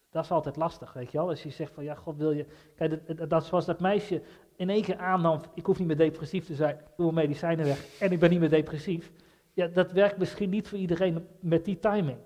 dat 0.10 0.24
is 0.24 0.32
altijd 0.32 0.56
lastig, 0.56 0.94
weet 0.94 1.12
je 1.12 1.18
wel. 1.18 1.30
Als 1.30 1.44
je 1.44 1.50
zegt 1.50 1.74
van, 1.74 1.84
ja, 1.84 1.96
God 1.96 2.18
wil 2.18 2.32
je... 2.32 2.46
Kijk, 2.76 3.18
dat, 3.18 3.30
dat 3.30 3.46
zoals 3.46 3.66
dat 3.66 3.80
meisje 3.80 4.22
in 4.60 4.70
één 4.70 4.82
keer 4.82 4.98
aannam, 4.98 5.42
ik 5.54 5.66
hoef 5.66 5.80
niet 5.80 5.88
meer 5.88 5.98
depressief 5.98 6.46
te 6.46 6.56
zijn, 6.56 6.76
ik 6.76 6.96
doe 6.98 7.12
mijn 7.12 7.28
medicijnen 7.28 7.66
weg 7.66 8.00
en 8.00 8.12
ik 8.12 8.20
ben 8.20 8.30
niet 8.30 8.40
meer 8.40 8.50
depressief. 8.50 9.12
Ja, 9.54 9.68
dat 9.68 9.92
werkt 9.92 10.18
misschien 10.18 10.50
niet 10.50 10.68
voor 10.68 10.78
iedereen 10.78 11.28
met 11.40 11.66
die 11.66 11.80
timing. 11.80 12.18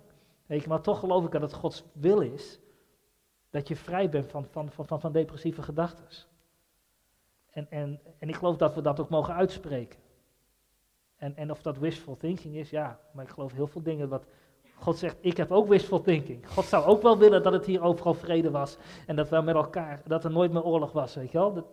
Weet 0.46 0.62
je, 0.62 0.67
maar 0.67 0.82
toch 0.82 1.00
geloof 1.00 1.26
ik 1.26 1.32
dat 1.32 1.41
het 1.41 1.54
Gods 1.54 1.84
wil 1.91 2.19
is, 2.19 2.60
dat 3.50 3.67
je 3.67 3.76
vrij 3.76 4.10
bent 4.10 4.28
van, 4.28 4.46
van, 4.46 4.72
van, 4.72 4.88
van, 4.88 5.00
van 5.00 5.12
depressieve 5.12 5.62
gedachten. 5.62 6.06
En, 7.50 7.67
en, 7.69 8.00
en 8.19 8.30
ik 8.30 8.36
geloof 8.36 8.58
dat 8.58 8.76
we 8.76 8.82
dat 8.82 9.00
ook 9.00 9.10
mogen 9.10 9.34
uitspreken. 9.34 10.00
En, 11.15 11.36
en 11.36 11.52
of 11.52 11.62
dat 11.62 11.78
wishful 11.78 12.17
thinking 12.17 12.56
is, 12.56 12.69
ja, 12.69 13.00
maar 13.12 13.24
ik 13.24 13.32
geloof 13.32 13.52
heel 13.54 13.67
veel 13.67 13.84
dingen 13.84 14.10
wat 14.10 14.26
God 14.76 14.98
zegt, 14.98 15.17
ik 15.19 15.38
heb 15.38 15.52
ook 15.52 15.67
wishful 15.67 16.02
thinking. 16.02 16.50
God 16.50 16.65
zou 16.65 16.86
ook 16.86 17.02
wel 17.02 17.17
willen 17.17 17.43
dat 17.43 17.54
het 17.54 17.65
hier 17.65 17.82
overal 17.82 18.13
vrede 18.13 18.52
was. 18.52 18.78
En 19.08 19.15
dat 19.15 19.30
we 19.30 19.41
met 19.41 19.56
elkaar, 19.56 20.02
dat 20.06 20.24
er 20.24 20.32
nooit 20.32 20.52
meer 20.52 20.63
oorlog 20.63 20.91
was, 20.91 21.15
weet 21.15 21.32
je 21.32 21.38
wel. 21.38 21.54
Dat, 21.54 21.65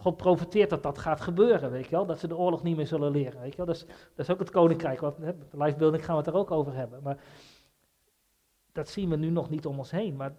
God 0.00 0.16
profeteert 0.16 0.70
dat 0.70 0.82
dat 0.82 0.98
gaat 0.98 1.20
gebeuren, 1.20 1.70
weet 1.70 1.84
je 1.84 1.90
wel. 1.90 2.06
Dat 2.06 2.18
ze 2.18 2.28
de 2.28 2.36
oorlog 2.36 2.62
niet 2.62 2.76
meer 2.76 2.86
zullen 2.86 3.10
leren, 3.10 3.40
weet 3.40 3.50
je 3.50 3.56
wel. 3.56 3.66
Dat 3.66 3.74
is, 3.74 3.84
dat 3.86 4.26
is 4.26 4.30
ook 4.30 4.38
het 4.38 4.50
koninkrijk, 4.50 5.00
wat, 5.00 5.16
hè, 5.16 5.32
lifebuilding 5.52 6.04
gaan 6.04 6.16
we 6.16 6.22
het 6.22 6.30
er 6.30 6.40
ook 6.40 6.50
over 6.50 6.74
hebben. 6.74 7.02
Maar 7.02 7.18
dat 8.72 8.88
zien 8.88 9.08
we 9.08 9.16
nu 9.16 9.30
nog 9.30 9.50
niet 9.50 9.66
om 9.66 9.78
ons 9.78 9.90
heen. 9.90 10.16
Maar 10.16 10.34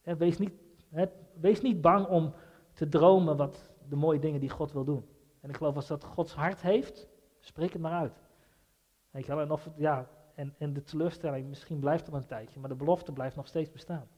hè, 0.00 0.16
wees, 0.16 0.38
niet, 0.38 0.52
hè, 0.88 1.04
wees 1.40 1.60
niet 1.60 1.80
bang 1.80 2.06
om 2.06 2.32
te 2.72 2.88
dromen 2.88 3.36
wat 3.36 3.70
de 3.88 3.96
mooie 3.96 4.18
dingen 4.18 4.40
die 4.40 4.50
God 4.50 4.72
wil 4.72 4.84
doen. 4.84 5.08
En 5.40 5.48
ik 5.48 5.56
geloof 5.56 5.76
als 5.76 5.86
dat 5.86 6.04
Gods 6.04 6.34
hart 6.34 6.62
heeft, 6.62 7.08
spreek 7.40 7.72
het 7.72 7.82
maar 7.82 8.00
uit. 8.00 8.22
Weet 9.10 9.26
je 9.26 9.34
wel, 9.34 9.40
en 9.40 9.50
of 9.50 9.68
ja, 9.76 10.08
en, 10.34 10.54
en 10.58 10.72
de 10.72 10.82
teleurstelling, 10.82 11.48
misschien 11.48 11.78
blijft 11.78 12.06
er 12.06 12.14
een 12.14 12.26
tijdje, 12.26 12.60
maar 12.60 12.68
de 12.68 12.74
belofte 12.74 13.12
blijft 13.12 13.36
nog 13.36 13.46
steeds 13.46 13.70
bestaan. 13.70 14.08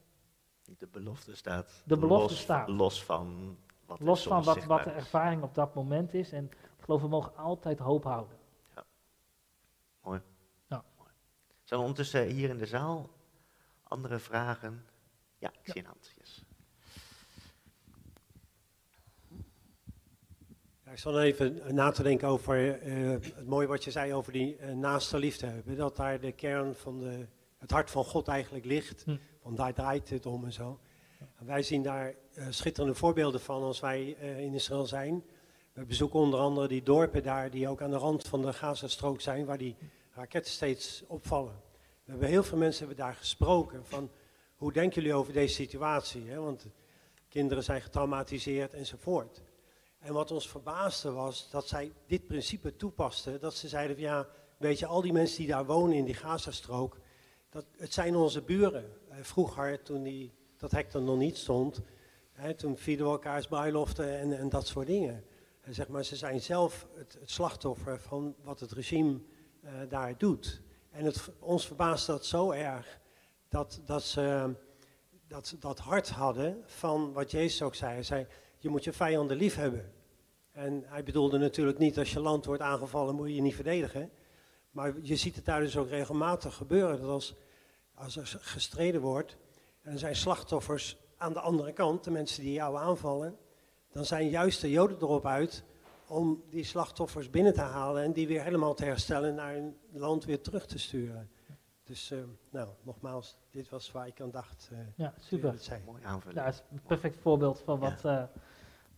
De 0.78 0.86
belofte 0.86 1.36
staat, 1.36 1.82
de 1.86 1.96
belofte 1.96 2.28
los, 2.28 2.40
staat. 2.40 2.68
los 2.68 3.04
van 3.04 3.56
wat 3.98 4.06
Los 4.08 4.22
van 4.22 4.42
wat, 4.42 4.64
wat 4.64 4.84
de 4.84 4.90
ervaring 4.90 5.42
op 5.42 5.54
dat 5.54 5.74
moment 5.74 6.14
is. 6.14 6.32
En 6.32 6.44
ik 6.44 6.84
geloof, 6.84 7.00
we 7.00 7.08
mogen 7.08 7.36
altijd 7.36 7.78
hoop 7.78 8.04
houden. 8.04 8.36
Ja. 8.74 8.84
Mooi. 10.02 10.20
Ja. 10.66 10.84
Mooi. 10.96 11.10
Zijn 11.62 11.80
er 11.80 11.86
ondertussen 11.86 12.26
hier 12.26 12.48
in 12.48 12.58
de 12.58 12.66
zaal 12.66 13.10
andere 13.82 14.18
vragen? 14.18 14.86
Ja, 15.38 15.48
ik 15.48 15.66
ja. 15.66 15.72
zie 15.72 15.82
een 15.82 15.88
hand. 15.88 16.12
Yes. 16.18 16.44
ik 20.92 20.98
zal 20.98 21.20
even 21.20 21.74
na 21.74 21.90
te 21.90 22.02
denken 22.02 22.28
over 22.28 22.82
uh, 22.82 23.10
het 23.10 23.46
mooie 23.46 23.66
wat 23.66 23.84
je 23.84 23.90
zei 23.90 24.14
over 24.14 24.32
die 24.32 24.58
uh, 24.58 24.74
naaste 24.74 25.18
liefde 25.18 25.46
hebben. 25.46 25.76
Dat 25.76 25.96
daar 25.96 26.20
de 26.20 26.32
kern 26.32 26.74
van 26.74 26.98
de, 26.98 27.26
het 27.58 27.70
hart 27.70 27.90
van 27.90 28.04
God 28.04 28.28
eigenlijk 28.28 28.64
ligt. 28.64 29.02
Hm. 29.04 29.16
Want 29.42 29.56
daar 29.56 29.74
draait 29.74 30.10
het 30.10 30.26
om 30.26 30.44
en 30.44 30.52
zo. 30.52 30.80
En 31.38 31.46
wij 31.46 31.62
zien 31.62 31.82
daar 31.82 32.14
schitterende 32.50 32.94
voorbeelden 32.94 33.40
van 33.40 33.62
als 33.62 33.80
wij 33.80 34.04
in 34.20 34.54
Israël 34.54 34.86
zijn. 34.86 35.24
We 35.72 35.84
bezoeken 35.84 36.18
onder 36.18 36.40
andere 36.40 36.68
die 36.68 36.82
dorpen 36.82 37.22
daar 37.22 37.50
die 37.50 37.68
ook 37.68 37.82
aan 37.82 37.90
de 37.90 37.96
rand 37.96 38.28
van 38.28 38.42
de 38.42 38.52
Gazastrook 38.52 39.20
zijn, 39.20 39.44
waar 39.44 39.58
die 39.58 39.76
raketten 40.10 40.52
steeds 40.52 41.02
opvallen. 41.06 41.60
We 42.04 42.10
hebben 42.10 42.28
heel 42.28 42.42
veel 42.42 42.58
mensen 42.58 42.86
hebben 42.86 43.04
daar 43.04 43.14
gesproken 43.14 43.86
van 43.86 44.10
hoe 44.56 44.72
denken 44.72 45.02
jullie 45.02 45.16
over 45.16 45.32
deze 45.32 45.54
situatie? 45.54 46.28
Hè? 46.28 46.40
Want 46.40 46.66
kinderen 47.28 47.64
zijn 47.64 47.80
getraumatiseerd 47.80 48.74
enzovoort. 48.74 49.42
En 49.98 50.12
wat 50.12 50.30
ons 50.30 50.48
verbaasde 50.48 51.10
was 51.10 51.50
dat 51.50 51.68
zij 51.68 51.92
dit 52.06 52.26
principe 52.26 52.76
toepasten. 52.76 53.40
Dat 53.40 53.54
ze 53.54 53.68
zeiden 53.68 53.96
van 53.96 54.04
ja, 54.04 54.28
weet 54.56 54.78
je, 54.78 54.86
al 54.86 55.00
die 55.00 55.12
mensen 55.12 55.38
die 55.38 55.46
daar 55.46 55.66
wonen 55.66 55.96
in 55.96 56.04
die 56.04 56.14
Gazastrook, 56.14 56.98
dat, 57.50 57.64
het 57.76 57.92
zijn 57.92 58.16
onze 58.16 58.42
buren. 58.42 58.92
vroeger, 59.20 59.82
toen 59.82 60.02
die, 60.02 60.32
dat 60.56 60.70
hek 60.70 60.92
er 60.92 61.02
nog 61.02 61.18
niet 61.18 61.36
stond, 61.36 61.80
toen 62.56 62.76
vielen 62.76 63.04
we 63.04 63.10
elkaars 63.10 63.46
bruiloften 63.46 64.18
en, 64.18 64.38
en 64.38 64.48
dat 64.48 64.66
soort 64.66 64.86
dingen. 64.86 65.24
En 65.60 65.74
zeg 65.74 65.88
maar, 65.88 66.04
ze 66.04 66.16
zijn 66.16 66.40
zelf 66.40 66.86
het, 66.94 67.16
het 67.20 67.30
slachtoffer 67.30 68.00
van 68.00 68.34
wat 68.42 68.60
het 68.60 68.72
regime 68.72 69.20
daar 69.88 70.18
doet. 70.18 70.60
En 70.90 71.04
het, 71.04 71.30
ons 71.38 71.66
verbaast 71.66 72.06
dat 72.06 72.26
zo 72.26 72.50
erg 72.50 73.00
dat, 73.48 73.80
dat 73.84 74.02
ze 74.02 74.54
dat, 75.28 75.56
dat 75.58 75.78
hart 75.78 76.08
hadden 76.08 76.62
van 76.66 77.12
wat 77.12 77.30
Jezus 77.30 77.62
ook 77.62 77.74
zei. 77.74 77.92
Hij 77.92 78.02
zei, 78.02 78.26
je 78.58 78.68
moet 78.68 78.84
je 78.84 78.92
vijanden 78.92 79.36
lief 79.36 79.54
hebben. 79.54 79.92
En 80.52 80.82
hij 80.86 81.02
bedoelde 81.02 81.38
natuurlijk 81.38 81.78
niet 81.78 81.98
als 81.98 82.12
je 82.12 82.20
land 82.20 82.44
wordt 82.44 82.62
aangevallen 82.62 83.14
moet 83.14 83.28
je 83.28 83.34
je 83.34 83.40
niet 83.40 83.54
verdedigen. 83.54 84.10
Maar 84.70 84.94
je 85.00 85.16
ziet 85.16 85.34
het 85.34 85.44
daar 85.44 85.60
dus 85.60 85.76
ook 85.76 85.88
regelmatig 85.88 86.54
gebeuren. 86.54 87.00
Dat 87.00 87.08
als, 87.10 87.34
als 87.94 88.16
er 88.16 88.26
gestreden 88.26 89.00
wordt 89.00 89.36
en 89.82 89.92
er 89.92 89.98
zijn 89.98 90.16
slachtoffers 90.16 90.96
aan 91.22 91.32
de 91.32 91.40
andere 91.40 91.72
kant, 91.72 92.04
de 92.04 92.10
mensen 92.10 92.42
die 92.42 92.52
jou 92.52 92.76
aanvallen, 92.76 93.36
dan 93.92 94.04
zijn 94.04 94.28
juist 94.28 94.60
de 94.60 94.70
Joden 94.70 94.96
erop 95.00 95.26
uit 95.26 95.64
om 96.06 96.44
die 96.50 96.64
slachtoffers 96.64 97.30
binnen 97.30 97.54
te 97.54 97.60
halen 97.60 98.02
en 98.02 98.12
die 98.12 98.26
weer 98.26 98.42
helemaal 98.42 98.74
te 98.74 98.84
herstellen 98.84 99.34
naar 99.34 99.52
hun 99.52 99.76
land 99.92 100.24
weer 100.24 100.40
terug 100.40 100.66
te 100.66 100.78
sturen. 100.78 101.30
Dus 101.84 102.10
uh, 102.10 102.22
nou, 102.50 102.68
nogmaals, 102.82 103.38
dit 103.50 103.68
was 103.68 103.92
waar 103.92 104.06
ik 104.06 104.20
aan 104.20 104.30
dacht. 104.30 104.68
Uh, 104.72 104.78
ja, 104.96 105.14
super. 105.18 105.54
Mooi 105.84 106.02
aanvulling. 106.04 106.38
Ja, 106.38 106.44
het 106.44 106.54
is 106.54 106.62
een 106.70 106.82
perfect 106.82 107.18
voorbeeld 107.18 107.60
van 107.60 107.78
wat, 107.78 108.02
ja. 108.02 108.30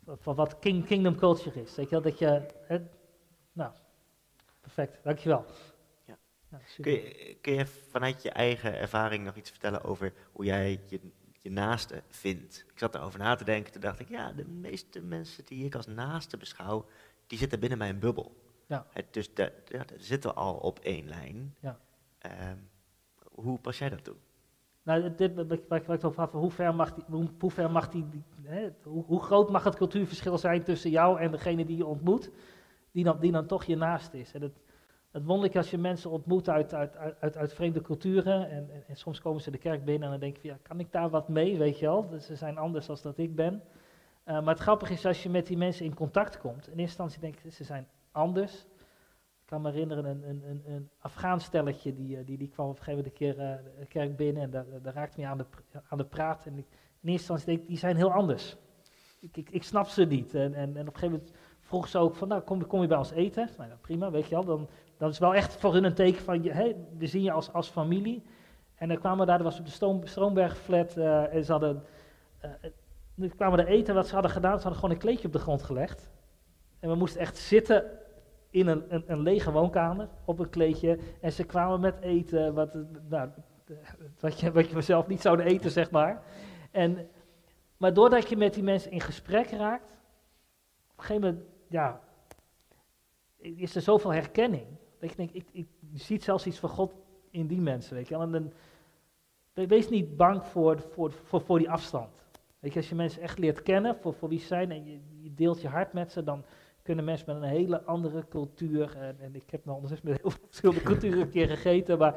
uh, 0.07 0.15
van 0.19 0.35
wat 0.35 0.59
king, 0.59 0.87
kingdom 0.87 1.17
culture 1.17 1.63
is. 1.63 1.75
Weet 1.75 1.89
je 1.89 1.91
wel, 1.91 2.03
dat 2.03 2.19
je, 2.19 2.47
nou, 3.53 3.73
perfect, 4.61 4.99
dankjewel. 5.03 5.45
Ja. 6.07 6.19
ja 6.51 6.59
kun, 6.81 6.93
je, 6.93 7.37
kun 7.41 7.53
je 7.53 7.67
vanuit 7.67 8.23
je 8.23 8.31
eigen 8.31 8.79
ervaring 8.79 9.25
nog 9.25 9.37
iets 9.37 9.51
vertellen 9.51 9.85
over 9.85 10.13
hoe 10.33 10.45
jij 10.45 10.81
je, 10.87 11.01
je 11.45 11.51
naaste 11.51 12.03
vindt? 12.09 12.65
Ik 12.73 12.79
zat 12.79 12.95
erover 12.95 13.19
na 13.19 13.35
te 13.35 13.45
denken, 13.45 13.73
toen 13.73 13.81
dacht 13.81 14.01
ik, 14.01 14.09
ja, 14.09 14.33
de 14.33 14.45
meeste 14.45 15.01
mensen 15.01 15.45
die 15.45 15.65
ik 15.65 15.75
als 15.75 15.87
naaste 15.87 16.37
beschouw, 16.37 16.87
die 17.27 17.39
zitten 17.39 17.61
binnen 17.61 17.79
mijn 17.79 17.99
bubbel. 17.99 18.37
Ja. 18.67 18.87
Het, 18.91 19.07
dus 19.11 19.35
daar 19.35 19.53
zitten 19.97 20.31
we 20.31 20.37
al 20.37 20.55
op 20.55 20.79
één 20.79 21.09
lijn. 21.09 21.55
Ja. 21.61 21.79
Um, 22.51 22.69
hoe 23.33 23.59
pas 23.59 23.79
jij 23.79 23.89
dat 23.89 24.05
toe? 24.05 24.17
Nou, 24.83 25.15
dit, 25.15 25.35
waar 25.69 25.81
ik 25.81 25.87
het 25.87 26.05
over 26.05 26.21
had, 26.21 26.33
hoe 26.33 26.51
ver 26.51 26.75
mag 26.75 26.95
die, 26.95 27.05
hoe, 27.07 27.29
hoe 27.39 27.51
ver 27.51 27.71
mag 27.71 27.89
die, 27.89 28.07
hè, 28.43 28.69
hoe, 28.83 29.05
hoe, 29.05 29.23
groot 29.23 29.51
mag 29.51 29.65
het 29.65 29.77
cultuurverschil 29.77 30.39
zijn 30.39 30.63
tussen 30.63 30.91
jou 30.91 31.21
en 31.21 31.31
degene 31.31 31.65
die 31.65 31.77
je 31.77 31.87
ontmoet, 31.87 32.31
die 32.91 33.05
dan, 33.05 33.21
die 33.21 33.33
dan 33.33 33.47
toch 33.47 33.65
je 33.65 33.77
naast 33.77 34.13
is. 34.13 34.33
En 34.33 34.55
het 35.15 35.25
wonderlijk 35.25 35.57
als 35.57 35.71
je 35.71 35.79
mensen 35.79 36.11
ontmoet 36.11 36.49
uit, 36.49 36.75
uit, 36.75 36.97
uit, 37.21 37.37
uit 37.37 37.53
vreemde 37.53 37.81
culturen 37.81 38.51
en, 38.51 38.71
en, 38.87 38.97
soms 38.97 39.21
komen 39.21 39.43
ze 39.43 39.51
de 39.51 39.59
kerk 39.59 39.85
binnen 39.85 40.05
en 40.05 40.11
dan 40.11 40.21
denk 40.21 40.37
je, 40.37 40.49
ja, 40.49 40.59
kan 40.63 40.81
ik 40.81 40.93
daar 40.93 41.11
wat 41.11 41.29
mee, 41.29 41.59
weet 41.59 41.79
je 41.79 41.87
wel? 41.87 42.09
Dus 42.09 42.27
ze 42.27 42.37
zijn 42.37 42.59
anders 42.59 42.87
dan 42.87 42.99
dat 43.03 43.19
ik 43.19 43.35
ben. 43.35 43.55
Uh, 43.55 44.35
maar 44.43 44.55
het 44.55 44.63
grappige 44.63 44.93
is 44.93 45.07
als 45.07 45.23
je 45.23 45.31
met 45.31 45.47
die 45.47 45.57
mensen 45.57 45.85
in 45.85 45.95
contact 45.95 46.39
komt, 46.39 46.57
in 46.57 46.79
eerste 46.79 46.81
instantie 46.81 47.21
denk 47.21 47.39
je, 47.39 47.51
ze 47.51 47.65
zijn 47.65 47.89
anders, 48.11 48.67
ik 49.41 49.47
kan 49.47 49.63
me 49.63 49.71
herinneren, 49.71 50.05
een, 50.05 50.29
een, 50.29 50.43
een, 50.49 50.63
een 50.67 50.91
Afghaans 50.99 51.45
stelletje, 51.45 51.95
die, 51.95 52.17
eh, 52.17 52.27
die, 52.27 52.39
die 52.39 52.49
kwam 52.49 52.69
op 52.69 52.79
een 52.79 52.83
gegeven 52.83 52.99
moment 52.99 53.17
keer 53.19 53.39
uh, 53.39 53.79
de 53.79 53.87
kerk 53.87 54.17
binnen 54.17 54.43
en 54.43 54.51
daar, 54.51 54.67
daar 54.83 54.95
raakte 54.95 55.21
me 55.21 55.27
aan 55.27 55.39
de, 55.39 55.47
aan 55.89 55.99
de 55.99 56.05
praat. 56.05 56.47
En 56.47 56.53
in 56.53 56.59
eerste 56.59 57.11
instantie 57.11 57.47
denk 57.47 57.61
ik, 57.61 57.67
die 57.67 57.79
zijn 57.79 57.97
heel 57.97 58.13
anders. 58.13 58.57
Ik, 59.21 59.37
ik, 59.37 59.51
ik 59.51 59.63
snap 59.63 59.87
ze 59.87 60.05
niet. 60.05 60.35
En, 60.35 60.55
en, 60.55 60.77
en 60.77 60.89
op 60.89 60.95
een 60.95 61.01
gegeven 61.01 61.11
moment 61.11 61.33
vroeg 61.61 61.89
ze 61.89 61.99
ook 61.99 62.17
van, 62.17 62.29
nou, 62.29 62.43
kom, 62.43 62.67
kom 62.67 62.81
je 62.81 62.87
bij 62.87 62.99
ons 62.99 63.11
eten? 63.11 63.49
Nou, 63.59 63.71
prima, 63.81 64.11
weet 64.11 64.27
je 64.27 64.35
wel. 64.35 64.45
Dan, 64.45 64.69
dan 64.99 65.09
is 65.09 65.19
wel 65.19 65.35
echt 65.35 65.57
voor 65.57 65.73
hun 65.73 65.85
een 65.85 65.95
teken 65.95 66.23
van, 66.23 66.43
hey, 66.43 66.77
we 66.99 67.07
zien 67.07 67.23
je 67.23 67.33
als, 67.33 67.53
als 67.53 67.69
familie. 67.69 68.23
En 68.75 68.89
dan 68.89 68.99
kwamen 68.99 69.19
we 69.19 69.27
daar, 69.27 69.39
dat 69.39 69.47
was 69.47 69.59
op 69.59 69.65
de 69.65 69.71
Stoom, 69.71 70.07
Stroombergflat, 70.07 70.97
uh, 70.97 71.35
en 71.35 71.45
ze 71.45 71.53
hadden, 71.53 71.85
uh, 73.17 73.31
kwamen 73.37 73.59
er 73.59 73.67
eten, 73.67 73.95
wat 73.95 74.07
ze 74.07 74.13
hadden 74.13 74.31
gedaan, 74.33 74.57
ze 74.57 74.63
hadden 74.63 74.81
gewoon 74.81 74.91
een 74.91 75.01
kleedje 75.01 75.27
op 75.27 75.33
de 75.33 75.39
grond 75.39 75.63
gelegd. 75.63 76.11
En 76.81 76.89
we 76.89 76.95
moesten 76.95 77.21
echt 77.21 77.37
zitten 77.37 77.85
in 78.51 78.67
een, 78.67 78.85
een, 78.89 79.05
een, 79.07 79.21
lege 79.21 79.53
woonkamer 79.53 80.09
op 80.25 80.39
een 80.39 80.51
kleedje. 80.51 80.99
En 81.21 81.33
ze 81.33 81.45
kwamen 81.45 81.81
met 81.81 82.01
eten, 82.01 82.55
wat, 82.55 82.75
nou, 83.09 83.29
wat, 84.21 84.41
je, 84.41 84.53
wat 84.53 84.69
je 84.69 85.05
niet 85.07 85.21
zou 85.21 85.41
eten, 85.41 85.71
zeg 85.71 85.91
maar. 85.91 86.23
En, 86.71 87.09
maar 87.77 87.95
doordat 87.95 88.29
je 88.29 88.37
met 88.37 88.55
die 88.55 88.63
mensen 88.63 88.91
in 88.91 89.01
gesprek 89.01 89.51
raakt, 89.51 89.93
op 90.91 90.99
een 90.99 91.05
gegeven 91.05 91.23
moment, 91.23 91.45
ja, 91.69 92.01
is 93.37 93.75
er 93.75 93.83
zoveel 93.83 94.13
herkenning. 94.13 94.67
Dat 95.07 95.17
je 95.17 95.17
denkt, 95.17 95.35
ik, 95.35 95.47
ik, 95.53 95.67
je 95.93 95.99
ziet 95.99 96.23
zelfs 96.23 96.47
iets 96.47 96.59
van 96.59 96.69
God 96.69 96.95
in 97.31 97.47
die 97.47 97.61
mensen, 97.61 97.95
weet 97.95 98.09
je. 98.09 98.17
En 98.17 98.31
dan, 98.31 98.53
wees 99.67 99.89
niet 99.89 100.17
bang 100.17 100.45
voor, 100.45 100.81
voor, 100.81 101.13
voor, 101.13 101.41
voor 101.41 101.59
die 101.59 101.71
afstand. 101.71 102.25
Weet 102.59 102.73
je, 102.73 102.79
als 102.79 102.89
je 102.89 102.95
mensen 102.95 103.23
echt 103.23 103.39
leert 103.39 103.63
kennen 103.63 103.97
voor, 103.97 104.15
voor 104.15 104.29
wie 104.29 104.39
ze 104.39 104.47
zijn 104.47 104.71
en 104.71 104.85
je, 104.85 105.01
je 105.21 105.35
deelt 105.35 105.61
je 105.61 105.69
hart 105.69 105.93
met 105.93 106.13
ze, 106.13 106.25
dan, 106.25 106.45
kunnen 106.85 107.05
mensen 107.05 107.27
met 107.27 107.37
een 107.37 107.49
hele 107.49 107.83
andere 107.83 108.29
cultuur, 108.29 108.97
en, 108.97 109.17
en 109.21 109.35
ik 109.35 109.51
heb 109.51 109.65
nog 109.65 109.75
ondertussen 109.75 110.09
met 110.09 110.21
heel 110.21 110.31
veel 110.31 110.47
verschillende 110.47 110.83
culturen 110.91 111.21
een 111.21 111.31
keer 111.31 111.49
gegeten, 111.49 111.99
maar 111.99 112.15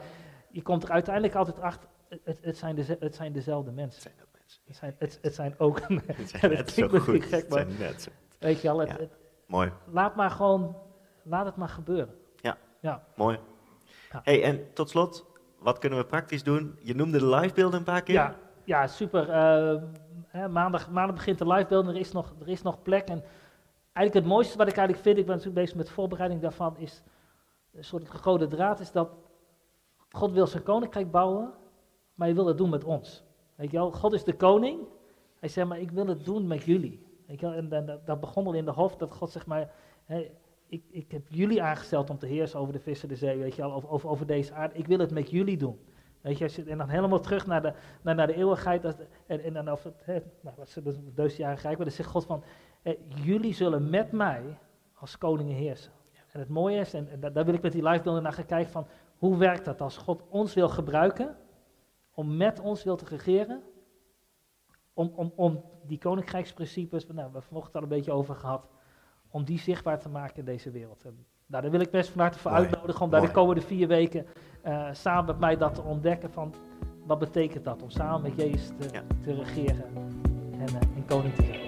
je 0.51 0.61
komt 0.61 0.83
er 0.83 0.89
uiteindelijk 0.89 1.35
altijd 1.35 1.59
achter, 1.59 1.89
het, 2.23 2.39
het, 2.41 2.57
zijn, 2.57 2.75
de, 2.75 2.97
het 2.99 3.15
zijn 3.15 3.33
dezelfde 3.33 3.71
mensen. 3.71 4.03
Het 4.03 4.11
zijn 4.11 4.27
ook 4.27 4.39
mensen. 4.39 4.61
Het 4.65 4.75
zijn, 4.75 4.95
het, 4.97 5.19
het 5.21 5.35
zijn 5.35 5.55
ook, 5.57 5.79
het 6.05 6.29
zijn 6.29 6.51
net 6.51 6.71
zo 6.71 6.87
goed, 6.87 7.23
gek, 7.23 7.49
maar, 7.49 7.59
zijn 7.59 7.79
net 7.79 8.01
zo. 8.01 8.09
weet 8.39 8.61
je 8.61 8.69
al, 8.69 8.79
het, 8.79 8.89
ja, 8.89 9.07
mooi. 9.45 9.71
Laat 9.91 10.15
maar 10.15 10.31
gewoon, 10.31 10.75
laat 11.23 11.45
het 11.45 11.55
maar 11.55 11.69
gebeuren. 11.69 12.15
Ja, 12.81 13.03
mooi. 13.15 13.39
Ja. 14.11 14.21
Hey, 14.23 14.43
en 14.43 14.73
tot 14.73 14.89
slot, 14.89 15.25
wat 15.59 15.77
kunnen 15.77 15.99
we 15.99 16.05
praktisch 16.05 16.43
doen? 16.43 16.79
Je 16.81 16.95
noemde 16.95 17.19
de 17.19 17.27
livebeelden 17.27 17.79
een 17.79 17.85
paar 17.85 18.03
keer. 18.03 18.15
Ja, 18.15 18.35
ja 18.63 18.87
super. 18.87 19.29
Uh, 19.29 19.81
hè, 20.27 20.49
maandag, 20.49 20.89
maandag 20.89 21.15
begint 21.15 21.37
de 21.37 21.47
livebeelden, 21.47 21.93
er 21.93 21.99
is 21.99 22.11
nog, 22.11 22.33
er 22.41 22.49
is 22.49 22.61
nog 22.61 22.81
plek 22.81 23.07
en 23.07 23.23
eigenlijk 23.93 24.25
het 24.25 24.35
mooiste 24.35 24.57
wat 24.57 24.67
ik 24.67 24.77
eigenlijk 24.77 25.07
vind, 25.07 25.17
ik 25.17 25.25
ben 25.25 25.35
natuurlijk 25.35 25.61
bezig 25.61 25.77
met 25.77 25.89
voorbereiding 25.89 26.41
daarvan, 26.41 26.77
is 26.77 27.03
een 27.73 27.83
soort 27.83 28.09
rode 28.09 28.47
draad, 28.47 28.79
is 28.79 28.91
dat 28.91 29.09
God 30.09 30.31
wil 30.31 30.47
zijn 30.47 30.63
koninkrijk 30.63 31.11
bouwen, 31.11 31.53
maar 32.13 32.27
hij 32.27 32.35
wil 32.35 32.45
het 32.45 32.57
doen 32.57 32.69
met 32.69 32.83
ons. 32.83 33.23
Weet 33.55 33.71
je 33.71 33.77
wel, 33.77 33.91
God 33.91 34.13
is 34.13 34.23
de 34.23 34.35
koning. 34.35 34.79
Hij 35.39 35.49
zegt, 35.49 35.67
maar 35.67 35.79
ik 35.79 35.91
wil 35.91 36.07
het 36.07 36.25
doen 36.25 36.47
met 36.47 36.63
jullie. 36.63 37.05
Weet 37.27 37.39
je 37.39 37.45
wel, 37.45 37.55
en, 37.55 37.71
en 37.71 38.01
dat 38.05 38.19
begon 38.19 38.45
al 38.45 38.53
in 38.53 38.65
de 38.65 38.71
hoofd, 38.71 38.99
dat 38.99 39.13
God 39.13 39.29
zegt 39.29 39.45
maar, 39.45 39.71
hey, 40.05 40.31
ik, 40.67 40.83
ik 40.89 41.11
heb 41.11 41.25
jullie 41.27 41.61
aangesteld 41.61 42.09
om 42.09 42.17
te 42.17 42.25
heersen 42.25 42.59
over 42.59 42.73
de 42.73 42.79
vissen 42.79 43.09
de 43.09 43.15
zee, 43.15 43.37
weet 43.37 43.55
je 43.55 43.61
wel, 43.61 43.89
over, 43.89 44.27
deze 44.27 44.53
aarde. 44.53 44.75
Ik 44.75 44.87
wil 44.87 44.99
het 44.99 45.11
met 45.11 45.29
jullie 45.29 45.57
doen. 45.57 45.79
Weet 46.21 46.37
je, 46.37 46.63
en 46.67 46.77
dan 46.77 46.89
helemaal 46.89 47.19
terug 47.19 47.47
naar 47.47 47.61
de, 47.61 47.73
naar, 48.01 48.15
naar 48.15 48.27
de 48.27 48.35
eeuwigheid. 48.35 48.85
en, 49.27 49.43
en 49.43 49.53
dan 49.53 49.67
over 49.67 49.93
het, 49.97 50.23
nou, 50.41 50.55
dus 50.83 50.95
duizendjarige 51.13 51.61
rijk, 51.61 51.77
maar 51.77 51.85
dan 51.85 51.95
zegt 51.95 52.09
God 52.09 52.25
van, 52.25 52.43
eh, 52.81 52.93
jullie 53.23 53.53
zullen 53.53 53.89
met 53.89 54.11
mij 54.11 54.57
als 54.93 55.17
koningen 55.17 55.55
heersen. 55.55 55.91
En 56.31 56.39
het 56.39 56.49
mooie 56.49 56.79
is, 56.79 56.93
en, 56.93 57.09
en 57.09 57.33
daar 57.33 57.45
wil 57.45 57.53
ik 57.53 57.61
met 57.61 57.71
die 57.71 57.83
live 57.83 58.19
naar 58.19 58.33
gaan 58.33 58.45
kijken 58.45 58.71
van, 58.71 58.87
hoe 59.17 59.37
werkt 59.37 59.65
dat 59.65 59.81
als 59.81 59.97
God 59.97 60.23
ons 60.29 60.53
wil 60.53 60.69
gebruiken, 60.69 61.35
om 62.13 62.37
met 62.37 62.59
ons 62.59 62.83
wil 62.83 62.95
te 62.95 63.05
regeren, 63.05 63.63
om, 64.93 65.11
om, 65.15 65.33
om 65.35 65.63
die 65.83 65.97
koninkrijksprincipes, 65.97 67.03
nou, 67.03 67.15
we 67.15 67.21
hebben 67.21 67.43
vanochtend 67.43 67.75
al 67.75 67.81
een 67.81 67.87
beetje 67.87 68.11
over 68.11 68.35
gehad, 68.35 68.67
om 69.29 69.43
die 69.43 69.59
zichtbaar 69.59 69.99
te 69.99 70.09
maken 70.09 70.37
in 70.37 70.45
deze 70.45 70.71
wereld. 70.71 71.03
En, 71.05 71.25
nou, 71.45 71.61
daar 71.61 71.71
wil 71.71 71.79
ik 71.79 71.91
best 71.91 72.09
van 72.09 72.21
harte 72.21 72.39
voor 72.39 72.51
uitnodigen 72.51 73.01
om 73.01 73.09
daar 73.09 73.21
de 73.21 73.31
komende 73.31 73.61
vier 73.61 73.87
weken 73.87 74.25
uh, 74.65 74.87
samen 74.91 75.25
met 75.25 75.39
mij 75.39 75.57
dat 75.57 75.75
te 75.75 75.81
ontdekken 75.81 76.31
van, 76.31 76.53
wat 77.05 77.19
betekent 77.19 77.63
dat 77.63 77.81
om 77.81 77.89
samen 77.89 78.21
met 78.21 78.35
Jezus 78.35 78.67
te, 78.79 78.89
ja. 78.91 79.03
te 79.21 79.33
regeren 79.33 79.85
en, 80.59 80.67
en 80.95 81.05
koning 81.05 81.35
te 81.35 81.43
zijn. 81.43 81.66